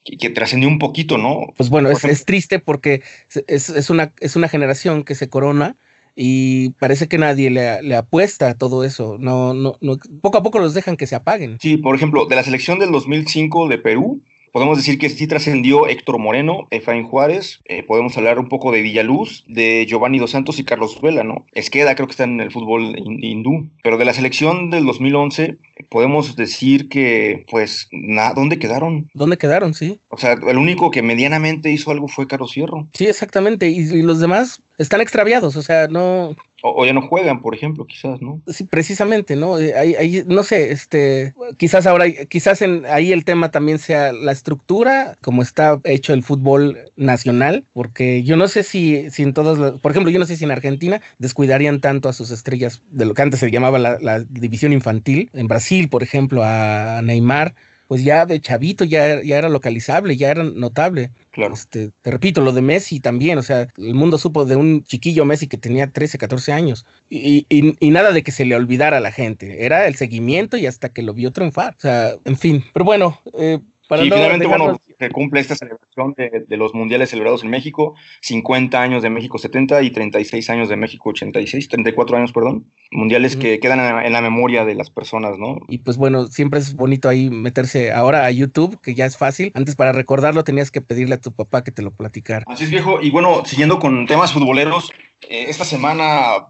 que, 0.05 0.31
trascendió 0.31 0.69
un 0.69 0.79
poquito, 0.79 1.19
¿no? 1.19 1.53
Pues 1.57 1.71
bueno, 1.71 1.91
es, 1.91 2.25
triste 2.25 2.59
porque 2.59 3.03
es, 3.47 3.91
una, 3.91 4.13
es 4.21 4.37
una 4.37 4.49
generación 4.49 5.05
que 5.05 5.15
se 5.15 5.29
corona 5.29 5.77
y 6.17 6.71
parece 6.71 7.09
que 7.09 7.19
nadie 7.19 7.51
le, 7.51 7.83
le, 7.83 7.97
apuesta 7.97 8.51
a 8.51 8.55
todo 8.55 8.85
eso. 8.85 9.17
No, 9.19 9.55
no, 9.55 9.77
no, 9.81 9.99
poco 10.21 10.39
a 10.39 10.43
poco 10.43 10.59
los 10.59 10.75
dejan 10.75 10.97
que 10.97 11.07
se 11.07 11.15
apaguen. 11.15 11.59
Sí, 11.61 11.77
por 11.77 11.95
ejemplo, 11.95 12.27
de 12.27 12.37
la 12.37 12.43
selección 12.45 12.79
del 12.79 12.91
2005 12.91 13.69
de 13.69 13.79
Perú, 13.79 14.23
Podemos 14.53 14.77
decir 14.77 14.99
que 14.99 15.09
sí 15.09 15.27
trascendió 15.27 15.87
Héctor 15.87 16.19
Moreno, 16.19 16.67
Efraín 16.71 17.05
Juárez, 17.05 17.61
eh, 17.67 17.83
podemos 17.83 18.17
hablar 18.17 18.39
un 18.39 18.49
poco 18.49 18.73
de 18.73 18.83
Villaluz, 18.83 19.45
de 19.47 19.87
Giovanni 19.89 20.19
Dos 20.19 20.33
Santos 20.33 20.59
y 20.59 20.65
Carlos 20.65 21.01
Vela, 21.01 21.23
¿no? 21.23 21.47
Esqueda 21.53 21.95
creo 21.95 22.07
que 22.07 22.13
está 22.13 22.25
en 22.25 22.41
el 22.41 22.51
fútbol 22.51 22.97
hindú, 22.97 23.69
pero 23.83 23.97
de 23.97 24.05
la 24.05 24.15
selección 24.15 24.71
del 24.71 24.87
2011 24.87 25.59
podemos 25.89 26.37
decir 26.37 26.89
que, 26.89 27.45
pues, 27.51 27.89
nada, 27.93 28.35
¿dónde 28.35 28.59
quedaron? 28.59 29.11
¿Dónde 29.15 29.39
quedaron, 29.39 29.75
sí? 29.75 30.01
O 30.09 30.17
sea, 30.17 30.33
el 30.33 30.57
único 30.57 30.91
que 30.91 31.03
medianamente 31.03 31.71
hizo 31.71 31.91
algo 31.91 32.09
fue 32.09 32.27
Carlos 32.27 32.53
Fierro. 32.53 32.89
Sí, 32.93 33.07
exactamente, 33.07 33.69
y 33.69 34.03
los 34.03 34.21
demás 34.21 34.63
están 34.79 35.01
extraviados, 35.01 35.57
o 35.57 35.63
sea, 35.63 35.89
no, 35.89 36.37
o, 36.63 36.85
ya 36.85 36.93
no 36.93 37.03
juegan, 37.03 37.41
por 37.41 37.55
ejemplo, 37.55 37.87
quizás, 37.87 38.21
¿no? 38.21 38.41
Sí, 38.47 38.65
precisamente, 38.65 39.37
¿no? 39.37 39.59
Eh, 39.59 39.75
ahí, 39.75 40.23
no 40.27 40.43
sé, 40.43 40.73
este, 40.73 41.35
quizás 41.57 41.87
ahora, 41.87 42.11
quizás 42.29 42.63
en, 42.63 42.85
ahí 42.87 43.13
el 43.13 43.25
tema 43.25 43.51
también 43.51 43.79
sea 43.79 44.13
la 44.13 44.33
estructura, 44.33 45.17
como 45.21 45.43
está 45.43 45.81
hecho 45.85 46.13
el 46.13 46.23
fútbol 46.23 46.79
nacional, 46.97 47.67
porque 47.73 48.23
yo 48.23 48.37
no 48.37 48.49
sé 48.49 48.63
si, 48.63 49.11
si 49.11 49.23
en 49.23 49.35
todos, 49.35 49.81
por 49.81 49.91
ejemplo, 49.91 50.11
yo 50.11 50.19
no 50.19 50.27
sé 50.27 50.37
si 50.37 50.45
en 50.45 50.51
Argentina 50.51 51.01
descuidarían 51.19 51.81
tanto 51.81 52.09
a 52.09 52.13
sus 52.13 52.31
estrellas 52.31 52.83
de 52.91 53.07
lo 53.07 53.15
que 53.15 53.23
antes 53.23 53.41
se 53.41 53.51
llamaba 53.51 53.79
la, 53.79 53.99
la 54.01 54.21
división 54.21 54.73
infantil, 54.73 55.31
en 55.33 55.49
Brasil, 55.49 55.89
por 55.89 56.03
ejemplo, 56.03 56.43
a 56.45 57.01
Neymar, 57.03 57.55
pues 57.91 58.05
ya 58.05 58.25
de 58.25 58.41
chavito 58.41 58.85
ya, 58.85 59.21
ya 59.21 59.37
era 59.37 59.49
localizable, 59.49 60.17
ya 60.17 60.31
era 60.31 60.45
notable. 60.45 61.11
Claro. 61.33 61.55
Este, 61.55 61.91
te 62.03 62.11
repito, 62.13 62.41
lo 62.41 62.53
de 62.53 62.63
Messi 62.63 63.01
también, 63.01 63.37
o 63.37 63.43
sea, 63.43 63.67
el 63.79 63.95
mundo 63.95 64.17
supo 64.17 64.45
de 64.45 64.55
un 64.55 64.85
chiquillo 64.85 65.25
Messi 65.25 65.49
que 65.49 65.57
tenía 65.57 65.91
13, 65.91 66.17
14 66.17 66.53
años 66.53 66.87
y, 67.09 67.47
y, 67.49 67.91
nada 67.91 68.13
de 68.13 68.23
que 68.23 68.31
se 68.31 68.45
le 68.45 68.55
olvidara 68.55 68.99
a 68.99 69.01
la 69.01 69.11
gente, 69.11 69.65
era 69.65 69.89
el 69.89 69.97
seguimiento 69.97 70.57
y 70.57 70.67
hasta 70.67 70.91
que 70.91 71.03
lo 71.03 71.15
vio 71.15 71.33
triunfar, 71.33 71.75
o 71.77 71.81
sea, 71.81 72.15
en 72.25 72.37
fin, 72.37 72.65
pero 72.73 72.85
bueno, 72.85 73.21
eh, 73.37 73.59
y 73.99 74.11
finalmente, 74.11 74.47
bueno, 74.47 74.81
se 74.99 75.11
cumple 75.11 75.41
esta 75.41 75.57
celebración 75.57 76.15
de, 76.17 76.57
los 76.57 76.75
mundiales 76.75 77.11
celebrados 77.11 77.43
en 77.43 77.51
México, 77.51 77.95
50 78.21 78.81
años 78.81 79.03
de 79.03 79.11
México 79.11 79.39
70 79.39 79.83
y 79.83 79.91
36 79.91 80.51
años 80.51 80.69
de 80.69 80.77
México 80.77 81.11
86, 81.11 81.69
34 81.69 82.17
años, 82.17 82.33
perdón, 82.33 82.67
mundiales 82.91 83.37
que 83.37 83.61
quedan 83.61 84.05
en, 84.05 84.13
la 84.13 84.21
memoria 84.21 84.65
de 84.65 84.75
las 84.75 84.91
personas, 84.91 85.39
¿no? 85.39 85.61
Y 85.69 85.79
pues 85.79 85.97
bueno, 85.97 86.27
siempre 86.27 86.61
es 86.61 86.75
bonito 86.75 87.09
ahí 87.09 87.31
meterse 87.31 87.93
ahora 87.93 88.25
a 88.25 88.31
YouTube, 88.31 88.81
que 88.81 88.95
ya 88.95 89.07
es 89.07 89.17
fácil. 89.17 89.53
Antes 89.55 89.77
para 89.77 89.93
recordarlo 89.93 90.45
tenías 90.45 90.71
que 90.71 90.81
pedirle 90.81 91.15
a 91.15 91.21
tu 91.21 91.33
papá 91.33 91.65
que 91.65 91.73
te 91.73 91.83
lo 91.83 91.91
platicara. 91.91 92.45
Así 92.49 92.65
es, 92.65 92.71
viejo. 92.71 93.01
Y 93.01 93.11
bueno, 93.11 93.43
siguiendo 93.45 93.79
con 93.79 94.07
temas 94.07 94.33
futboleros, 94.33 94.91
eh, 95.29 95.47
esta 95.49 95.65
semana 95.65 96.47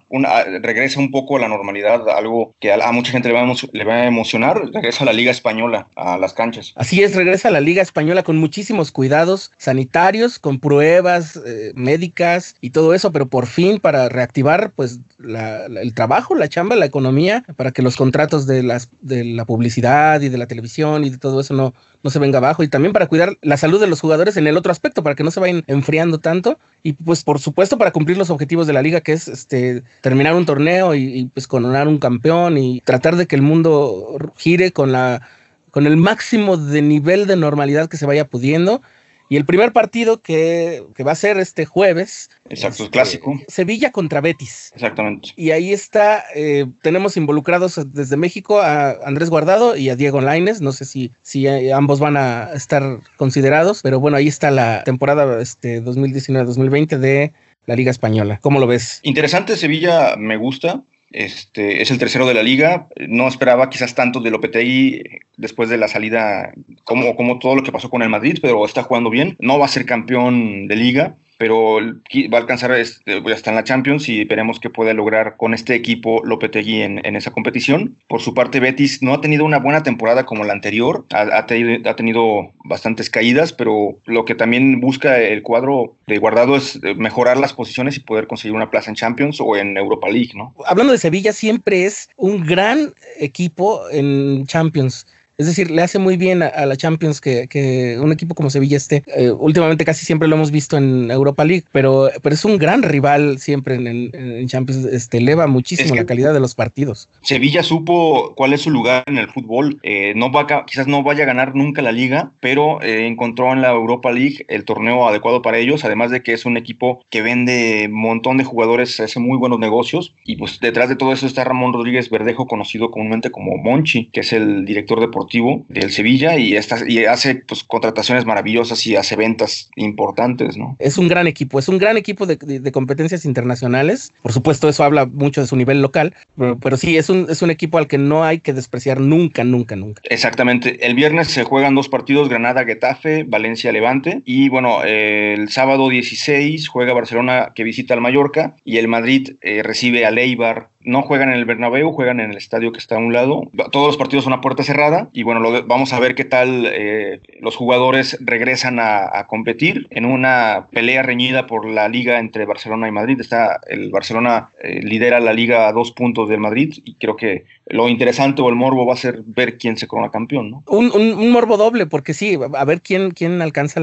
regresa 0.63 1.01
un 1.01 1.11
poco 1.11 1.37
a 1.37 1.41
la 1.41 1.49
normalidad, 1.49 2.09
algo 2.09 2.55
que 2.61 2.73
a, 2.73 2.93
mucha 2.93 3.11
gente 3.11 3.29
le 3.29 3.35
va, 3.35 3.43
a 3.43 3.55
le 3.73 3.85
va, 3.85 3.95
a 3.95 4.07
emocionar, 4.07 4.71
regresa 4.73 5.03
a 5.03 5.07
la 5.07 5.13
Liga 5.13 5.33
Española, 5.33 5.89
a 5.97 6.19
las 6.19 6.35
canchas. 6.35 6.73
Así 6.77 7.03
es, 7.03 7.17
regresa 7.17 7.30
a 7.31 7.51
la 7.51 7.61
Liga 7.61 7.83
Española 7.83 8.23
con 8.23 8.37
muchísimos 8.37 8.91
cuidados 8.91 9.53
sanitarios, 9.57 10.39
con 10.39 10.59
pruebas 10.59 11.41
eh, 11.47 11.73
médicas 11.75 12.57
y 12.61 12.71
todo 12.71 12.93
eso, 12.93 13.13
pero 13.13 13.27
por 13.27 13.47
fin 13.47 13.79
para 13.79 14.09
reactivar 14.09 14.73
pues 14.75 15.01
el 15.21 15.95
trabajo, 15.95 16.35
la 16.35 16.49
chamba, 16.49 16.77
la 16.77 16.87
economía, 16.87 17.45
para 17.57 17.71
que 17.71 17.83
los 17.83 17.97
contratos 17.97 18.47
de, 18.47 18.63
las, 18.63 18.91
de 19.01 19.25
la 19.25 19.45
publicidad 19.45 20.21
y 20.21 20.29
de 20.29 20.39
la 20.39 20.47
televisión 20.47 21.05
y 21.05 21.11
de 21.11 21.19
todo 21.19 21.41
eso 21.41 21.55
no, 21.55 21.73
no 22.03 22.11
se 22.11 22.19
venga 22.19 22.39
abajo 22.39 22.63
y 22.63 22.69
también 22.69 22.93
para 22.93 23.07
cuidar 23.07 23.37
la 23.43 23.57
salud 23.57 23.81
de 23.81 23.87
los 23.87 24.01
jugadores 24.01 24.37
en 24.37 24.47
el 24.47 24.57
otro 24.57 24.73
aspecto, 24.73 25.03
para 25.03 25.15
que 25.15 25.25
no 25.25 25.31
se 25.31 25.41
vayan 25.41 25.65
enfriando 25.67 26.19
tanto. 26.19 26.59
Y 26.83 26.95
pues 26.95 27.23
por 27.23 27.39
supuesto 27.39 27.79
para 27.79 27.93
cumplir 27.93 28.17
los 28.17 28.31
objetivos 28.31 28.67
de 28.67 28.73
la 28.73 28.83
liga 28.83 29.01
que 29.01 29.13
es 29.13 29.29
este 29.29 29.83
terminar 30.01 30.35
un 30.35 30.47
torneo 30.47 30.95
y, 30.95 31.31
pues 31.35 31.47
coronar 31.47 31.89
un 31.89 31.99
campeón 31.99 32.59
y 32.59 32.81
tratar 32.81 33.17
de 33.17 33.27
que 33.27 33.37
el 33.37 33.43
mundo 33.43 34.19
gire 34.37 34.73
con 34.73 34.93
la 34.93 35.23
con 35.71 35.87
el 35.87 35.97
máximo 35.97 36.57
de 36.57 36.83
nivel 36.83 37.27
de 37.27 37.37
normalidad 37.37 37.89
que 37.89 37.97
se 37.97 38.07
vaya 38.07 38.27
pudiendo 38.27 38.83
y 39.31 39.37
el 39.37 39.45
primer 39.45 39.73
partido 39.73 40.21
que, 40.21 40.83
va 41.07 41.13
a 41.13 41.15
ser 41.15 41.39
este 41.39 41.65
jueves. 41.65 42.31
Exacto, 42.49 42.83
es 42.83 42.91
clásico. 42.91 43.41
Sevilla 43.47 43.93
contra 43.93 44.21
Betis. 44.21 44.73
Exactamente. 44.75 45.31
Y 45.37 45.53
ahí 45.53 45.73
está, 45.73 46.25
eh, 46.35 46.67
tenemos 46.83 47.17
involucrados 47.17 47.81
desde 47.93 48.17
México 48.17 48.61
a 48.61 48.91
Andrés 49.07 49.31
Guardado 49.31 49.77
y 49.77 49.89
a 49.89 49.95
Diego 49.95 50.21
Laines. 50.21 50.61
No 50.61 50.73
sé 50.73 50.85
si, 50.85 51.13
si 51.23 51.47
eh, 51.47 51.73
ambos 51.73 52.01
van 52.01 52.17
a 52.17 52.51
estar 52.55 52.99
considerados, 53.17 53.83
pero 53.83 54.01
bueno, 54.01 54.17
ahí 54.17 54.27
está 54.27 54.51
la 54.51 54.83
temporada 54.83 55.41
este, 55.41 55.81
2019-2020 55.81 56.99
de 56.99 57.33
la 57.67 57.77
Liga 57.77 57.93
Española. 57.93 58.41
¿Cómo 58.43 58.59
lo 58.59 58.67
ves? 58.67 58.99
Interesante, 59.05 59.57
Sevilla 59.57 60.17
me 60.17 60.37
gusta. 60.37 60.83
Este, 61.11 61.83
es 61.83 61.91
el 61.91 61.99
tercero 61.99 62.27
de 62.27 62.35
la 62.35 62.43
liga. 62.43 62.89
No 63.09 63.29
esperaba 63.29 63.69
quizás 63.69 63.95
tanto 63.95 64.21
de 64.21 64.31
Lopetegui 64.31 65.03
después 65.37 65.69
de 65.69 65.77
la 65.77 65.89
salida, 65.89 66.53
como, 66.85 67.17
como 67.17 67.39
todo 67.39 67.57
lo 67.57 67.63
que 67.63 67.73
pasó 67.73 67.91
con 67.91 68.03
el 68.03 68.09
Madrid, 68.09 68.39
pero 68.41 68.65
está 68.65 68.83
jugando 68.83 69.11
bien. 69.11 69.37
No 69.41 69.59
va 69.59 69.67
a 69.67 69.69
ser 69.69 69.87
campeón 69.87 70.69
de 70.69 70.77
liga 70.77 71.17
pero 71.41 71.79
va 71.81 72.37
a 72.37 72.41
alcanzar, 72.43 72.71
este, 72.73 73.23
ya 73.27 73.35
está 73.35 73.49
en 73.49 73.57
la 73.57 73.65
Champions 73.65 74.11
y 74.11 74.21
esperemos 74.21 74.61
que 74.61 74.69
pueda 74.69 74.93
lograr 74.93 75.39
con 75.39 75.55
este 75.55 75.75
equipo 75.75 76.21
Lopetegui 76.23 76.83
en, 76.83 77.01
en 77.03 77.17
esa 77.17 77.31
competición. 77.31 77.97
Por 78.09 78.21
su 78.21 78.35
parte, 78.35 78.61
Betis 78.61 79.03
no 79.03 79.15
ha 79.15 79.23
tenido 79.23 79.47
una 79.47 79.59
buena 79.59 79.83
temporada 79.83 80.27
como 80.27 80.45
la 80.45 80.53
anterior, 80.53 81.07
ha, 81.15 81.47
tenido 81.47 82.53
bastantes 82.65 83.09
caídas, 83.09 83.55
pero 83.55 83.97
lo 84.05 84.27
que 84.27 84.35
también 84.35 84.83
busca 84.83 85.19
el 85.19 85.41
cuadro 85.41 85.97
de 86.07 86.19
guardado 86.19 86.57
es 86.57 86.79
eh, 86.83 86.95
mejorar 86.95 87.39
las 87.39 87.55
posiciones 87.55 87.97
y 87.97 88.01
poder 88.01 88.27
conseguir 88.27 88.55
una 88.55 88.71
plaza 88.71 88.91
en 88.91 88.97
Champions 88.97 89.41
o 89.41 89.57
en 89.57 89.79
Europa 89.79 90.11
League, 90.11 90.33
¿no? 90.35 90.55
Hablando 90.67 90.93
de 90.93 90.99
Sevilla, 90.99 91.33
siempre 91.33 91.87
es 91.87 92.11
un 92.17 92.45
gran 92.45 92.93
equipo 93.19 93.89
en 93.91 94.47
Champions. 94.47 95.07
Es 95.41 95.47
decir, 95.47 95.71
le 95.71 95.81
hace 95.81 95.99
muy 95.99 96.19
bien 96.19 96.43
a, 96.43 96.67
la 96.67 96.77
Champions 96.77 97.19
que, 97.19 97.97
un 97.99 98.13
equipo 98.13 98.35
como 98.35 98.51
Sevilla 98.51 98.77
esté. 98.77 99.03
Eh, 99.17 99.31
últimamente 99.31 99.87
casi 99.87 100.05
siempre 100.05 100.29
lo 100.29 100.37
hemos 100.37 100.51
visto 100.51 100.77
en 100.77 101.11
Europa 101.11 101.47
League, 101.47 101.65
pero, 101.73 102.11
pero 102.23 102.35
es 102.35 102.45
un 102.45 102.59
gran 102.59 102.83
rival 102.83 103.39
siempre 103.39 103.77
en, 103.77 104.47
Champions. 104.49 104.85
Este, 104.85 105.17
eleva 105.17 105.47
muchísimo 105.47 105.95
la 105.95 106.05
calidad 106.05 106.35
de 106.35 106.41
los 106.41 106.55
partidos. 106.55 107.09
Sevilla 107.23 107.63
supo 107.63 108.35
cuál 108.37 108.53
es 108.53 108.61
su 108.61 108.71
lugar 108.71 109.03
en 109.07 109.17
el 109.17 109.31
fútbol. 109.31 109.81
Eh, 109.83 110.13
no 110.15 110.31
va 110.31 110.47
quizás 110.67 110.87
no 110.87 111.03
vaya 111.03 111.23
a 111.23 111.27
ganar 111.27 111.55
nunca 111.55 111.81
la 111.81 111.93
liga, 111.93 112.33
pero 112.43 112.83
eh, 112.83 113.07
encontró 113.07 113.51
en 113.55 113.63
la 113.63 113.71
Europa 113.71 114.13
League 114.13 114.45
el 114.49 114.67
torneo 114.67 115.09
adecuado 115.09 115.41
para 115.41 115.57
ellos, 115.57 115.87
además 115.87 116.11
de 116.11 116.23
que 116.23 116.35
es 116.35 116.45
un 116.45 116.59
equipo 116.59 117.03
que 117.09 117.23
vende 117.23 117.87
un 117.89 117.99
montón 117.99 118.37
de 118.37 118.45
jugadores, 118.45 119.01
hace 119.01 119.21
muy 119.21 119.39
buenos 119.39 119.59
negocios. 119.59 120.15
Y 120.23 120.37
pues 120.37 120.61
detrás 120.61 120.91
de 120.91 120.97
todo 120.97 121.15
eso 121.15 121.27
está 121.27 121.45
Ramón 121.45 121.73
Rodríguez 121.73 122.11
Verdejo, 122.11 122.47
conocido 122.47 122.91
comúnmente 122.91 123.31
como 123.31 123.57
Monchi, 123.57 124.11
que 124.13 124.21
es 124.21 124.35
el 124.35 124.67
director 124.67 125.01
deportivo 125.01 125.30
del 125.69 125.91
Sevilla 125.91 126.37
y, 126.39 126.55
y 126.89 127.05
hace 127.05 127.37
pues, 127.37 127.65
contrataciones 127.65 128.27
maravillosas 128.27 128.87
y 128.87 128.97
hace 128.97 129.17
ventas 129.17 129.71
importantes, 129.77 130.57
¿no? 130.57 130.77
Es 130.79 130.99
un 130.99 131.09
gran 131.09 131.27
equipo, 131.27 131.59
es 131.59 131.69
un 131.69 131.79
gran 131.79 131.97
equipo 131.97 132.27
de, 132.27 132.39
competencias 132.73 133.25
internacionales. 133.25 134.13
Por 134.23 134.33
supuesto, 134.33 134.69
eso 134.69 134.85
habla 134.85 135.07
mucho 135.07 135.41
de 135.41 135.47
su 135.47 135.57
nivel 135.57 135.83
local, 135.83 136.15
pero, 136.61 136.77
sí, 136.77 136.97
es 136.97 137.11
un, 137.11 137.27
es 137.29 137.43
un 137.43 137.51
equipo 137.51 137.79
al 137.79 137.87
que 137.87 137.99
no 137.99 138.25
hay 138.25 138.41
que 138.41 138.53
despreciar 138.53 139.01
nunca, 139.01 139.45
nunca, 139.45 139.77
nunca. 139.77 140.03
Exactamente. 140.05 140.87
El 140.87 140.95
viernes 140.95 141.29
se 141.29 141.45
juegan 141.45 141.75
dos 141.75 141.89
partidos, 141.89 142.29
Granada-Getafe, 142.29 143.25
Valencia-Levante. 143.25 144.23
Y 144.25 144.49
bueno, 144.49 144.83
el 144.85 145.49
sábado 145.51 145.89
16 145.89 146.69
juega 146.69 146.93
Barcelona 146.93 147.53
que 147.55 147.65
visita 147.65 147.95
al 147.95 148.01
Mallorca 148.01 148.57
y 148.65 148.79
el 148.79 148.89
Madrid 148.89 149.37
eh, 149.43 149.63
recibe 149.63 150.07
al 150.07 150.19
Eibar 150.19 150.71
no 150.83 151.03
juegan 151.03 151.29
en 151.29 151.37
el 151.37 151.45
Bernabéu, 151.45 151.93
juegan 151.93 152.21
en 152.21 152.31
el 152.31 152.37
estadio 152.37 152.73
que 152.73 152.79
está 152.79 152.97
a 152.97 152.99
un 152.99 153.13
lado. 153.13 153.51
Todos 153.71 153.89
los 153.89 153.97
partidos 153.97 154.25
son 154.25 154.33
a 154.33 154.41
puerta 154.41 154.63
cerrada 154.63 155.11
y 155.13 155.23
bueno, 155.23 155.43
vamos 155.67 155.93
a 155.93 156.01
ver 156.01 156.15
qué 156.15 156.25
tal 156.25 156.67
eh, 156.67 157.21
los 157.41 157.57
jugadores 157.57 158.19
regresan 158.21 158.79
a, 158.81 159.27
competir 159.27 159.87
en 159.91 160.07
una 160.07 160.69
pelea 160.73 161.03
reñida 161.03 161.47
por 161.47 161.69
la 161.69 161.89
liga 161.89 162.19
entre 162.19 162.47
Barcelona 162.47 162.89
y 162.89 162.93
Madrid. 162.93 163.21
Está 163.21 163.61
el 163.69 163.91
Barcelona 163.91 164.51
eh, 164.63 164.81
lidera 164.83 165.21
la 165.21 165.35
liga 165.35 165.69
a 165.69 165.73
dos 165.73 165.93
puntos 165.93 166.29
del 166.29 166.41
Madrid 166.41 166.73
y 166.85 166.95
creo 166.95 167.17
que 167.17 167.45
lo 167.71 167.89
interesante 167.89 168.43
o 168.43 168.49
el 168.49 168.57
morbo 168.57 168.87
va 168.87 168.95
a 168.95 168.97
ser 168.97 169.23
ver 169.25 169.59
quién 169.59 169.77
se 169.77 169.87
corona 169.87 170.11
campeón, 170.11 170.51
¿no? 170.51 170.63
Un, 170.67 171.31
morbo 171.31 171.57
doble, 171.57 171.87
porque 171.87 172.15
sí, 172.15 172.39
a 172.55 172.65
ver 172.65 172.83
quién, 172.83 173.13
quién 173.13 173.41
alcanza 173.41 173.81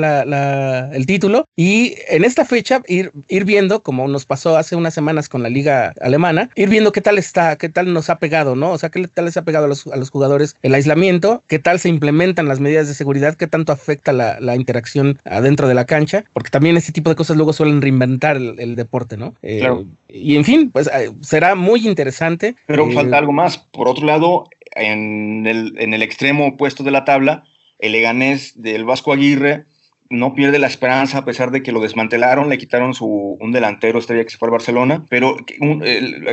el 0.93 1.06
título 1.06 1.45
y 1.56 1.95
en 2.10 2.26
esta 2.26 2.45
fecha 2.45 2.82
ir, 2.88 3.12
ir 3.30 3.45
viendo, 3.45 3.84
como 3.84 4.08
nos 4.08 4.26
pasó 4.26 4.58
hace 4.58 4.76
unas 4.76 4.93
semanas 4.93 5.30
con 5.30 5.43
la 5.43 5.50
liga 5.50 5.93
alemana, 6.02 6.50
ir 6.56 6.69
viendo 6.69 6.91
qué 6.91 7.02
tal 7.02 7.17
está, 7.17 7.58
qué 7.58 7.69
tal 7.69 7.93
nos 7.93 8.10
ha 8.10 8.17
pegado, 8.17 8.56
¿no? 8.56 8.71
O 8.71 8.78
sea, 8.78 8.89
qué 8.89 9.08
tal 9.08 9.26
les 9.26 9.38
ha 9.38 9.43
pegado 9.43 9.65
a 9.65 9.67
los, 9.67 9.88
a 9.88 9.95
los 9.95 10.10
jugadores 10.10 10.58
el 10.62 10.73
aislamiento, 10.73 11.43
qué 11.47 11.60
tal 11.60 11.80
se 11.80 11.89
implementan 11.89 12.47
las 12.47 12.60
medidas 12.60 12.88
de 12.88 12.93
seguridad, 12.93 13.36
qué 13.36 13.47
tanto 13.47 13.71
afecta 13.71 14.12
la, 14.12 14.39
la 14.39 14.56
interacción 14.56 15.19
adentro 15.26 15.67
de 15.67 15.73
la 15.73 15.86
cancha, 15.86 16.26
porque 16.34 16.50
también 16.50 16.78
este 16.78 16.91
tipo 16.91 17.10
de 17.10 17.15
cosas 17.15 17.38
luego 17.38 17.54
suelen 17.54 17.82
reinventar 17.82 18.38
el, 18.38 18.76
deporte, 18.76 19.17
¿no? 19.17 19.34
Eh, 19.41 19.60
claro. 19.60 19.86
Y 20.10 20.36
en 20.36 20.46
fin, 20.46 20.72
pues 20.72 20.88
eh, 20.88 21.12
será 21.22 21.56
muy 21.56 21.88
interesante. 21.88 22.56
Pero 22.65 22.89
falta 22.91 23.17
algo 23.17 23.34
más. 23.34 23.58
Por 23.58 23.88
otro 23.88 24.06
lado, 24.06 24.50
en 24.76 25.46
el, 25.46 25.76
en 25.80 25.93
el 25.93 26.02
extremo 26.02 26.48
opuesto 26.48 26.84
de 26.84 26.91
la 26.91 27.06
tabla, 27.06 27.43
el 27.80 27.91
Leganés 27.91 28.62
del 28.62 28.86
Vasco 28.86 29.12
Aguirre 29.12 29.65
no 30.10 30.36
pierde 30.36 30.60
la 30.60 30.67
esperanza 30.67 31.20
a 31.20 31.26
pesar 31.26 31.52
de 31.52 31.63
que 31.63 31.72
lo 31.72 31.82
desmantelaron, 31.82 32.50
le 32.50 32.58
quitaron 32.58 32.93
su, 32.93 33.38
un 33.39 33.52
delantero 33.52 34.00
día 34.00 34.24
que 34.24 34.30
se 34.30 34.38
fue 34.38 34.48
al 34.48 34.52
Barcelona, 34.52 35.06
pero 35.10 35.38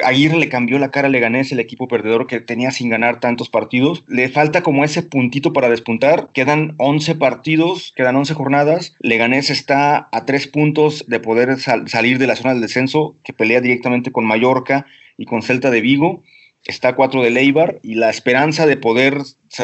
Aguirre 0.04 0.38
le 0.38 0.48
cambió 0.48 0.78
la 0.78 0.90
cara 0.90 1.08
a 1.08 1.10
Leganés, 1.10 1.52
el 1.52 1.60
equipo 1.60 1.88
perdedor 1.88 2.26
que 2.26 2.40
tenía 2.40 2.70
sin 2.70 2.90
ganar 2.90 3.20
tantos 3.20 3.48
partidos. 3.48 4.04
Le 4.06 4.28
falta 4.28 4.62
como 4.62 4.84
ese 4.84 5.02
puntito 5.02 5.52
para 5.52 5.68
despuntar. 5.68 6.28
Quedan 6.32 6.74
11 6.78 7.14
partidos, 7.16 7.92
quedan 7.96 8.16
11 8.16 8.34
jornadas. 8.34 8.94
Leganés 9.00 9.50
está 9.50 10.08
a 10.12 10.24
tres 10.24 10.46
puntos 10.46 11.04
de 11.08 11.20
poder 11.20 11.58
salir 11.58 12.18
de 12.18 12.26
la 12.26 12.36
zona 12.36 12.52
del 12.52 12.62
descenso, 12.62 13.16
que 13.24 13.32
pelea 13.32 13.60
directamente 13.60 14.12
con 14.12 14.24
Mallorca 14.24 14.86
y 15.16 15.24
con 15.24 15.42
Celta 15.42 15.70
de 15.70 15.80
Vigo 15.80 16.22
está 16.64 16.88
a 16.88 16.94
cuatro 16.94 17.22
de 17.22 17.30
Leibar 17.30 17.78
y 17.82 17.94
la 17.96 18.10
esperanza 18.10 18.66
de 18.66 18.76
poder, 18.76 19.18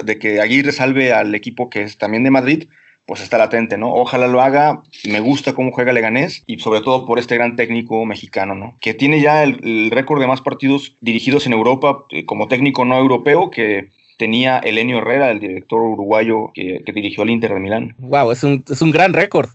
de 0.05 0.19
que 0.19 0.41
Aguirre 0.41 0.73
salve 0.73 1.13
al 1.13 1.35
equipo 1.35 1.71
que 1.71 1.83
es 1.83 1.99
también 1.99 2.25
de 2.25 2.31
Madrid, 2.31 2.69
pues 3.11 3.23
está 3.23 3.39
latente, 3.39 3.77
¿no? 3.77 3.93
Ojalá 3.93 4.29
lo 4.29 4.41
haga. 4.41 4.85
Me 5.05 5.19
gusta 5.19 5.53
cómo 5.53 5.73
juega 5.73 5.93
Leganés 5.93 6.45
y 6.47 6.61
sobre 6.61 6.81
todo 6.81 7.07
por 7.07 7.19
este 7.19 7.35
gran 7.35 7.57
técnico 7.57 8.05
mexicano, 8.05 8.55
¿no? 8.55 8.77
Que 8.81 8.95
tiene 8.95 9.21
ya 9.21 9.43
el, 9.43 9.91
récord 9.91 10.21
de 10.21 10.29
más 10.29 10.43
partidos 10.43 10.95
dirigidos 11.01 11.45
en 11.45 11.53
Europa 11.53 12.05
eh, 12.11 12.25
como 12.25 12.47
técnico 12.47 12.85
no 12.85 12.97
europeo 12.97 13.51
que 13.51 13.89
tenía 14.17 14.59
Elenio 14.59 14.99
Herrera, 14.99 15.33
el 15.33 15.41
director 15.41 15.81
uruguayo 15.81 16.53
que, 16.55 16.85
dirigió 16.95 17.25
al 17.25 17.31
Inter 17.31 17.53
de 17.53 17.59
Milán. 17.59 17.97
Wow, 17.99 18.31
es 18.31 18.45
un, 18.45 18.63
es 18.71 18.81
un 18.81 18.93
gran 18.93 19.13
récord. 19.13 19.49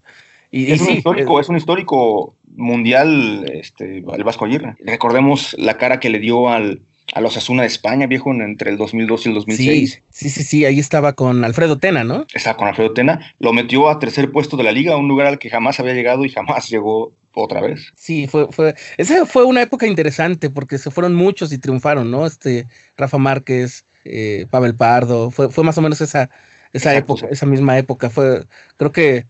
Y, 0.52 0.74
es, 0.74 0.82
un 0.82 0.90
histórico, 0.90 1.40
es... 1.40 1.48
un 1.48 1.56
histórico 1.56 2.36
mundial 2.58 3.50
este, 3.54 4.00
el 4.00 4.24
Vasco 4.26 4.44
Aguirre. 4.44 4.76
Recordemos 4.80 5.56
la 5.58 5.78
cara 5.78 6.02
que 6.02 6.10
le 6.10 6.20
dio 6.20 6.50
al, 6.50 6.82
a 7.14 7.22
los 7.22 7.38
Asuna 7.38 7.62
de 7.62 7.68
España, 7.68 8.08
viejo, 8.08 8.32
entre 8.32 8.72
el 8.72 8.78
2002 8.78 9.26
y 9.26 9.30
el 9.30 9.36
2006. 9.36 10.04
Sí, 10.10 10.30
sí, 10.30 10.44
sí, 10.44 10.66
ahí 10.66 10.80
estaba 10.80 11.14
con 11.14 11.44
Alfredo 11.44 11.78
Tena, 11.78 12.04
¿no? 12.04 12.26
Estaba 12.34 12.58
con 12.58 12.68
Alfredo 12.68 12.94
Tena, 12.94 13.34
lo 13.40 13.54
metió 13.54 13.90
a 13.90 14.00
tercer 14.00 14.32
puesto 14.32 14.58
de 14.58 14.64
la 14.64 14.72
liga, 14.72 14.98
un 14.98 15.08
lugar 15.08 15.28
al 15.28 15.40
que 15.40 15.50
jamás 15.50 15.80
había 15.80 15.94
llegado 15.94 16.26
y 16.26 16.30
jamás 16.30 16.70
llegó 16.70 17.14
otra 17.34 17.62
vez. 17.62 17.94
Sí, 17.96 18.28
fue, 18.28 18.48
fue, 18.52 18.76
esa 18.98 19.26
fue 19.26 19.44
una 19.44 19.62
época 19.62 19.86
interesante 19.86 20.50
porque 20.50 20.78
se 20.78 20.90
fueron 20.90 21.14
muchos 21.14 21.52
y 21.52 21.58
triunfaron, 21.58 22.10
¿no? 22.10 22.26
Este, 22.26 22.68
Rafa 22.98 23.18
Márquez, 23.18 23.86
eh, 24.04 24.48
Pavel 24.50 24.76
Pardo, 24.76 25.30
fue, 25.30 25.50
fue 25.50 25.64
más 25.64 25.78
o 25.78 25.82
menos 25.82 26.02
esa, 26.02 26.30
esa 26.74 26.96
época, 26.96 27.28
esa 27.30 27.46
misma 27.46 27.78
época, 27.78 28.10
fue, 28.10 28.46
creo 28.78 28.92
que 28.92 29.26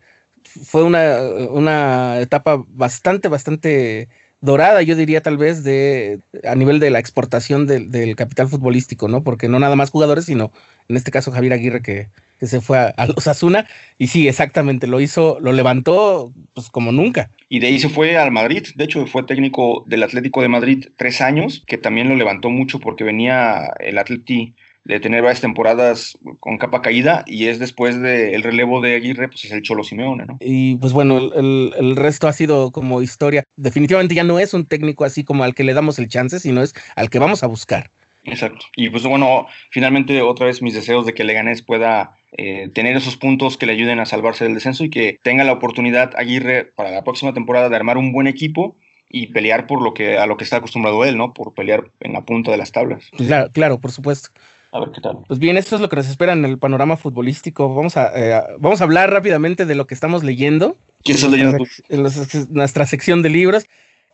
fue 0.63 0.83
una, 0.83 1.19
una 1.49 2.19
etapa 2.21 2.63
bastante, 2.67 3.27
bastante 3.27 4.07
dorada, 4.45 4.81
yo 4.81 4.95
diría 4.95 5.21
tal 5.21 5.37
vez, 5.37 5.63
de 5.63 6.19
a 6.43 6.55
nivel 6.55 6.79
de 6.79 6.89
la 6.89 6.99
exportación 6.99 7.67
del, 7.67 8.15
capital 8.15 8.47
futbolístico, 8.47 9.07
¿no? 9.07 9.23
Porque 9.23 9.49
no 9.49 9.59
nada 9.59 9.75
más 9.75 9.89
jugadores, 9.89 10.25
sino 10.25 10.51
en 10.87 10.95
este 10.95 11.11
caso 11.11 11.31
Javier 11.31 11.53
Aguirre 11.53 11.81
que, 11.81 12.09
se 12.41 12.61
fue 12.61 12.77
a, 12.77 13.05
los 13.07 13.27
Asuna 13.27 13.65
y 13.97 14.07
sí, 14.07 14.27
exactamente, 14.27 14.87
lo 14.87 14.99
hizo, 14.99 15.39
lo 15.39 15.51
levantó 15.51 16.31
pues 16.53 16.69
como 16.69 16.91
nunca. 16.91 17.31
Y 17.49 17.59
de 17.59 17.67
ahí 17.67 17.79
se 17.79 17.89
fue 17.89 18.17
al 18.17 18.31
Madrid, 18.31 18.67
de 18.75 18.83
hecho 18.83 19.07
fue 19.07 19.23
técnico 19.23 19.83
del 19.87 20.03
Atlético 20.03 20.41
de 20.41 20.49
Madrid 20.49 20.85
tres 20.97 21.21
años, 21.21 21.63
que 21.65 21.77
también 21.77 22.09
lo 22.09 22.15
levantó 22.15 22.49
mucho 22.49 22.79
porque 22.79 23.03
venía 23.03 23.73
el 23.79 23.97
Atleti 23.97 24.53
de 24.85 24.99
tener 24.99 25.21
varias 25.21 25.41
temporadas 25.41 26.17
con 26.39 26.57
capa 26.57 26.81
caída 26.81 27.23
y 27.25 27.47
es 27.47 27.59
después 27.59 27.99
del 27.99 28.43
relevo 28.43 28.81
de 28.81 28.95
Aguirre, 28.95 29.27
pues 29.27 29.45
es 29.45 29.51
el 29.51 29.63
Cholo 29.63 29.83
Simeone, 29.83 30.25
¿no? 30.25 30.37
Y 30.39 30.75
pues 30.75 30.93
bueno, 30.93 31.17
el, 31.17 31.73
el, 31.77 31.95
resto 31.95 32.27
ha 32.27 32.33
sido 32.33 32.71
como 32.71 33.01
historia. 33.01 33.43
Definitivamente 33.55 34.13
ya 34.13 34.23
no 34.23 34.39
es 34.39 34.53
un 34.53 34.65
técnico 34.65 35.03
así 35.03 35.23
como 35.23 35.43
al 35.43 35.55
que 35.55 35.63
le 35.63 35.73
damos 35.73 35.97
el 35.97 36.07
chance, 36.07 36.39
sino 36.39 36.61
es 36.61 36.75
al 36.95 37.09
que 37.09 37.19
vamos 37.19 37.43
a 37.43 37.47
buscar. 37.47 37.89
Exacto. 38.25 38.65
Y 38.75 38.89
pues 38.89 39.03
bueno, 39.03 39.47
finalmente 39.69 40.21
otra 40.21 40.47
vez 40.47 40.61
mis 40.61 40.73
deseos 40.73 41.05
de 41.05 41.13
que 41.13 41.23
Leganés 41.23 41.61
pueda 41.61 42.17
eh, 42.31 42.69
tener 42.73 42.95
esos 42.95 43.17
puntos 43.17 43.57
que 43.57 43.65
le 43.65 43.73
ayuden 43.73 43.99
a 43.99 44.05
salvarse 44.05 44.45
del 44.45 44.55
descenso 44.55 44.83
y 44.83 44.89
que 44.89 45.19
tenga 45.23 45.43
la 45.43 45.53
oportunidad 45.53 46.11
Aguirre 46.15 46.65
para 46.65 46.91
la 46.91 47.03
próxima 47.03 47.33
temporada 47.33 47.69
de 47.69 47.75
armar 47.75 47.97
un 47.97 48.11
buen 48.11 48.27
equipo 48.27 48.77
y 49.09 49.27
pelear 49.27 49.67
por 49.67 49.81
lo 49.81 49.93
que 49.93 50.17
a 50.17 50.25
lo 50.25 50.37
que 50.37 50.43
está 50.43 50.57
acostumbrado 50.57 51.05
él, 51.05 51.17
¿no? 51.17 51.33
Por 51.33 51.53
pelear 51.53 51.91
en 51.99 52.13
la 52.13 52.25
punta 52.25 52.51
de 52.51 52.57
las 52.57 52.71
tablas. 52.71 53.09
Claro, 53.15 53.49
claro, 53.51 53.79
por 53.79 53.91
supuesto. 53.91 54.29
A 54.75 54.79
ver 54.81 54.91
qué 54.91 54.99
tal. 54.99 55.19
Pues 55.25 55.39
bien, 55.39 55.55
esto 55.55 55.75
es 55.75 55.81
lo 55.81 55.87
que 55.87 55.95
nos 55.95 56.09
espera 56.09 56.33
en 56.33 56.43
el 56.43 56.59
panorama 56.59 56.97
futbolístico. 56.97 57.73
Vamos 57.73 57.95
a, 57.95 58.11
eh, 58.13 58.43
vamos 58.59 58.81
a 58.81 58.83
hablar 58.83 59.09
rápidamente 59.09 59.65
de 59.65 59.73
lo 59.73 59.87
que 59.87 59.93
estamos 59.93 60.21
leyendo. 60.21 60.75
¿Qué 61.01 61.13
estás 61.13 61.31
leyendo 61.31 61.63
En 61.87 62.03
nuestra 62.49 62.85
sección 62.85 63.21
de 63.21 63.29
libros. 63.29 63.67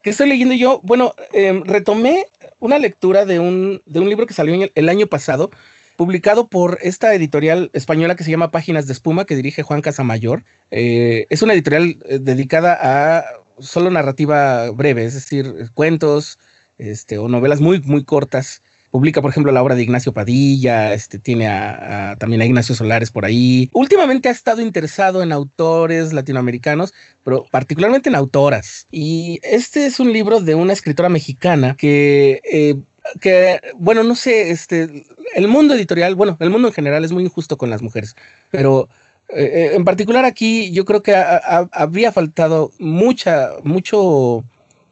¿Qué 0.03 0.11
estoy 0.11 0.29
leyendo 0.29 0.53
yo? 0.53 0.79
Bueno, 0.83 1.15
em, 1.33 1.63
retomé 1.63 2.27
una 2.59 2.77
lectura 2.77 3.25
de 3.25 3.39
un, 3.39 3.81
de 3.87 4.01
un 4.01 4.07
libro 4.07 4.27
que 4.27 4.35
salió 4.35 4.69
el, 4.75 4.89
año 4.89 5.07
pasado, 5.07 5.49
publicado 5.97 6.47
por 6.47 6.77
esta 6.83 7.15
editorial 7.15 7.71
española 7.73 8.15
que 8.15 8.23
se 8.23 8.29
llama 8.29 8.51
Páginas 8.51 8.85
de 8.85 8.93
Espuma, 8.93 9.25
que 9.25 9.35
dirige 9.35 9.63
Juan 9.63 9.81
Casamayor. 9.81 10.43
Eh, 10.69 11.25
es 11.31 11.41
una 11.41 11.53
editorial 11.53 11.97
eh, 12.07 12.19
dedicada 12.21 12.77
a 12.79 13.25
solo 13.57 13.89
narrativa 13.89 14.69
breve, 14.69 15.05
es 15.05 15.15
decir, 15.15 15.71
cuentos 15.73 16.37
este, 16.77 17.17
o 17.17 17.27
novelas 17.27 17.61
muy, 17.61 17.81
muy 17.81 18.03
cortas 18.03 18.61
Publica, 18.91 19.21
por 19.21 19.31
ejemplo, 19.31 19.51
la 19.51 19.63
obra 19.63 19.75
de 19.75 19.83
Ignacio 19.83 20.11
Padilla, 20.11 20.93
este, 20.93 21.17
tiene 21.17 21.47
a, 21.47 22.15
también 22.19 22.41
a 22.41 22.45
Ignacio 22.45 22.75
Solares 22.75 23.09
por 23.09 23.25
ahí. 23.25 23.69
Últimamente 23.73 24.29
ha 24.29 24.33
estado 24.33 24.61
interesado 24.61 25.23
en 25.23 25.31
autores 25.31 26.13
latinoamericanos, 26.13 26.93
pero 27.23 27.45
particularmente 27.51 28.09
en 28.09 28.15
autoras. 28.15 28.87
Y 28.91 29.39
este 29.43 29.85
es 29.85 29.99
un 29.99 30.11
libro 30.11 30.41
de 30.41 30.55
una 30.55 30.73
escritora 30.73 31.09
mexicana 31.09 31.75
que... 31.77 32.41
Eh, 32.43 32.77
bueno, 33.77 34.03
no 34.03 34.15
sé, 34.15 34.51
este, 34.51 35.05
el 35.35 35.47
mundo 35.47 35.73
editorial, 35.73 36.15
bueno, 36.15 36.37
el 36.39 36.49
mundo 36.49 36.67
en 36.67 36.73
general 36.73 37.03
es 37.03 37.11
muy 37.11 37.23
injusto 37.23 37.57
con 37.57 37.69
las 37.69 37.81
mujeres, 37.81 38.15
pero 38.51 38.89
eh, 39.29 39.43
eh, 39.43 39.75
en 39.75 39.85
particular 39.85 40.25
aquí 40.25 40.71
yo 40.71 40.85
creo 40.85 41.01
que 41.01 41.15
había 41.15 42.11
faltado 42.11 42.71
mucha, 42.79 43.51
mucho 43.63 44.43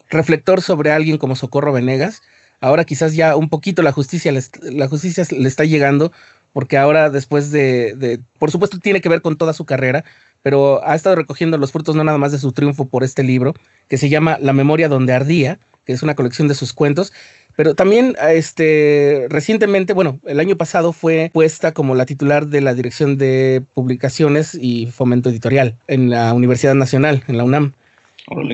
reflector 0.09 0.61
sobre 0.61 0.91
alguien 0.91 1.17
como 1.17 1.35
Socorro 1.35 1.71
Venegas, 1.71 2.21
ahora 2.59 2.85
quizás 2.85 3.15
ya 3.15 3.35
un 3.35 3.49
poquito 3.49 3.81
la 3.81 3.91
justicia, 3.91 4.33
la 4.61 4.87
justicia 4.87 5.25
le 5.31 5.47
está 5.47 5.65
llegando, 5.65 6.11
porque 6.53 6.77
ahora 6.77 7.09
después 7.09 7.51
de, 7.51 8.19
por 8.37 8.51
supuesto 8.51 8.79
tiene 8.79 9.01
que 9.01 9.09
ver 9.09 9.21
con 9.21 9.37
toda 9.37 9.53
su 9.53 9.65
carrera, 9.65 10.03
pero 10.41 10.85
ha 10.85 10.95
estado 10.95 11.15
recogiendo 11.15 11.57
los 11.57 11.71
frutos 11.71 11.95
no 11.95 12.03
nada 12.03 12.17
más 12.17 12.31
de 12.31 12.39
su 12.39 12.51
triunfo 12.51 12.85
por 12.85 13.03
este 13.03 13.23
libro, 13.23 13.53
que 13.87 13.97
se 13.97 14.09
llama 14.09 14.37
La 14.39 14.53
memoria 14.53 14.89
donde 14.89 15.13
ardía, 15.13 15.59
que 15.85 15.93
es 15.93 16.03
una 16.03 16.15
colección 16.15 16.47
de 16.47 16.55
sus 16.55 16.73
cuentos, 16.73 17.13
pero 17.55 17.75
también 17.75 18.15
este 18.29 19.27
recientemente, 19.29 19.91
bueno, 19.91 20.19
el 20.25 20.39
año 20.39 20.55
pasado 20.55 20.93
fue 20.93 21.29
puesta 21.33 21.73
como 21.73 21.93
la 21.93 22.05
titular 22.05 22.47
de 22.47 22.61
la 22.61 22.73
Dirección 22.73 23.17
de 23.17 23.63
Publicaciones 23.73 24.55
y 24.55 24.85
Fomento 24.85 25.29
Editorial 25.29 25.77
en 25.87 26.09
la 26.09 26.33
Universidad 26.33 26.75
Nacional, 26.75 27.23
en 27.27 27.37
la 27.37 27.43
UNAM. 27.43 27.73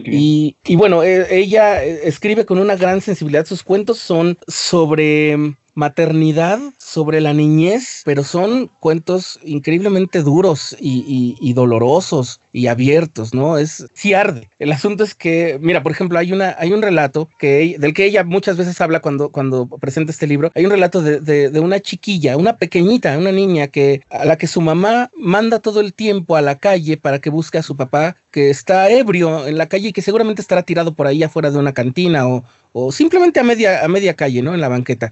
Y, 0.05 0.55
bueno, 0.75 1.03
e, 1.03 1.39
ella 1.39 1.83
escribe 1.83 2.45
con 2.45 2.59
una 2.59 2.75
gran 2.75 3.01
sensibilidad. 3.01 3.45
Sus 3.45 3.63
cuentos 3.63 3.99
son 3.99 4.37
sobre 4.47 5.55
maternidad, 5.75 6.59
sobre 6.95 7.19
la 7.19 7.33
niñez, 7.33 8.01
pero 8.05 8.23
son 8.23 8.71
cuentos 8.79 9.39
increíblemente 9.43 10.23
duros 10.23 10.75
y, 10.79 11.53
dolorosos 11.53 12.39
y 12.53 12.67
abiertos, 12.67 13.33
¿no? 13.33 13.57
Es 13.57 13.85
sí 13.93 14.13
arde. 14.13 14.49
El 14.59 14.71
asunto 14.71 15.03
es 15.03 15.13
que, 15.13 15.59
mira, 15.61 15.83
por 15.83 15.91
ejemplo, 15.91 16.17
hay 16.17 16.31
una, 16.31 16.55
hay 16.57 16.71
un 16.71 16.81
relato 16.81 17.29
que 17.37 17.75
del 17.77 17.93
que 17.93 18.05
ella 18.05 18.23
muchas 18.23 18.55
veces 18.55 18.79
habla 18.79 19.01
cuando, 19.01 19.29
cuando 19.29 19.67
presenta 19.67 20.11
este 20.11 20.25
libro. 20.25 20.51
Hay 20.55 20.65
un 20.65 20.71
relato 20.71 21.01
de, 21.01 21.19
de, 21.19 21.59
una 21.59 21.79
chiquilla, 21.81 22.37
una 22.37 22.55
pequeñita, 22.57 23.17
una 23.17 23.31
niña 23.31 23.67
que 23.67 24.01
a 24.09 24.25
la 24.25 24.37
que 24.37 24.47
su 24.47 24.61
mamá 24.61 25.11
manda 25.17 25.59
todo 25.59 25.81
el 25.81 25.93
tiempo 25.93 26.35
a 26.37 26.41
la 26.41 26.55
calle 26.55 26.97
para 26.97 27.19
que 27.19 27.29
busque 27.29 27.57
a 27.57 27.63
su 27.63 27.75
papá 27.75 28.15
que 28.31 28.49
está 28.49 28.89
ebrio 28.89 29.47
en 29.47 29.57
la 29.57 29.67
calle 29.67 29.89
y 29.89 29.93
que 29.93 30.01
seguramente 30.01 30.41
estará 30.41 30.63
tirado 30.63 30.95
por 30.95 31.07
ahí 31.07 31.23
afuera 31.23 31.51
de 31.51 31.57
una 31.57 31.73
cantina 31.73 32.27
o, 32.27 32.45
o 32.71 32.91
simplemente 32.91 33.39
a 33.39 33.43
media, 33.43 33.83
a 33.83 33.87
media 33.87 34.13
calle, 34.13 34.41
¿no? 34.41 34.53
En 34.53 34.61
la 34.61 34.69
banqueta. 34.69 35.11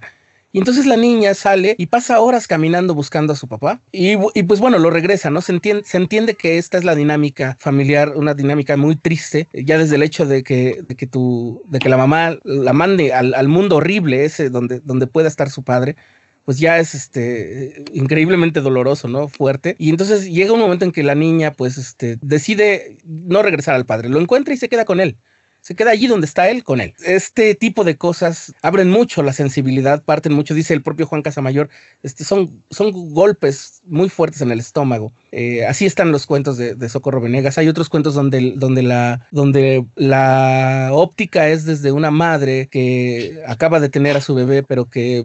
Y 0.54 0.58
entonces 0.58 0.86
la 0.86 0.96
niña 0.96 1.34
sale 1.34 1.74
y 1.78 1.86
pasa 1.86 2.20
horas 2.20 2.46
caminando 2.46 2.94
buscando 2.94 3.32
a 3.32 3.36
su 3.36 3.48
papá. 3.48 3.80
Y, 3.90 4.16
pues 4.44 4.60
bueno, 4.60 4.78
lo 4.78 4.88
regresa, 4.88 5.28
¿no? 5.28 5.40
Se 5.40 5.50
entiende, 5.52 6.36
que 6.36 6.58
esta 6.58 6.78
es 6.78 6.84
la 6.84 6.94
dinámica 6.94 7.56
familiar, 7.58 8.12
una 8.14 8.34
dinámica 8.34 8.76
muy 8.76 8.94
triste, 8.94 9.48
ya 9.52 9.78
desde 9.78 9.96
el 9.96 10.04
hecho 10.04 10.26
de 10.26 10.44
que, 10.44 10.84
de 10.86 10.94
que, 10.94 11.08
tu, 11.08 11.60
de 11.66 11.80
que 11.80 11.88
la 11.88 11.96
mamá 11.96 12.38
la 12.44 12.72
mande 12.72 13.12
al, 13.12 13.34
al 13.34 13.48
mundo 13.48 13.78
horrible 13.78 14.24
ese 14.24 14.48
donde, 14.48 14.78
donde 14.78 15.08
pueda 15.08 15.26
estar 15.26 15.50
su 15.50 15.64
padre 15.64 15.96
pues 16.44 16.58
ya 16.58 16.78
es 16.78 16.94
este 16.94 17.84
increíblemente 17.92 18.60
doloroso, 18.60 19.08
¿no? 19.08 19.28
Fuerte. 19.28 19.74
Y 19.78 19.88
entonces 19.88 20.30
llega 20.30 20.52
un 20.52 20.60
momento 20.60 20.84
en 20.84 20.92
que 20.92 21.02
la 21.02 21.14
niña 21.14 21.52
pues 21.52 21.78
este 21.78 22.18
decide 22.20 22.98
no 23.04 23.42
regresar 23.42 23.74
al 23.74 23.86
padre, 23.86 24.08
lo 24.08 24.20
encuentra 24.20 24.54
y 24.54 24.58
se 24.58 24.68
queda 24.68 24.84
con 24.84 25.00
él 25.00 25.16
se 25.64 25.74
queda 25.74 25.92
allí 25.92 26.08
donde 26.08 26.26
está 26.26 26.50
él 26.50 26.62
con 26.62 26.82
él. 26.82 26.92
Este 27.02 27.54
tipo 27.54 27.84
de 27.84 27.96
cosas 27.96 28.52
abren 28.60 28.90
mucho 28.90 29.22
la 29.22 29.32
sensibilidad, 29.32 30.02
parten 30.02 30.34
mucho, 30.34 30.52
dice 30.52 30.74
el 30.74 30.82
propio 30.82 31.06
Juan 31.06 31.22
Casamayor, 31.22 31.70
este, 32.02 32.22
son, 32.22 32.62
son 32.68 32.92
golpes 33.14 33.80
muy 33.86 34.10
fuertes 34.10 34.42
en 34.42 34.50
el 34.50 34.60
estómago. 34.60 35.10
Eh, 35.32 35.64
así 35.64 35.86
están 35.86 36.12
los 36.12 36.26
cuentos 36.26 36.58
de, 36.58 36.88
Socorro 36.90 37.22
Venegas. 37.22 37.56
Hay 37.56 37.68
otros 37.68 37.88
cuentos 37.88 38.12
donde, 38.12 38.52
donde, 38.56 38.82
la, 38.82 39.26
donde 39.30 39.86
la 39.96 40.90
óptica 40.92 41.48
es 41.48 41.64
desde 41.64 41.92
una 41.92 42.10
madre 42.10 42.68
que 42.70 43.42
acaba 43.46 43.80
de 43.80 43.88
tener 43.88 44.18
a 44.18 44.20
su 44.20 44.34
bebé, 44.34 44.64
pero 44.64 44.84
que 44.84 45.24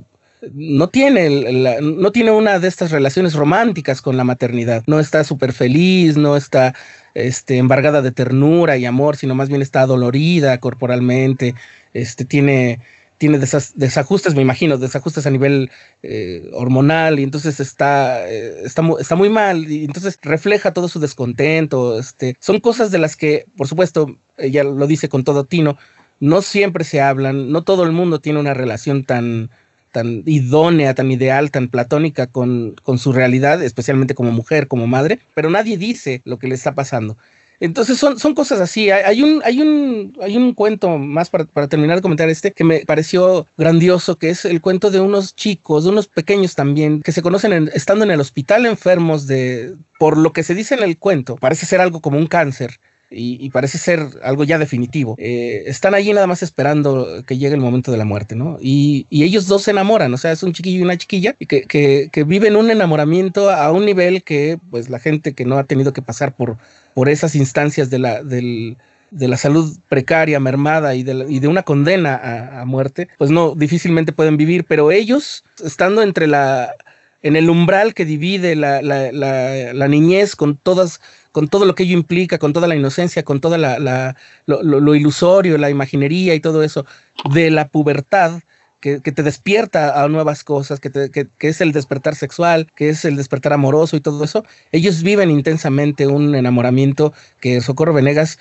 no 0.54 0.88
tiene, 0.88 1.80
no 1.82 2.12
tiene 2.12 2.32
una 2.32 2.60
de 2.60 2.68
estas 2.68 2.92
relaciones 2.92 3.34
románticas 3.34 4.02
con 4.02 4.18
la 4.18 4.24
maternidad. 4.24 4.84
No 4.88 5.00
está 5.00 5.24
súper 5.24 5.54
feliz, 5.54 6.18
no 6.18 6.38
está 6.38 6.76
este, 7.14 7.58
embargada 7.58 8.02
de 8.02 8.12
ternura 8.12 8.78
y 8.78 8.86
amor, 8.86 9.18
sino 9.18 9.36
más 9.36 9.50
bien 9.50 9.62
está 9.62 9.86
dolorida 9.86 10.58
corporalmente, 10.60 11.56
este, 11.94 12.26
tiene, 12.26 12.80
tiene 13.18 13.40
desajustes, 13.40 14.36
me 14.36 14.42
imagino, 14.42 14.78
desajustes 14.78 15.26
a 15.26 15.32
nivel 15.32 15.72
eh, 16.04 16.50
hormonal 16.54 17.20
y 17.20 17.24
entonces 17.24 17.60
está, 17.60 18.30
eh, 18.30 18.62
está, 18.64 18.84
está, 19.00 19.16
muy 19.16 19.30
mal 19.30 19.70
y 19.70 19.86
entonces 19.86 20.18
refleja 20.22 20.74
todo 20.74 20.88
su 20.88 21.00
descontento. 21.00 22.00
Este, 22.00 22.38
son 22.40 22.60
cosas 22.60 22.92
de 22.92 23.00
las 23.00 23.16
que, 23.16 23.46
por 23.58 23.68
supuesto, 23.68 24.18
ella 24.38 24.64
lo 24.64 24.88
dice 24.88 25.10
con 25.10 25.24
todo 25.24 25.44
tino, 25.44 25.78
no 26.22 26.42
siempre 26.42 26.84
se 26.84 27.02
hablan, 27.02 27.52
no 27.52 27.64
todo 27.64 27.84
el 27.84 27.92
mundo 27.92 28.20
tiene 28.20 28.40
una 28.40 28.54
relación 28.54 29.04
tan 29.04 29.50
tan 29.92 30.24
idónea, 30.26 30.94
tan 30.94 31.12
ideal, 31.12 31.52
tan 31.52 31.68
platónica 31.68 32.28
con, 32.28 32.76
con, 32.84 33.00
su 33.00 33.12
realidad, 33.12 33.64
especialmente 33.64 34.16
como 34.16 34.32
mujer, 34.32 34.68
como 34.68 34.88
madre, 34.88 35.20
pero 35.34 35.50
nadie 35.50 35.78
dice 35.78 36.22
lo 36.26 36.38
que 36.38 36.48
le 36.48 36.56
está 36.56 36.74
pasando. 36.76 37.18
Entonces 37.62 37.98
son, 37.98 38.18
son 38.18 38.36
cosas 38.36 38.62
así. 38.62 38.90
Hay, 38.90 39.22
un, 39.22 39.42
hay, 39.44 39.62
un, 39.62 40.18
hay 40.22 40.38
un 40.38 40.54
cuento 40.54 40.98
más 40.98 41.30
para, 41.30 41.44
para, 41.44 41.68
terminar 41.68 41.98
de 41.98 42.02
comentar 42.02 42.30
este 42.30 42.52
que 42.52 42.64
me 42.64 42.86
pareció 42.86 43.48
grandioso, 43.58 44.18
que 44.18 44.30
es 44.30 44.46
el 44.46 44.62
cuento 44.62 44.92
de 44.92 45.02
unos 45.02 45.36
chicos, 45.36 45.84
de 45.84 45.90
unos 45.90 46.08
pequeños 46.08 46.56
también, 46.56 47.02
que 47.02 47.12
se 47.12 47.22
conocen 47.22 47.70
estando 47.74 48.06
en 48.06 48.12
el 48.12 48.22
hospital 48.22 48.66
enfermos 48.66 49.28
de, 49.28 49.76
por 50.00 50.18
lo 50.18 50.32
que 50.32 50.44
se 50.44 50.56
dice 50.56 50.76
en 50.76 50.84
el 50.84 50.98
cuento, 50.98 51.36
parece 51.36 51.66
ser 51.66 51.82
algo 51.82 52.00
como 52.00 52.18
un 52.18 52.28
cáncer 52.28 52.80
y, 53.12 53.50
parece 53.50 53.78
ser 53.78 54.06
algo 54.24 54.44
ya 54.44 54.58
definitivo. 54.60 55.16
Eh, 55.18 55.64
están 55.66 55.96
allí 55.96 56.14
nada 56.14 56.28
más 56.28 56.44
esperando 56.44 57.24
que 57.26 57.38
llegue 57.38 57.56
el 57.56 57.62
momento 57.62 57.92
de 57.92 57.98
la 57.98 58.06
muerte, 58.06 58.36
¿no? 58.36 58.58
Y, 58.62 59.08
ellos 59.10 59.48
dos 59.48 59.64
se 59.64 59.72
enamoran, 59.72 60.14
o 60.14 60.18
sea, 60.18 60.32
es 60.32 60.44
un 60.44 60.54
chiquillo 60.54 60.80
y 60.80 60.84
una 60.84 60.98
chiquilla 60.98 61.36
y 61.40 61.46
que, 61.46 61.64
que, 61.66 62.24
viven 62.24 62.56
un 62.56 62.70
enamoramiento 62.70 63.50
a 63.50 63.72
un 63.72 63.86
nivel 63.86 64.24
que, 64.24 64.60
pues, 64.70 64.90
la 64.90 65.00
gente 65.00 65.34
que 65.34 65.46
no 65.46 65.58
ha 65.58 65.64
tenido 65.64 65.94
que 65.94 66.02
pasar 66.02 66.36
por, 66.36 66.58
por 66.94 67.10
esas 67.10 67.36
instancias 67.36 67.90
de 67.90 68.00
la, 68.00 68.24
del, 68.24 68.78
de 69.12 69.28
la 69.28 69.38
salud 69.38 69.78
precaria, 69.90 70.40
mermada 70.40 70.96
y 70.96 71.04
de, 71.04 71.26
y 71.28 71.40
de 71.40 71.48
una 71.48 71.64
condena 71.64 72.62
a, 72.62 72.66
muerte, 72.66 73.10
pues 73.18 73.32
no, 73.32 73.56
difícilmente 73.56 74.14
pueden 74.14 74.38
vivir, 74.38 74.66
pero 74.66 74.92
ellos, 74.92 75.44
estando 75.64 76.02
entre 76.04 76.28
la, 76.28 76.76
en 77.24 77.36
el 77.36 77.50
umbral 77.50 77.94
que 77.94 78.06
divide 78.06 78.56
la, 78.56 78.82
la 78.82 79.88
niñez 79.88 80.36
con 80.36 80.58
todas 80.58 81.02
con 81.32 81.48
todo 81.48 81.66
lo 81.66 81.76
que 81.76 81.84
ello 81.84 81.94
implica, 81.98 82.38
con 82.38 82.54
toda 82.54 82.68
la 82.68 82.76
inocencia, 82.76 83.24
con 83.24 83.40
toda 83.40 83.58
la, 83.58 84.16
lo, 84.46 84.96
ilusorio, 84.96 85.58
la 85.58 85.70
imaginería 85.70 86.36
y 86.36 86.40
todo 86.40 86.64
eso 86.64 86.86
de 87.34 87.52
la 87.52 87.68
pubertad. 87.68 88.42
Que, 88.80 89.00
te 89.02 89.24
despierta 89.24 90.02
a 90.02 90.08
nuevas 90.08 90.46
cosas, 90.46 90.80
que, 90.80 90.90
que, 90.90 91.28
es 91.42 91.60
el 91.60 91.74
despertar 91.74 92.16
sexual, 92.16 92.72
que 92.78 92.88
es 92.88 93.04
el 93.04 93.18
despertar 93.18 93.52
amoroso 93.52 93.98
y 93.98 94.00
todo 94.00 94.24
eso, 94.24 94.46
ellos 94.72 95.04
viven 95.04 95.30
intensamente 95.32 96.08
un 96.08 96.34
enamoramiento 96.34 97.12
que 97.42 97.60
Socorro 97.60 97.94
Venegas 97.94 98.40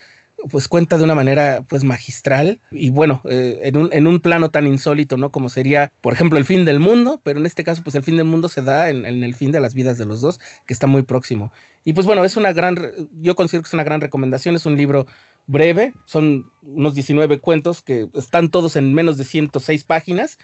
pues 0.50 0.68
cuenta 0.68 0.96
de 0.96 1.04
una 1.04 1.14
manera 1.14 1.64
pues 1.68 1.84
magistral 1.84 2.60
y 2.70 2.90
bueno, 2.90 3.20
eh, 3.24 3.60
en, 3.64 3.76
un, 3.76 3.92
en, 3.92 4.06
un, 4.06 4.20
plano 4.20 4.50
tan 4.50 4.66
insólito, 4.66 5.16
¿no? 5.16 5.30
Como 5.30 5.48
sería, 5.48 5.92
por 6.00 6.12
ejemplo, 6.12 6.38
el 6.38 6.44
fin 6.44 6.64
del 6.64 6.78
mundo, 6.78 7.20
pero 7.24 7.40
en 7.40 7.46
este 7.46 7.64
caso 7.64 7.82
pues 7.82 7.96
el 7.96 8.02
fin 8.02 8.16
del 8.16 8.26
mundo 8.26 8.48
se 8.48 8.62
da 8.62 8.88
en, 8.88 9.04
en, 9.04 9.24
el 9.24 9.34
fin 9.34 9.50
de 9.50 9.60
las 9.60 9.74
vidas 9.74 9.98
de 9.98 10.06
los 10.06 10.20
dos, 10.20 10.38
que 10.66 10.72
está 10.72 10.86
muy 10.86 11.02
próximo. 11.02 11.52
Y 11.84 11.92
pues 11.92 12.06
bueno, 12.06 12.24
es 12.24 12.36
una 12.36 12.52
gran, 12.52 12.78
yo 13.12 13.34
considero 13.34 13.62
que 13.62 13.68
es 13.68 13.74
una 13.74 13.84
gran 13.84 14.00
recomendación, 14.00 14.54
es 14.54 14.66
un 14.66 14.76
libro 14.76 15.06
breve, 15.48 15.94
son 16.04 16.52
unos 16.62 16.94
19 16.94 17.40
cuentos 17.40 17.82
que 17.82 18.08
están 18.14 18.50
todos 18.50 18.76
en 18.76 18.94
menos 18.94 19.16
de 19.16 19.24
106 19.24 19.84
páginas, 19.84 20.38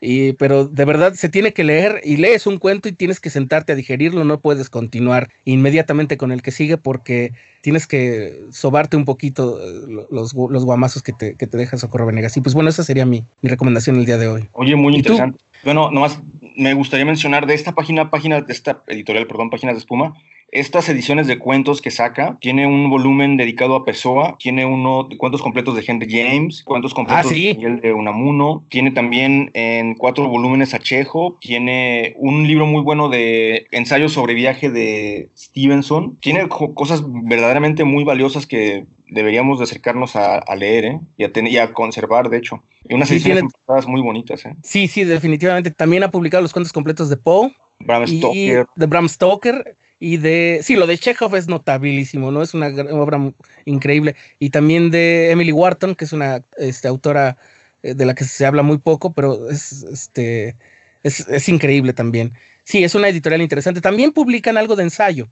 y, 0.00 0.32
pero 0.34 0.66
de 0.66 0.84
verdad 0.84 1.14
se 1.14 1.28
tiene 1.28 1.52
que 1.52 1.64
leer 1.64 2.00
y 2.04 2.16
lees 2.16 2.46
un 2.46 2.58
cuento 2.58 2.88
y 2.88 2.92
tienes 2.92 3.20
que 3.20 3.30
sentarte 3.30 3.72
a 3.72 3.76
digerirlo, 3.76 4.24
no 4.24 4.40
puedes 4.40 4.70
continuar 4.70 5.30
inmediatamente 5.44 6.16
con 6.16 6.32
el 6.32 6.42
que 6.42 6.50
sigue 6.50 6.76
porque 6.76 7.32
tienes 7.62 7.86
que 7.86 8.44
sobarte 8.50 8.96
un 8.96 9.04
poquito 9.04 9.60
eh, 9.60 10.06
los, 10.10 10.34
los 10.34 10.64
guamazos 10.64 11.02
que 11.02 11.12
te, 11.12 11.34
que 11.34 11.46
te 11.46 11.56
deja 11.56 11.76
Socorro 11.76 12.06
Venegas. 12.06 12.36
Y 12.36 12.40
pues 12.40 12.54
bueno, 12.54 12.70
esa 12.70 12.82
sería 12.82 13.06
mi, 13.06 13.24
mi 13.42 13.50
recomendación 13.50 13.96
el 13.96 14.06
día 14.06 14.18
de 14.18 14.28
hoy. 14.28 14.48
Oye, 14.52 14.76
muy 14.76 14.94
interesante. 14.94 15.38
Bueno, 15.64 15.90
nomás 15.90 16.22
me 16.56 16.74
gustaría 16.74 17.04
mencionar 17.04 17.46
de 17.46 17.54
esta 17.54 17.72
página, 17.72 18.10
página 18.10 18.40
de 18.40 18.52
esta 18.52 18.82
editorial, 18.86 19.26
perdón, 19.26 19.50
Páginas 19.50 19.74
de 19.74 19.80
Espuma, 19.80 20.14
estas 20.50 20.88
ediciones 20.88 21.26
de 21.26 21.38
cuentos 21.38 21.82
que 21.82 21.90
saca, 21.90 22.38
tiene 22.40 22.66
un 22.66 22.88
volumen 22.88 23.36
dedicado 23.36 23.76
a 23.76 23.84
Pessoa, 23.84 24.36
tiene 24.38 24.64
uno 24.64 25.04
de 25.04 25.18
cuentos 25.18 25.42
completos 25.42 25.74
de 25.74 25.84
Henry 25.86 26.08
James, 26.10 26.62
cuentos 26.64 26.94
completos 26.94 27.26
ah, 27.26 27.34
¿sí? 27.34 27.54
de 27.54 27.92
Unamuno, 27.92 28.64
tiene 28.70 28.90
también 28.90 29.50
en 29.52 29.94
cuatro 29.94 30.26
volúmenes 30.28 30.72
a 30.72 30.78
Chejo, 30.78 31.36
tiene 31.40 32.14
un 32.16 32.46
libro 32.46 32.66
muy 32.66 32.82
bueno 32.82 33.08
de 33.08 33.66
ensayos 33.72 34.12
sobre 34.12 34.34
viaje 34.34 34.70
de 34.70 35.28
Stevenson, 35.36 36.16
tiene 36.20 36.48
cosas 36.48 37.02
verdaderamente 37.06 37.84
muy 37.84 38.04
valiosas 38.04 38.46
que 38.46 38.86
deberíamos 39.10 39.58
de 39.58 39.64
acercarnos 39.64 40.16
a, 40.16 40.42
leer 40.56 40.84
¿eh? 40.84 41.00
y, 41.16 41.56
a 41.56 41.72
conservar, 41.72 42.28
de 42.30 42.38
hecho. 42.38 42.62
Y 42.88 42.94
unas 42.94 43.10
ediciones 43.10 43.44
muy 43.86 44.00
bonitas. 44.02 44.44
¿eh? 44.44 44.54
Sí, 44.62 44.86
sí, 44.86 45.04
definitivamente. 45.04 45.70
También 45.70 46.02
ha 46.02 46.10
publicado 46.10 46.42
los 46.42 46.52
cuentos 46.52 46.72
completos 46.72 47.08
de 47.08 47.16
Poe. 47.16 47.54
Bram 47.80 48.06
Stoker. 48.06 48.66
de 48.76 48.86
Bram 48.86 49.08
Stoker 49.08 49.76
y 50.00 50.18
de, 50.18 50.60
sí, 50.62 50.76
lo 50.76 50.86
de 50.86 50.96
Chekhov 50.96 51.34
es 51.34 51.48
notabilísimo, 51.48 52.30
¿no? 52.30 52.42
Es 52.42 52.54
una 52.54 52.68
obra 52.92 53.32
increíble. 53.64 54.14
Y 54.38 54.50
también 54.50 54.90
de 54.90 55.32
Emily 55.32 55.50
Wharton, 55.50 55.96
que 55.96 56.04
es 56.04 56.12
una 56.12 56.42
este, 56.56 56.86
autora 56.86 57.36
eh, 57.82 57.94
de 57.94 58.06
la 58.06 58.14
que 58.14 58.24
se 58.24 58.46
habla 58.46 58.62
muy 58.62 58.78
poco, 58.78 59.12
pero 59.12 59.50
es, 59.50 59.82
este, 59.82 60.56
es, 61.02 61.48
increíble 61.48 61.94
también. 61.94 62.32
Sí, 62.62 62.84
es 62.84 62.94
una 62.94 63.08
editorial 63.08 63.42
interesante. 63.42 63.80
También 63.80 64.12
publican 64.12 64.56
algo 64.56 64.76
de 64.76 64.84
ensayo. 64.84 65.28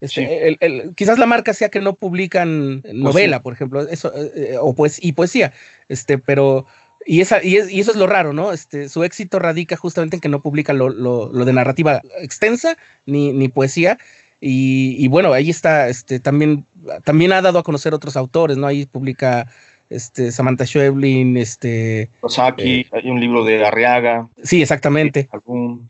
Este, 0.00 0.58
quizás 0.96 1.18
la 1.18 1.26
marca 1.26 1.52
sea 1.54 1.68
que 1.68 1.80
no 1.80 1.94
publican 1.94 2.82
novela, 2.92 3.42
por 3.42 3.52
ejemplo, 3.52 3.82
eso, 3.88 4.12
eh, 4.14 4.32
eh, 4.34 4.56
o 4.60 4.72
pues, 4.72 5.02
y 5.02 5.12
poesía, 5.12 5.52
este, 5.88 6.18
pero 6.18 6.66
y, 7.08 7.22
esa, 7.22 7.42
y, 7.42 7.56
eso 7.56 7.90
es 7.90 7.96
lo 7.96 8.06
raro, 8.06 8.34
¿no? 8.34 8.52
Este, 8.52 8.90
su 8.90 9.02
éxito 9.02 9.38
radica 9.38 9.76
justamente 9.76 10.16
en 10.16 10.20
que 10.20 10.28
no 10.28 10.42
publica 10.42 10.74
lo, 10.74 10.90
lo, 10.90 11.32
lo 11.32 11.44
de 11.46 11.54
narrativa 11.54 12.02
extensa 12.20 12.76
ni, 13.06 13.32
ni 13.32 13.48
poesía. 13.48 13.96
Y, 14.42 14.94
y, 14.98 15.08
bueno, 15.08 15.32
ahí 15.32 15.48
está, 15.48 15.88
este, 15.88 16.20
también, 16.20 16.66
también 17.04 17.32
ha 17.32 17.40
dado 17.40 17.60
a 17.60 17.62
conocer 17.62 17.94
otros 17.94 18.14
autores, 18.14 18.58
¿no? 18.58 18.66
Ahí 18.66 18.84
publica 18.84 19.48
este, 19.90 20.32
Samantha 20.32 20.66
Schweblin, 20.66 21.36
este... 21.36 22.10
Osaki, 22.20 22.80
eh, 22.80 22.86
hay 22.92 23.10
un 23.10 23.20
libro 23.20 23.44
de 23.44 23.64
Arriaga. 23.64 24.28
Sí, 24.42 24.62
exactamente. 24.62 25.28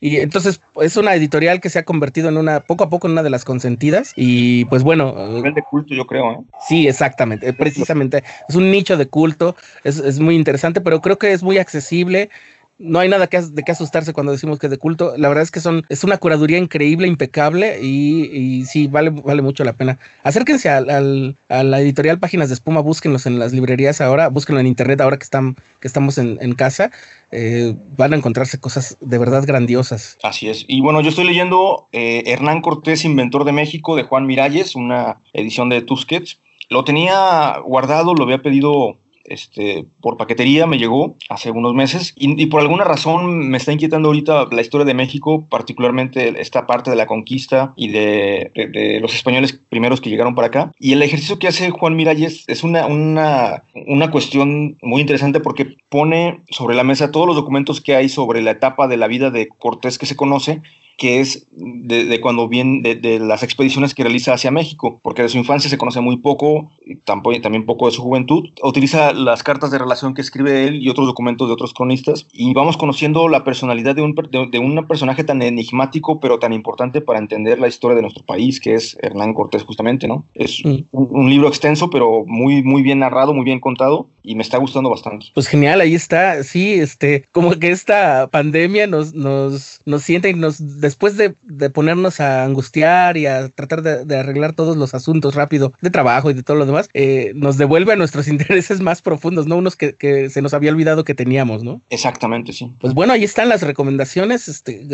Y 0.00 0.16
entonces 0.16 0.60
es 0.80 0.96
una 0.96 1.14
editorial 1.14 1.60
que 1.60 1.70
se 1.70 1.78
ha 1.78 1.84
convertido 1.84 2.28
en 2.28 2.36
una, 2.36 2.60
poco 2.60 2.84
a 2.84 2.88
poco 2.88 3.06
en 3.06 3.12
una 3.12 3.22
de 3.22 3.30
las 3.30 3.44
consentidas 3.44 4.12
y 4.16 4.64
pues 4.66 4.82
bueno... 4.82 5.14
nivel 5.28 5.54
de 5.54 5.62
culto 5.62 5.94
yo 5.94 6.06
creo, 6.06 6.32
¿eh? 6.32 6.38
Sí, 6.68 6.88
exactamente, 6.88 7.52
precisamente. 7.52 8.22
Es 8.48 8.54
un 8.54 8.70
nicho 8.70 8.96
de 8.96 9.06
culto, 9.06 9.56
es, 9.84 9.98
es 9.98 10.20
muy 10.20 10.36
interesante, 10.36 10.80
pero 10.80 11.00
creo 11.00 11.18
que 11.18 11.32
es 11.32 11.42
muy 11.42 11.58
accesible 11.58 12.30
no 12.78 13.00
hay 13.00 13.08
nada 13.08 13.26
que, 13.26 13.40
de 13.40 13.62
qué 13.62 13.72
asustarse 13.72 14.12
cuando 14.12 14.32
decimos 14.32 14.58
que 14.58 14.66
es 14.66 14.70
de 14.70 14.78
culto. 14.78 15.14
La 15.16 15.28
verdad 15.28 15.42
es 15.42 15.50
que 15.50 15.60
son, 15.60 15.84
es 15.88 16.04
una 16.04 16.18
curaduría 16.18 16.58
increíble, 16.58 17.08
impecable 17.08 17.80
y, 17.82 18.64
sí, 18.66 18.86
vale, 18.86 19.10
vale 19.10 19.42
mucho 19.42 19.64
la 19.64 19.72
pena. 19.72 19.98
Acérquense 20.22 20.68
a 20.68 20.80
la 20.80 21.80
editorial 21.80 22.18
Páginas 22.18 22.48
de 22.48 22.54
Espuma, 22.54 22.80
búsquenlos 22.80 23.26
en 23.26 23.38
las 23.38 23.52
librerías 23.52 24.00
ahora, 24.00 24.28
búsquenlo 24.28 24.60
en 24.60 24.66
internet 24.66 25.00
ahora 25.00 25.18
que, 25.18 25.24
están, 25.24 25.56
que 25.80 25.88
estamos 25.88 26.18
en, 26.18 26.38
en 26.40 26.54
casa. 26.54 26.90
Eh, 27.30 27.74
van 27.96 28.12
a 28.12 28.16
encontrarse 28.16 28.58
cosas 28.58 28.96
de 29.00 29.18
verdad 29.18 29.44
grandiosas. 29.46 30.16
Así 30.22 30.48
es. 30.48 30.64
Y 30.66 30.80
bueno, 30.80 31.00
yo 31.00 31.10
estoy 31.10 31.26
leyendo 31.26 31.88
eh, 31.92 32.22
Hernán 32.26 32.62
Cortés, 32.62 33.04
Inventor 33.04 33.44
de 33.44 33.52
México, 33.52 33.96
de 33.96 34.04
Juan 34.04 34.26
Miralles, 34.26 34.76
una 34.76 35.18
edición 35.32 35.68
de 35.68 35.82
Tusquets. 35.82 36.40
Lo 36.70 36.84
tenía 36.84 37.58
guardado, 37.64 38.14
lo 38.14 38.24
había 38.24 38.42
pedido 38.42 38.98
este, 39.28 39.86
por 40.00 40.16
paquetería, 40.16 40.66
me 40.66 40.78
llegó 40.78 41.16
hace 41.28 41.50
unos 41.50 41.74
meses 41.74 42.14
y, 42.16 42.46
por 42.46 42.60
alguna 42.60 42.84
razón 42.84 43.48
me 43.48 43.58
está 43.58 43.72
inquietando 43.72 44.08
ahorita 44.08 44.48
la 44.50 44.60
historia 44.60 44.84
de 44.84 44.94
México, 44.94 45.46
particularmente 45.48 46.40
esta 46.40 46.66
parte 46.66 46.90
de 46.90 46.96
la 46.96 47.06
conquista 47.06 47.72
y 47.76 47.88
de, 47.88 48.50
de, 48.54 48.98
los 49.00 49.14
españoles 49.14 49.60
primeros 49.68 50.00
que 50.00 50.10
llegaron 50.10 50.34
para 50.34 50.48
acá. 50.48 50.72
Y 50.78 50.92
el 50.92 51.02
ejercicio 51.02 51.38
que 51.38 51.48
hace 51.48 51.70
Juan 51.70 51.96
Miralles 51.96 52.44
es 52.46 52.64
una, 52.64 52.86
una, 52.86 53.64
una 53.86 54.10
cuestión 54.10 54.76
muy 54.82 55.00
interesante 55.00 55.40
porque 55.40 55.76
pone 55.88 56.40
sobre 56.50 56.76
la 56.76 56.84
mesa 56.84 57.10
todos 57.10 57.26
los 57.26 57.36
documentos 57.36 57.80
que 57.80 57.94
hay 57.94 58.08
sobre 58.08 58.42
la 58.42 58.52
etapa 58.52 58.88
de 58.88 58.96
la 58.96 59.06
vida 59.06 59.30
de 59.30 59.48
Cortés 59.48 59.98
que 59.98 60.06
se 60.06 60.16
conoce 60.16 60.62
que 60.98 61.20
es 61.20 61.46
de, 61.52 62.20
cuando 62.20 62.48
viene 62.48 62.96
de, 62.96 63.20
las 63.20 63.44
expediciones 63.44 63.94
que 63.94 64.02
realiza 64.02 64.34
hacia 64.34 64.50
México, 64.50 64.98
porque 65.00 65.22
de 65.22 65.28
su 65.28 65.38
infancia 65.38 65.70
se 65.70 65.78
conoce 65.78 66.00
muy 66.00 66.16
poco, 66.16 66.72
y 66.84 66.96
tampoco, 66.96 67.40
también 67.40 67.66
poco 67.66 67.86
de 67.86 67.92
su 67.92 68.02
juventud. 68.02 68.50
Utiliza 68.64 69.12
las 69.12 69.44
cartas 69.44 69.70
de 69.70 69.78
relación 69.78 70.12
que 70.12 70.22
escribe 70.22 70.66
él 70.66 70.82
y 70.82 70.88
otros 70.88 71.06
documentos 71.06 71.46
de 71.46 71.54
otros 71.54 71.72
cronistas, 71.72 72.26
y 72.32 72.52
vamos 72.52 72.76
conociendo 72.76 73.28
la 73.28 73.44
personalidad 73.44 73.94
de 73.94 74.02
un, 74.02 74.14
de, 74.50 74.58
un 74.58 74.86
personaje 74.88 75.22
tan 75.22 75.40
enigmático, 75.40 76.18
pero 76.18 76.40
tan 76.40 76.52
importante 76.52 77.00
para 77.00 77.20
entender 77.20 77.60
la 77.60 77.68
historia 77.68 77.94
de 77.94 78.02
nuestro 78.02 78.24
país, 78.24 78.58
que 78.58 78.74
es 78.74 78.98
Hernán 79.00 79.34
Cortés, 79.34 79.62
justamente, 79.62 80.08
¿no? 80.08 80.24
Es 80.34 80.64
un, 80.64 80.84
un, 80.90 81.30
libro 81.30 81.46
extenso, 81.46 81.90
pero 81.90 82.24
muy, 82.26 82.64
muy 82.64 82.82
bien 82.82 82.98
narrado, 82.98 83.32
muy 83.32 83.44
bien 83.44 83.60
contado, 83.60 84.08
y 84.24 84.34
me 84.34 84.42
está 84.42 84.58
gustando 84.58 84.90
bastante. 84.90 85.26
Pues 85.32 85.46
genial, 85.46 85.80
ahí 85.80 85.94
está, 85.94 86.42
sí, 86.42 86.74
este, 86.74 87.24
como 87.32 87.52
que 87.52 87.70
esta 87.70 88.28
pandemia 88.30 88.86
nos, 88.86 89.14
nos, 89.14 89.80
nos 89.86 90.02
siente 90.02 90.28
y 90.28 90.34
nos 90.34 90.80
después 90.88 91.18
de, 91.18 91.34
ponernos 91.68 92.18
a 92.18 92.44
angustiar 92.44 93.18
y 93.18 93.26
a 93.26 93.50
tratar 93.50 93.82
de, 93.82 94.16
arreglar 94.16 94.54
todos 94.54 94.78
los 94.78 94.94
asuntos 94.94 95.34
rápido 95.34 95.74
de 95.82 95.90
trabajo 95.90 96.30
y 96.30 96.34
de 96.34 96.42
todo 96.42 96.56
lo 96.56 96.64
demás, 96.64 96.88
eh, 96.94 97.32
nos 97.34 97.58
devuelve 97.58 97.92
a 97.92 97.96
nuestros 97.96 98.26
intereses 98.34 98.80
más 98.80 99.02
profundos, 99.02 99.46
¿no? 99.46 99.58
Unos 99.58 99.76
que, 99.76 100.30
se 100.30 100.40
nos 100.40 100.54
había 100.54 100.70
olvidado 100.70 101.04
que 101.04 101.14
teníamos, 101.14 101.62
¿no? 101.62 101.82
Exactamente, 101.90 102.54
sí. 102.54 102.72
Pues 102.80 102.94
bueno, 102.94 103.12
ahí 103.12 103.22
están 103.22 103.50
las 103.50 103.60
recomendaciones, 103.60 104.48
este, 104.48 104.86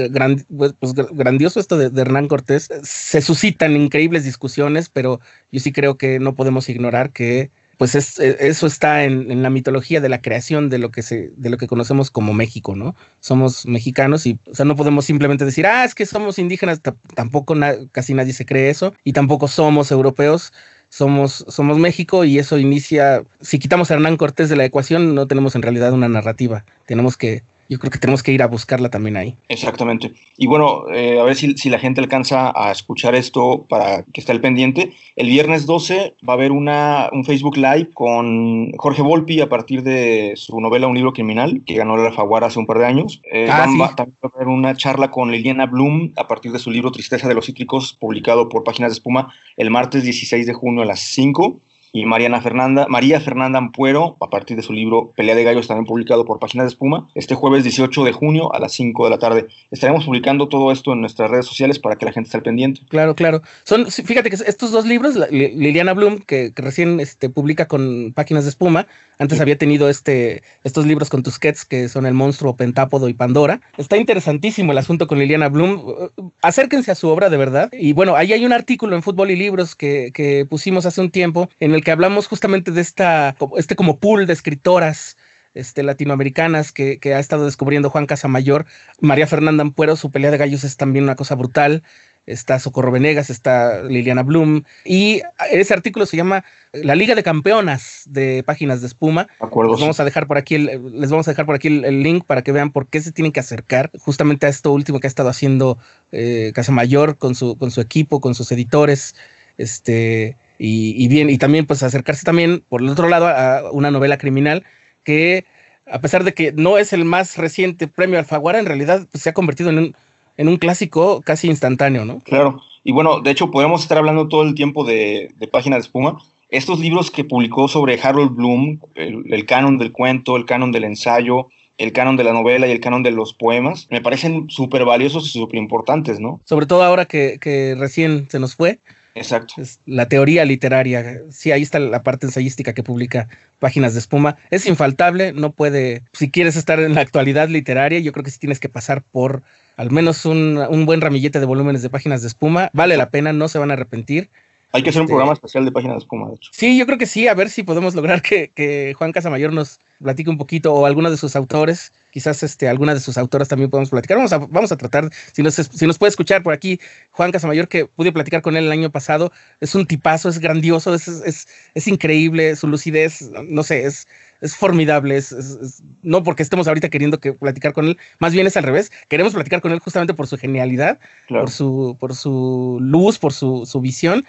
pues, 0.57 0.75
pues 0.81 0.95
grandioso 0.95 1.61
esto 1.61 1.79
de, 1.79 2.01
Hernán 2.01 2.27
Cortés. 2.27 2.69
Se 2.83 3.21
suscitan 3.21 3.77
increíbles 3.77 4.25
discusiones, 4.25 4.89
pero 4.89 5.21
yo 5.53 5.61
sí 5.61 5.71
creo 5.71 5.97
que 5.97 6.19
no 6.19 6.35
podemos 6.35 6.69
ignorar 6.69 7.11
que 7.13 7.51
pues 7.79 7.95
es, 7.95 8.19
e, 8.19 8.49
eso 8.49 8.67
está 8.67 9.05
en, 9.05 9.43
la 9.43 9.51
mitología 9.51 10.01
de 10.01 10.09
la 10.09 10.21
creación 10.21 10.69
de 10.71 10.79
lo 10.79 10.91
que 10.91 11.03
se, 11.03 11.33
de 11.37 11.51
lo 11.51 11.57
que 11.57 11.67
conocemos 11.67 12.11
como 12.11 12.33
México, 12.33 12.75
¿no? 12.75 12.95
Somos 13.21 13.67
mexicanos 13.67 14.27
y, 14.27 14.39
o 14.51 14.55
sea, 14.55 14.65
no 14.65 14.77
podemos 14.77 15.05
simplemente 15.05 15.45
decir, 15.45 15.67
ah, 15.67 15.85
es 15.85 15.95
que 15.95 16.07
somos 16.07 16.39
indígenas, 16.39 16.81
tampoco 17.15 17.55
casi 17.93 18.15
nadie 18.15 18.33
se 18.33 18.47
cree 18.47 18.71
eso, 18.71 18.95
y 19.05 19.13
tampoco 19.13 19.49
somos 19.49 19.91
europeos, 19.91 20.53
somos, 20.89 21.45
somos 21.49 21.79
México 21.79 22.25
y 22.25 22.39
eso 22.39 22.59
inicia, 22.59 23.25
si 23.41 23.59
quitamos 23.59 23.91
a 23.91 23.95
Hernán 23.95 24.17
Cortés 24.17 24.49
de 24.49 24.57
la 24.57 24.65
ecuación, 24.65 25.15
no 25.15 25.27
tenemos 25.27 25.55
en 25.55 25.63
realidad 25.63 25.93
una 25.93 26.09
narrativa, 26.09 26.65
tenemos 26.87 27.17
que 27.17 27.43
yo 27.75 27.81
creo 27.81 27.91
que 27.91 27.99
tenemos 27.99 28.23
que 28.23 28.31
ir 28.31 28.41
a 28.41 28.47
buscarla 28.47 28.89
también 28.89 29.17
ahí. 29.17 29.35
Exactamente. 29.49 30.13
Y 30.37 30.47
bueno, 30.47 30.85
eh, 30.93 31.19
a 31.19 31.25
ver 31.25 31.35
si, 31.35 31.57
si, 31.57 31.69
la 31.71 31.81
gente 31.81 32.01
alcanza 32.01 32.53
a 32.55 32.71
escuchar 32.71 33.17
esto 33.17 33.67
para 33.69 34.05
que 34.05 34.21
esté 34.21 34.31
al 34.31 34.41
pendiente. 34.41 34.93
El 35.17 35.27
viernes 35.27 35.67
12 35.67 36.15
va 36.27 36.35
a 36.35 36.37
haber 36.37 36.53
una, 36.53 37.09
un 37.11 37.25
Facebook 37.25 37.57
Live 37.57 37.91
con 37.93 38.71
Jorge 38.77 39.03
Volpi 39.03 39.41
a 39.41 39.49
partir 39.49 39.83
de 39.83 40.35
su 40.37 40.61
novela 40.61 40.87
Un 40.87 40.95
libro 40.95 41.13
criminal, 41.13 41.63
que 41.67 41.75
ganó 41.75 41.97
la 41.97 42.13
Faguara 42.13 42.47
hace 42.47 42.61
un 42.61 42.67
par 42.67 42.79
de 42.79 42.87
años. 42.87 43.21
Eh, 43.33 43.49
ah, 43.51 43.67
va, 43.81 43.97
también 43.97 44.19
va 44.25 44.31
a 44.33 44.37
haber 44.37 44.47
una 44.47 44.77
charla 44.77 45.11
con 45.11 45.33
Liliana 45.33 45.67
Bloom 45.67 46.13
a 46.17 46.29
partir 46.29 46.53
de 46.53 46.61
su 46.61 46.71
libro 46.71 46.93
Tristeza 46.93 47.27
de 47.27 47.35
los 47.35 47.47
Cítricos, 47.47 47.93
publicado 47.93 48.49
por 48.49 48.63
Páginas 48.63 48.93
de 48.93 48.95
Espuma 48.95 49.35
el 49.57 49.71
martes 49.71 50.05
16 50.05 50.47
de 50.47 50.53
junio 50.53 50.83
a 50.83 50.87
las 50.87 51.01
5 51.01 51.59
y 51.95 52.07
Mariana 52.07 52.41
Fernanda, 52.41 52.87
María 52.89 53.21
Fernanda 53.21 53.57
Ampuero, 53.61 54.17
a 54.21 54.29
partir 54.29 54.57
de 54.57 54.65
su 54.65 54.73
libro 54.73 55.13
Pelea 55.17 55.37
de 55.37 55.45
Gallos, 55.45 55.69
también 55.69 55.87
publicado 55.87 56.25
por 56.25 56.41
Páginas 56.41 56.65
de 56.65 56.71
Espuma, 56.71 57.09
este 57.15 57.37
jueves 57.37 57.63
18 57.63 58.03
de 58.03 58.11
junio 58.11 58.53
a 58.53 58.59
las 58.59 58.73
5 58.73 59.05
de 59.05 59.11
la 59.11 59.21
tarde. 59.21 59.47
Estaremos 59.71 60.05
publicando 60.05 60.49
todo 60.49 60.73
esto 60.73 60.93
en 60.93 61.01
nuestras 61.01 61.31
redes 61.31 61.47
sociales 61.47 61.79
para 61.79 61.95
que 61.95 62.05
la 62.05 62.13
gente 62.13 62.27
esté 62.27 62.39
al 62.39 62.43
pendiente. 62.43 62.81
Claro, 62.89 63.15
claro. 63.15 63.43
Son, 63.63 63.87
fíjate 63.87 64.29
que 64.29 64.35
estos 64.35 64.73
dos 64.73 64.87
libros, 64.87 65.15
Liliana 65.31 65.95
Bloom, 65.95 66.19
que, 66.19 66.53
recién 66.57 66.99
este, 66.99 67.29
publica 67.29 67.69
con 67.69 68.13
Páginas 68.13 68.43
de 68.43 68.51
Espuma, 68.51 68.89
antes 69.21 69.41
había 69.41 69.57
tenido 69.57 69.89
este, 69.89 70.43
estos 70.65 70.87
libros 70.87 71.11
con 71.11 71.23
Tusquets, 71.23 71.65
que 71.65 71.89
son 71.89 72.07
El 72.07 72.15
Monstruo, 72.15 72.57
Pentápodo 72.57 73.09
y 73.09 73.15
Pandora. 73.15 73.61
Está 73.79 73.97
interesantísimo 73.97 74.73
el 74.73 74.79
asunto 74.79 75.07
con 75.07 75.21
Liliana 75.21 75.49
Bloom. 75.49 76.11
Acérquense 76.43 76.91
a 76.91 76.97
su 76.97 77.07
obra 77.09 77.31
de 77.31 77.37
verdad. 77.37 77.71
Y 77.73 77.93
bueno, 77.93 78.17
ahí 78.17 78.33
hay 78.33 78.45
un 78.45 78.53
artículo 78.53 78.97
en 78.97 79.05
Fútbol 79.05 79.31
y 79.31 79.37
Libros 79.37 79.77
que, 79.77 80.11
que 80.13 80.45
pusimos 80.45 80.87
hace 80.87 81.01
un 81.01 81.13
tiempo 81.13 81.49
en 81.61 81.73
el 81.73 81.84
que 81.85 81.93
hablamos 81.93 82.27
justamente 82.27 82.73
de 82.73 82.81
esta, 82.81 83.37
este 83.57 83.77
como 83.77 83.99
pool 83.99 84.27
de 84.27 84.33
escritoras 84.33 85.17
este, 85.55 85.83
latinoamericanas 85.83 86.73
que, 86.73 86.99
que, 86.99 87.15
ha 87.15 87.21
estado 87.21 87.45
descubriendo 87.45 87.91
Juan 87.91 88.07
Casamayor. 88.07 88.67
María 89.01 89.27
Fernanda 89.27 89.63
Ampuero, 89.63 89.95
su 89.95 90.11
pelea 90.11 90.33
de 90.33 90.39
gallos 90.39 90.65
es 90.65 90.77
también 90.77 91.05
una 91.05 91.15
cosa 91.15 91.37
brutal 91.37 91.85
está 92.27 92.59
Socorro 92.59 92.91
Venegas, 92.91 93.31
está 93.31 93.83
Liliana 93.83 94.23
Bloom, 94.23 94.65
y 94.85 95.23
ese 95.51 95.75
artículo 95.75 96.07
se 96.07 96.17
llama 96.17 96.45
La 96.73 96.95
Liga 96.95 97.15
de 97.15 97.23
Campeonas 97.23 98.05
de 98.07 98.43
Páginas 98.43 98.81
de 98.81 98.87
Espuma. 98.87 99.29
Acuerdo, 99.41 99.73
les 99.73 99.81
vamos 99.81 100.01
a 100.01 100.05
dejar 100.05 100.27
por 100.27 100.39
aquí, 100.39 100.55
el, 100.55 101.01
les 101.01 101.11
vamos 101.11 101.29
a 101.29 101.33
dejar 101.33 101.47
por 101.47 101.55
aquí 101.55 101.69
el, 101.69 102.03
link 102.03 102.25
para 102.25 102.43
que 102.43 102.53
vean 102.53 102.71
por 102.71 102.87
qué 102.87 103.01
se 103.01 103.13
tienen 103.13 103.33
que 103.33 103.41
acercar 103.41 103.91
justamente 103.99 104.47
a 104.47 104.49
esto 104.49 104.73
último 104.73 105.01
que 105.01 105.07
ha 105.07 105.09
estado 105.09 105.29
haciendo 105.29 105.79
eh, 106.13 106.53
Casamayor 106.55 107.17
con 107.17 107.35
su, 107.35 107.57
con 107.57 107.71
su 107.71 107.81
equipo, 107.81 108.21
con 108.21 108.35
sus 108.35 108.51
editores, 108.53 109.17
este, 109.59 110.37
y, 110.59 111.09
bien, 111.09 111.31
y 111.31 111.39
también 111.39 111.67
pues 111.67 111.83
acercarse 111.83 112.25
también 112.25 112.63
por 112.69 112.81
el 112.81 112.89
otro 112.89 113.09
lado 113.09 113.29
a 113.29 113.71
una 113.73 113.91
novela 113.91 114.19
criminal 114.19 114.65
que 115.05 115.45
a 115.91 116.01
pesar 116.01 116.25
de 116.25 116.33
que 116.33 116.53
no 116.53 116.79
es 116.79 116.93
el 116.93 117.05
más 117.05 117.37
reciente 117.37 117.89
premio 117.89 118.19
Alfaguara, 118.19 118.59
en 118.59 118.67
realidad 118.67 119.07
pues, 119.11 119.23
se 119.23 119.31
ha 119.31 119.35
convertido 119.35 119.71
en 119.71 119.79
un 119.79 119.97
en 120.37 120.49
un 120.49 120.57
clásico 120.57 121.21
casi 121.23 121.49
instantáneo, 121.49 122.05
¿no? 122.05 122.19
Claro. 122.21 122.63
Y 122.83 122.93
bueno, 122.93 123.21
de 123.21 123.31
hecho, 123.31 123.51
podemos 123.51 123.83
estar 123.83 123.99
hablando 123.99 124.29
todo 124.29 124.43
el 124.43 124.55
tiempo 124.55 124.85
de, 124.85 125.31
de 125.37 125.49
Página 125.49 125.77
de 125.77 125.81
Espuma. 125.81 126.19
Estos 126.51 126.79
libros 126.81 127.11
que 127.11 127.25
publicó 127.25 127.69
sobre 127.69 127.99
Harold 128.01 128.35
Bloom, 128.35 128.81
el, 128.95 129.47
canon 129.47 129.79
del 129.79 129.93
cuento, 129.93 130.37
el 130.37 130.45
canon 130.45 130.71
del 130.71 130.85
ensayo, 130.85 131.49
el 131.79 131.93
canon 131.93 132.17
de 132.17 132.25
la 132.25 132.33
novela 132.33 132.67
y 132.67 132.71
el 132.71 132.81
canon 132.81 133.03
de 133.03 133.11
los 133.11 133.33
poemas, 133.33 133.89
me 133.91 134.01
parecen 134.01 134.49
súper 134.51 134.85
valiosos 134.85 135.27
y 135.27 135.39
súper 135.39 135.59
importantes, 135.59 136.21
¿no? 136.21 136.41
Sobre 136.45 136.67
todo 136.67 136.85
ahora 136.85 137.07
que, 137.07 137.39
que 137.41 137.75
recién 137.77 138.29
se 138.31 138.39
nos 138.39 138.55
fue. 138.55 138.79
Exacto. 139.15 139.63
La 139.87 140.09
teoría 140.09 140.45
literaria. 140.45 141.23
Sí, 141.31 141.53
ahí 141.53 141.63
está 141.63 141.79
la 141.79 142.03
parte 142.03 142.27
ensayística 142.27 142.73
que 142.73 142.83
publica 142.83 143.29
Páginas 143.61 143.95
de 143.95 144.01
Espuma. 144.01 144.37
Es 144.51 144.67
infaltable, 144.67 145.33
no 145.33 145.53
puede, 145.53 146.03
si 146.13 146.31
quieres 146.31 146.57
estar 146.57 146.81
en 146.81 146.95
la 146.95 147.01
actualidad 147.01 147.49
literaria, 147.49 148.01
yo 148.01 148.13
creo 148.13 148.25
que 148.25 148.31
sí 148.31 148.39
tienes 148.39 148.59
que 148.59 148.69
pasar 148.69 149.03
por 149.03 149.43
al 149.77 149.91
menos 149.91 150.25
un 150.27 150.85
buen 150.87 151.01
ramillete 151.01 151.41
de 151.41 151.47
volúmenes 151.47 151.83
de 151.83 151.91
Páginas 151.91 152.23
de 152.23 152.29
Espuma. 152.29 152.71
Vale 152.73 152.97
la 152.97 153.11
pena, 153.11 153.33
no 153.33 153.49
se 153.49 153.59
van 153.59 153.71
a 153.71 153.75
arrepentir. 153.75 154.31
Hay 154.75 154.83
que 154.83 154.91
hacer 154.91 155.03
un 155.03 155.07
programa 155.07 155.33
especial 155.33 155.65
de 155.65 155.71
Páginas 155.71 155.95
de 155.95 155.99
Espuma, 156.01 156.29
de 156.29 156.35
hecho. 156.35 156.51
Sí, 156.53 156.77
yo 156.77 156.85
creo 156.85 156.99
que 156.99 157.07
sí, 157.07 157.29
a 157.29 157.35
ver 157.35 157.49
si 157.49 157.63
podemos 157.63 157.95
lograr 157.95 158.23
que, 158.23 158.51
que 158.51 158.93
Juan 158.99 159.13
Casamayor 159.13 159.53
nos 159.53 159.79
platique 160.03 160.29
un 160.29 160.37
poquito 160.37 160.75
o 160.75 160.85
alguno 160.85 161.13
de 161.13 161.17
sus 161.17 161.37
autores 161.37 161.93
quizás 162.15 162.45
este, 162.45 162.69
alguna 162.69 162.95
de 162.95 163.01
sus 163.01 163.19
autoras 163.19 163.49
también 163.49 163.71
podemos 163.71 163.91
platicar. 163.91 164.17
Vamos 164.17 164.33
a, 164.33 164.39
vamos 164.39 164.71
a 164.71 164.77
tratar, 164.77 165.11
si 165.33 165.43
nos, 165.43 165.55
si 165.55 165.85
nos 165.85 165.99
puede 165.99 166.11
escuchar 166.11 166.45
por 166.45 166.53
aquí, 166.53 166.79
Juan 167.11 167.33
Casamayor, 167.33 167.67
que 167.67 167.87
pude 167.87 168.13
platicar 168.13 168.41
con 168.41 168.57
él 168.57 168.67
el 168.67 168.71
año 168.71 168.89
pasado, 168.93 169.33
es 169.59 169.75
un 169.75 169.85
tipazo, 169.85 170.29
es 170.29 170.39
grandioso, 170.39 170.95
es, 170.95 171.09
es, 171.09 171.49
es 171.75 171.89
increíble, 171.89 172.55
su 172.55 172.69
lucidez, 172.69 173.33
no 173.49 173.65
sé, 173.65 173.85
es, 173.85 174.07
es 174.41 174.55
formidable, 174.55 175.17
es, 175.17 175.83
no 176.05 176.23
porque 176.23 176.45
estemos 176.45 176.69
ahorita 176.69 176.89
queriendo 176.89 177.19
que 177.19 177.33
platicar 177.33 177.73
con 177.73 177.87
él, 177.87 177.99
más 178.21 178.33
bien 178.33 178.47
es 178.47 178.57
al 178.57 178.63
revés, 178.63 178.93
queremos 179.09 179.35
platicar 179.35 179.61
con 179.61 179.73
él 179.73 179.81
justamente 179.81 180.15
por 180.15 180.29
su 180.29 180.39
genialidad, 180.39 181.01
por, 181.29 181.51
su, 181.51 181.97
por 181.99 182.15
su 182.15 182.79
luz, 182.81 183.19
por 183.19 183.33
su, 183.33 183.67
su 183.67 183.81
visión. 183.81 184.25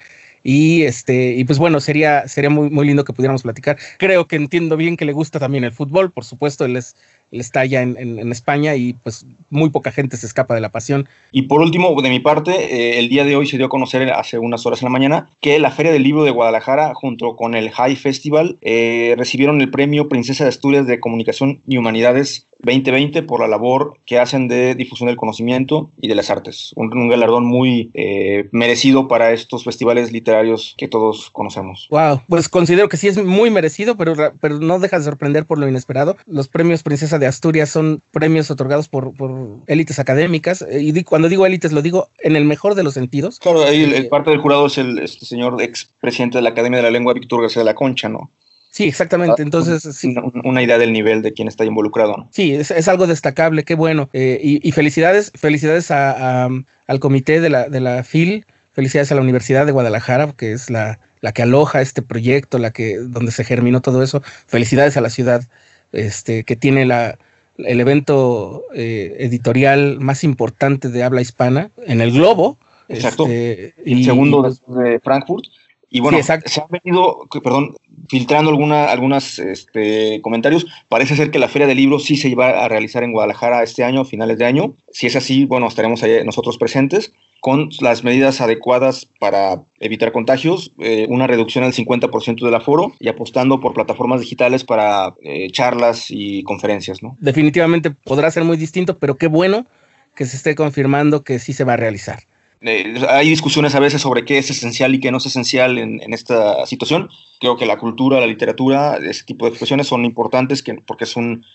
Y 0.47 0.83
este, 0.83 1.33
y 1.33 1.43
pues 1.43 1.57
bueno, 1.57 1.79
sería, 1.79 2.27
sería 2.27 2.51
muy, 2.51 2.69
muy 2.69 2.85
lindo 2.85 3.03
que 3.03 3.13
pudiéramos 3.13 3.41
platicar. 3.41 3.79
Creo 3.97 4.27
que 4.27 4.35
entiendo 4.35 4.77
bien 4.77 4.95
que 4.95 5.03
le 5.03 5.11
gusta 5.11 5.39
también 5.39 5.63
el 5.63 5.71
fútbol, 5.71 6.11
por 6.11 6.23
supuesto, 6.23 6.65
él 6.65 6.77
es, 6.77 6.95
está 7.39 7.61
allá 7.61 7.81
en, 7.81 7.97
en, 7.97 8.31
España 8.31 8.75
y 8.75 8.93
pues 8.93 9.25
muy 9.49 9.69
poca 9.69 9.91
gente 9.91 10.17
se 10.17 10.25
escapa 10.25 10.55
de 10.55 10.61
la 10.61 10.71
pasión. 10.71 11.07
Y 11.31 11.43
por 11.43 11.61
último, 11.61 11.99
de 12.01 12.09
mi 12.09 12.19
parte, 12.19 12.51
eh, 12.51 12.99
el 12.99 13.09
día 13.09 13.23
de 13.23 13.35
hoy 13.35 13.47
se 13.47 13.57
dio 13.57 13.67
a 13.67 13.69
conocer 13.69 14.11
hace 14.11 14.39
unas 14.39 14.65
horas 14.65 14.81
en 14.81 14.87
la 14.87 14.91
mañana 14.91 15.29
que 15.41 15.59
la 15.59 15.71
Feria 15.71 15.91
del 15.91 16.03
Libro 16.03 16.23
de 16.23 16.31
Guadalajara, 16.31 16.93
junto 16.93 17.35
con 17.35 17.55
el 17.55 17.71
High 17.71 17.95
Festival, 17.95 18.57
eh, 18.61 19.15
recibieron 19.17 19.61
el 19.61 19.71
premio 19.71 20.09
Princesa 20.09 20.43
de 20.43 20.49
Asturias 20.49 20.87
de 20.87 20.99
Comunicación 20.99 21.61
y 21.67 21.77
Humanidades 21.77 22.47
2020 22.59 23.23
por 23.23 23.41
la 23.41 23.47
labor 23.47 23.99
que 24.05 24.19
hacen 24.19 24.47
de 24.47 24.75
difusión 24.75 25.07
del 25.07 25.17
conocimiento 25.17 25.91
y 25.97 26.07
de 26.07 26.15
las 26.15 26.29
artes. 26.29 26.71
Un, 26.75 27.09
galardón 27.09 27.45
muy 27.45 27.91
eh, 27.93 28.49
merecido 28.51 29.07
para 29.07 29.31
estos 29.31 29.63
festivales 29.63 30.11
literarios 30.11 30.73
que 30.77 30.87
todos 30.87 31.29
conocemos. 31.31 31.87
Wow, 31.91 32.21
pues 32.27 32.49
considero 32.49 32.89
que 32.89 32.97
sí 32.97 33.07
es 33.07 33.23
muy 33.23 33.49
merecido, 33.49 33.95
pero, 33.97 34.15
pero 34.39 34.59
no 34.59 34.79
deja 34.79 34.97
de 34.97 35.05
sorprender 35.05 35.45
por 35.45 35.59
lo 35.59 35.67
inesperado. 35.67 36.17
Los 36.25 36.47
premios 36.47 36.83
Princesa 36.83 37.19
de 37.19 37.24
Asturias 37.25 37.69
son 37.69 38.01
premios 38.11 38.49
otorgados 38.51 38.87
por, 38.87 39.13
por 39.13 39.31
élites 39.67 39.99
académicas, 39.99 40.61
eh, 40.61 40.81
y 40.81 41.03
cuando 41.03 41.29
digo 41.29 41.45
élites 41.45 41.71
lo 41.71 41.81
digo 41.81 42.09
en 42.19 42.35
el 42.35 42.45
mejor 42.45 42.75
de 42.75 42.83
los 42.83 42.93
sentidos. 42.93 43.39
Claro, 43.39 43.63
ahí 43.63 43.83
el, 43.83 43.93
eh, 43.93 44.03
parte 44.05 44.31
del 44.31 44.39
jurado 44.39 44.67
es 44.67 44.77
el 44.77 44.99
este 44.99 45.25
señor 45.25 45.61
ex 45.61 45.89
presidente 46.01 46.37
de 46.37 46.41
la 46.43 46.49
Academia 46.49 46.77
de 46.77 46.83
la 46.83 46.91
Lengua, 46.91 47.13
Víctor 47.13 47.41
García 47.41 47.61
de 47.61 47.65
la 47.65 47.75
Concha, 47.75 48.09
¿no? 48.09 48.31
Sí, 48.75 48.83
exactamente. 48.83 49.41
Ah, 49.41 49.43
Entonces, 49.43 50.03
Una, 50.43 50.61
idea 50.61 50.77
del 50.77 50.91
nivel 50.91 51.21
de 51.21 51.31
quien 51.31 51.47
está 51.47 51.63
involucrado. 51.63 52.17
¿no? 52.17 52.29
Sí, 52.33 52.53
es, 52.53 52.87
algo 52.89 53.07
destacable, 53.07 53.63
qué 53.63 53.73
bueno. 53.73 54.09
Eh, 54.11 54.37
y, 54.41 54.69
felicidades, 54.73 55.31
felicidades 55.33 55.91
al 55.91 56.99
comité 56.99 57.39
de 57.39 57.49
la, 57.49 57.69
de 57.69 57.79
la 57.79 58.03
FIL, 58.03 58.45
felicidades 58.73 59.13
a 59.13 59.15
la 59.15 59.21
Universidad 59.21 59.65
de 59.65 59.71
Guadalajara, 59.71 60.33
que 60.33 60.51
es 60.51 60.69
la, 60.69 60.99
la 61.21 61.31
que 61.31 61.41
aloja 61.41 61.81
este 61.81 62.01
proyecto, 62.01 62.59
la 62.59 62.71
que, 62.71 62.97
donde 62.97 63.31
se 63.31 63.45
germinó 63.45 63.81
todo 63.81 64.03
eso. 64.03 64.21
Felicidades 64.45 64.97
a 64.97 65.01
la 65.01 65.09
ciudad, 65.09 65.43
este, 65.91 66.43
que 66.43 66.55
tiene 66.55 66.85
la, 66.85 67.17
el 67.57 67.79
evento 67.79 68.63
eh, 68.73 69.15
editorial 69.19 69.99
más 69.99 70.23
importante 70.23 70.89
de 70.89 71.03
habla 71.03 71.21
hispana 71.21 71.71
en 71.85 72.01
el 72.01 72.11
globo. 72.11 72.57
Exacto. 72.87 73.25
Este, 73.27 73.73
y, 73.85 73.93
el 73.99 74.05
segundo 74.05 74.49
de 74.67 74.99
Frankfurt. 74.99 75.45
Y 75.89 76.01
bueno, 76.01 76.21
se 76.21 76.33
han 76.33 76.67
venido, 76.69 77.25
perdón, 77.41 77.77
filtrando 78.09 78.49
alguna, 78.51 78.85
algunos 78.85 79.39
este, 79.39 80.19
comentarios. 80.21 80.67
Parece 80.89 81.15
ser 81.15 81.31
que 81.31 81.39
la 81.39 81.47
Feria 81.47 81.67
del 81.67 81.77
Libro 81.77 81.99
sí 81.99 82.17
se 82.17 82.27
iba 82.27 82.65
a 82.65 82.67
realizar 82.67 83.03
en 83.03 83.13
Guadalajara 83.13 83.63
este 83.63 83.83
año, 83.83 84.01
a 84.01 84.05
finales 84.05 84.37
de 84.37 84.45
año. 84.45 84.75
Si 84.91 85.07
es 85.07 85.15
así, 85.15 85.45
bueno, 85.45 85.67
estaremos 85.67 86.03
ahí 86.03 86.21
nosotros 86.25 86.57
presentes 86.57 87.13
con 87.45 87.69
las 87.79 88.03
medidas 88.03 88.41
adecuadas 88.41 89.07
para 89.19 89.61
evitar 89.79 90.11
contagios, 90.11 90.73
eh, 90.79 91.05
una 91.09 91.27
reducción 91.27 91.63
al 91.63 91.73
50% 91.73 92.43
del 92.43 92.55
aforo 92.55 92.93
y 92.99 93.07
apostando 93.07 93.59
por 93.59 93.75
plataformas 93.75 94.19
digitales 94.19 94.63
para 94.63 95.13
eh, 95.21 95.51
charlas 95.51 96.07
y 96.09 96.41
conferencias. 96.41 97.03
¿no? 97.03 97.15
Definitivamente 97.19 97.91
podrá 97.91 98.31
ser 98.31 98.45
muy 98.45 98.57
distinto, 98.57 98.97
pero 98.97 99.17
qué 99.17 99.27
bueno 99.27 99.67
que 100.15 100.25
se 100.25 100.37
esté 100.37 100.55
confirmando 100.55 101.23
que 101.23 101.37
sí 101.37 101.53
se 101.53 101.63
va 101.63 101.73
a 101.73 101.77
realizar. 101.77 102.23
Eh, 102.61 102.95
hay 103.07 103.29
discusiones 103.29 103.75
a 103.75 103.79
veces 103.79 104.01
sobre 104.01 104.25
qué 104.25 104.39
es 104.39 104.49
esencial 104.49 104.95
y 104.95 104.99
qué 104.99 105.11
no 105.11 105.19
es 105.19 105.27
esencial 105.27 105.77
en, 105.77 106.01
esta 106.15 106.65
situación. 106.65 107.09
Creo 107.39 107.57
que 107.57 107.67
la 107.67 107.77
cultura, 107.77 108.19
la 108.19 108.25
literatura, 108.25 108.97
ese 108.97 109.23
tipo 109.23 109.45
de 109.45 109.49
expresiones 109.51 109.85
son 109.85 110.03
importantes 110.03 110.63
que, 110.63 110.73
porque 110.73 111.03
es 111.03 111.15
un, 111.15 111.45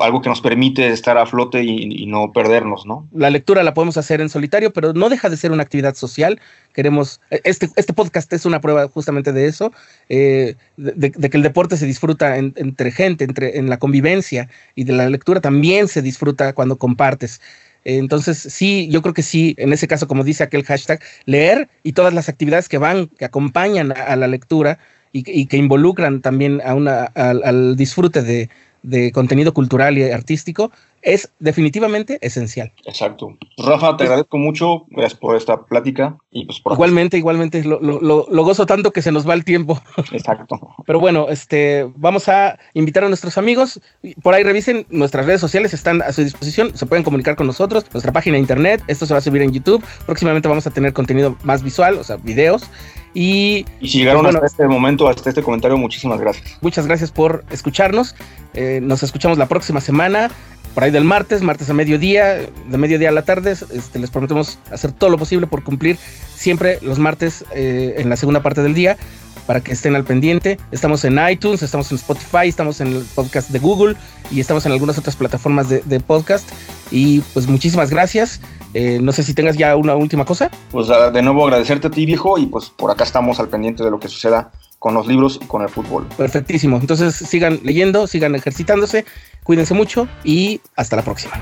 algo 0.00 0.20
que 0.22 0.28
nos 0.28 0.40
permite 0.40 0.88
estar 0.88 1.18
a 1.18 1.26
flote 1.26 1.62
y, 1.62 2.06
no 2.06 2.32
perdernos, 2.32 2.86
¿no? 2.86 3.08
La 3.12 3.30
lectura 3.30 3.62
la 3.62 3.74
podemos 3.74 3.96
hacer 3.96 4.20
en 4.20 4.28
solitario, 4.28 4.72
pero 4.72 4.92
no 4.92 5.08
deja 5.08 5.28
de 5.28 5.36
ser 5.36 5.52
una 5.52 5.62
actividad 5.62 5.94
social. 5.94 6.40
Queremos, 6.72 7.20
este, 7.30 7.68
este 7.76 7.92
podcast 7.92 8.32
es 8.32 8.46
una 8.46 8.60
prueba 8.60 8.88
justamente 8.88 9.32
de 9.32 9.46
eso, 9.46 9.72
eh, 10.08 10.54
de, 10.76 11.10
que 11.10 11.36
el 11.36 11.42
deporte 11.42 11.76
se 11.76 11.86
disfruta 11.86 12.36
entre 12.36 12.92
gente, 12.92 13.24
entre, 13.24 13.58
en 13.58 13.68
la 13.68 13.78
convivencia, 13.78 14.48
y 14.74 14.84
de 14.84 14.92
la 14.92 15.08
lectura 15.08 15.40
también 15.40 15.88
se 15.88 16.02
disfruta 16.02 16.52
cuando 16.52 16.76
compartes. 16.76 17.40
Entonces, 17.84 18.38
sí, 18.38 18.88
yo 18.90 19.02
creo 19.02 19.14
que 19.14 19.22
sí, 19.22 19.54
en 19.58 19.72
ese 19.72 19.88
caso, 19.88 20.06
como 20.06 20.24
dice 20.24 20.44
aquel 20.44 20.64
hashtag, 20.64 21.00
leer 21.24 21.68
y 21.82 21.92
todas 21.92 22.12
las 22.12 22.28
actividades 22.28 22.68
que 22.68 22.78
van, 22.78 23.08
que 23.08 23.24
acompañan 23.24 23.92
a, 23.92 24.14
la 24.16 24.26
lectura 24.26 24.78
y, 25.10 25.46
que 25.46 25.56
involucran 25.56 26.20
también 26.20 26.60
a 26.64 26.74
una, 26.74 27.04
al 27.04 27.76
disfrute 27.76 28.22
de, 28.22 28.50
de 28.82 29.12
contenido 29.12 29.52
cultural 29.52 29.98
y 29.98 30.10
artístico, 30.10 30.70
es 31.08 31.30
definitivamente 31.38 32.18
esencial. 32.20 32.72
Exacto. 32.84 33.36
Rafa, 33.56 33.96
te 33.96 34.04
agradezco 34.04 34.36
mucho, 34.36 34.84
gracias 34.90 35.18
por 35.18 35.36
esta 35.36 35.64
plática 35.64 36.16
y 36.30 36.44
pues 36.44 36.60
por 36.60 36.74
Igualmente, 36.74 37.16
igualmente, 37.16 37.64
lo, 37.64 37.80
lo, 37.80 38.44
gozo 38.44 38.66
tanto 38.66 38.92
que 38.92 39.00
se 39.00 39.10
nos 39.10 39.28
va 39.28 39.34
el 39.34 39.44
tiempo. 39.44 39.80
Exacto. 40.12 40.60
Pero 40.86 41.00
bueno, 41.00 41.28
este, 41.30 41.90
vamos 41.96 42.28
a 42.28 42.58
invitar 42.74 43.04
a 43.04 43.08
nuestros 43.08 43.38
amigos, 43.38 43.80
por 44.22 44.34
ahí 44.34 44.42
revisen, 44.42 44.86
nuestras 44.90 45.26
redes 45.26 45.40
sociales 45.40 45.72
están 45.72 46.02
a 46.02 46.12
su 46.12 46.22
disposición, 46.22 46.76
se 46.76 46.86
pueden 46.86 47.04
comunicar 47.04 47.36
con 47.36 47.46
nosotros, 47.46 47.86
nuestra 47.92 48.12
página 48.12 48.34
de 48.34 48.40
internet, 48.40 48.82
esto 48.86 49.06
se 49.06 49.14
va 49.14 49.18
a 49.18 49.22
subir 49.22 49.42
en 49.42 49.52
YouTube, 49.52 49.82
próximamente 50.04 50.48
vamos 50.48 50.66
a 50.66 50.70
tener 50.70 50.92
contenido 50.92 51.36
más 51.42 51.62
visual, 51.62 51.98
o 51.98 52.04
sea, 52.04 52.16
videos. 52.16 52.68
Y, 53.14 53.64
y 53.80 53.88
si 53.88 53.98
llegaron 53.98 54.22
pues, 54.22 54.34
hasta 54.34 54.46
este 54.46 54.68
momento, 54.68 55.08
hasta 55.08 55.30
este 55.30 55.42
comentario, 55.42 55.78
muchísimas 55.78 56.20
gracias. 56.20 56.58
Muchas 56.60 56.86
gracias 56.86 57.10
por 57.10 57.44
escucharnos. 57.50 58.14
Eh, 58.54 58.80
nos 58.82 59.02
escuchamos 59.02 59.38
la 59.38 59.46
próxima 59.46 59.80
semana 59.80 60.30
por 60.78 60.84
ahí 60.84 60.92
del 60.92 61.02
martes, 61.02 61.42
martes 61.42 61.68
a 61.70 61.74
mediodía, 61.74 62.36
de 62.36 62.78
mediodía 62.78 63.08
a 63.08 63.12
la 63.12 63.22
tarde, 63.22 63.50
este, 63.50 63.98
les 63.98 64.12
prometemos 64.12 64.60
hacer 64.70 64.92
todo 64.92 65.10
lo 65.10 65.18
posible 65.18 65.48
por 65.48 65.64
cumplir 65.64 65.98
siempre 66.32 66.78
los 66.82 67.00
martes 67.00 67.44
eh, 67.52 67.96
en 67.98 68.08
la 68.08 68.14
segunda 68.14 68.44
parte 68.44 68.62
del 68.62 68.74
día 68.74 68.96
para 69.44 69.60
que 69.60 69.72
estén 69.72 69.96
al 69.96 70.04
pendiente. 70.04 70.56
Estamos 70.70 71.04
en 71.04 71.18
iTunes, 71.28 71.64
estamos 71.64 71.90
en 71.90 71.96
Spotify, 71.96 72.46
estamos 72.46 72.80
en 72.80 72.92
el 72.92 73.04
podcast 73.16 73.50
de 73.50 73.58
Google 73.58 73.96
y 74.30 74.38
estamos 74.38 74.66
en 74.66 74.70
algunas 74.70 74.96
otras 74.96 75.16
plataformas 75.16 75.68
de, 75.68 75.98
podcast. 75.98 76.48
Y 76.92 77.22
pues 77.34 77.48
muchísimas 77.48 77.90
gracias. 77.90 78.40
Eh, 78.72 79.00
no 79.02 79.10
sé 79.10 79.24
si 79.24 79.34
tengas 79.34 79.56
ya 79.56 79.74
una 79.74 79.96
última 79.96 80.24
cosa. 80.24 80.48
Pues 80.70 80.86
de 80.86 81.22
nuevo 81.22 81.42
agradecerte 81.42 81.88
a 81.88 81.90
ti, 81.90 82.06
viejo, 82.06 82.38
y 82.38 82.46
pues 82.46 82.70
por 82.70 82.92
acá 82.92 83.02
estamos 83.02 83.40
al 83.40 83.48
pendiente 83.48 83.82
de 83.82 83.90
lo 83.90 83.98
que 83.98 84.06
suceda 84.06 84.52
con 84.78 84.94
los 84.94 85.06
libros 85.06 85.38
y 85.42 85.46
con 85.46 85.62
el 85.62 85.68
fútbol. 85.68 86.06
Perfectísimo. 86.16 86.76
Entonces 86.76 87.14
sigan 87.14 87.60
leyendo, 87.62 88.06
sigan 88.06 88.34
ejercitándose, 88.34 89.04
cuídense 89.42 89.74
mucho 89.74 90.08
y 90.24 90.60
hasta 90.76 90.96
la 90.96 91.02
próxima. 91.02 91.34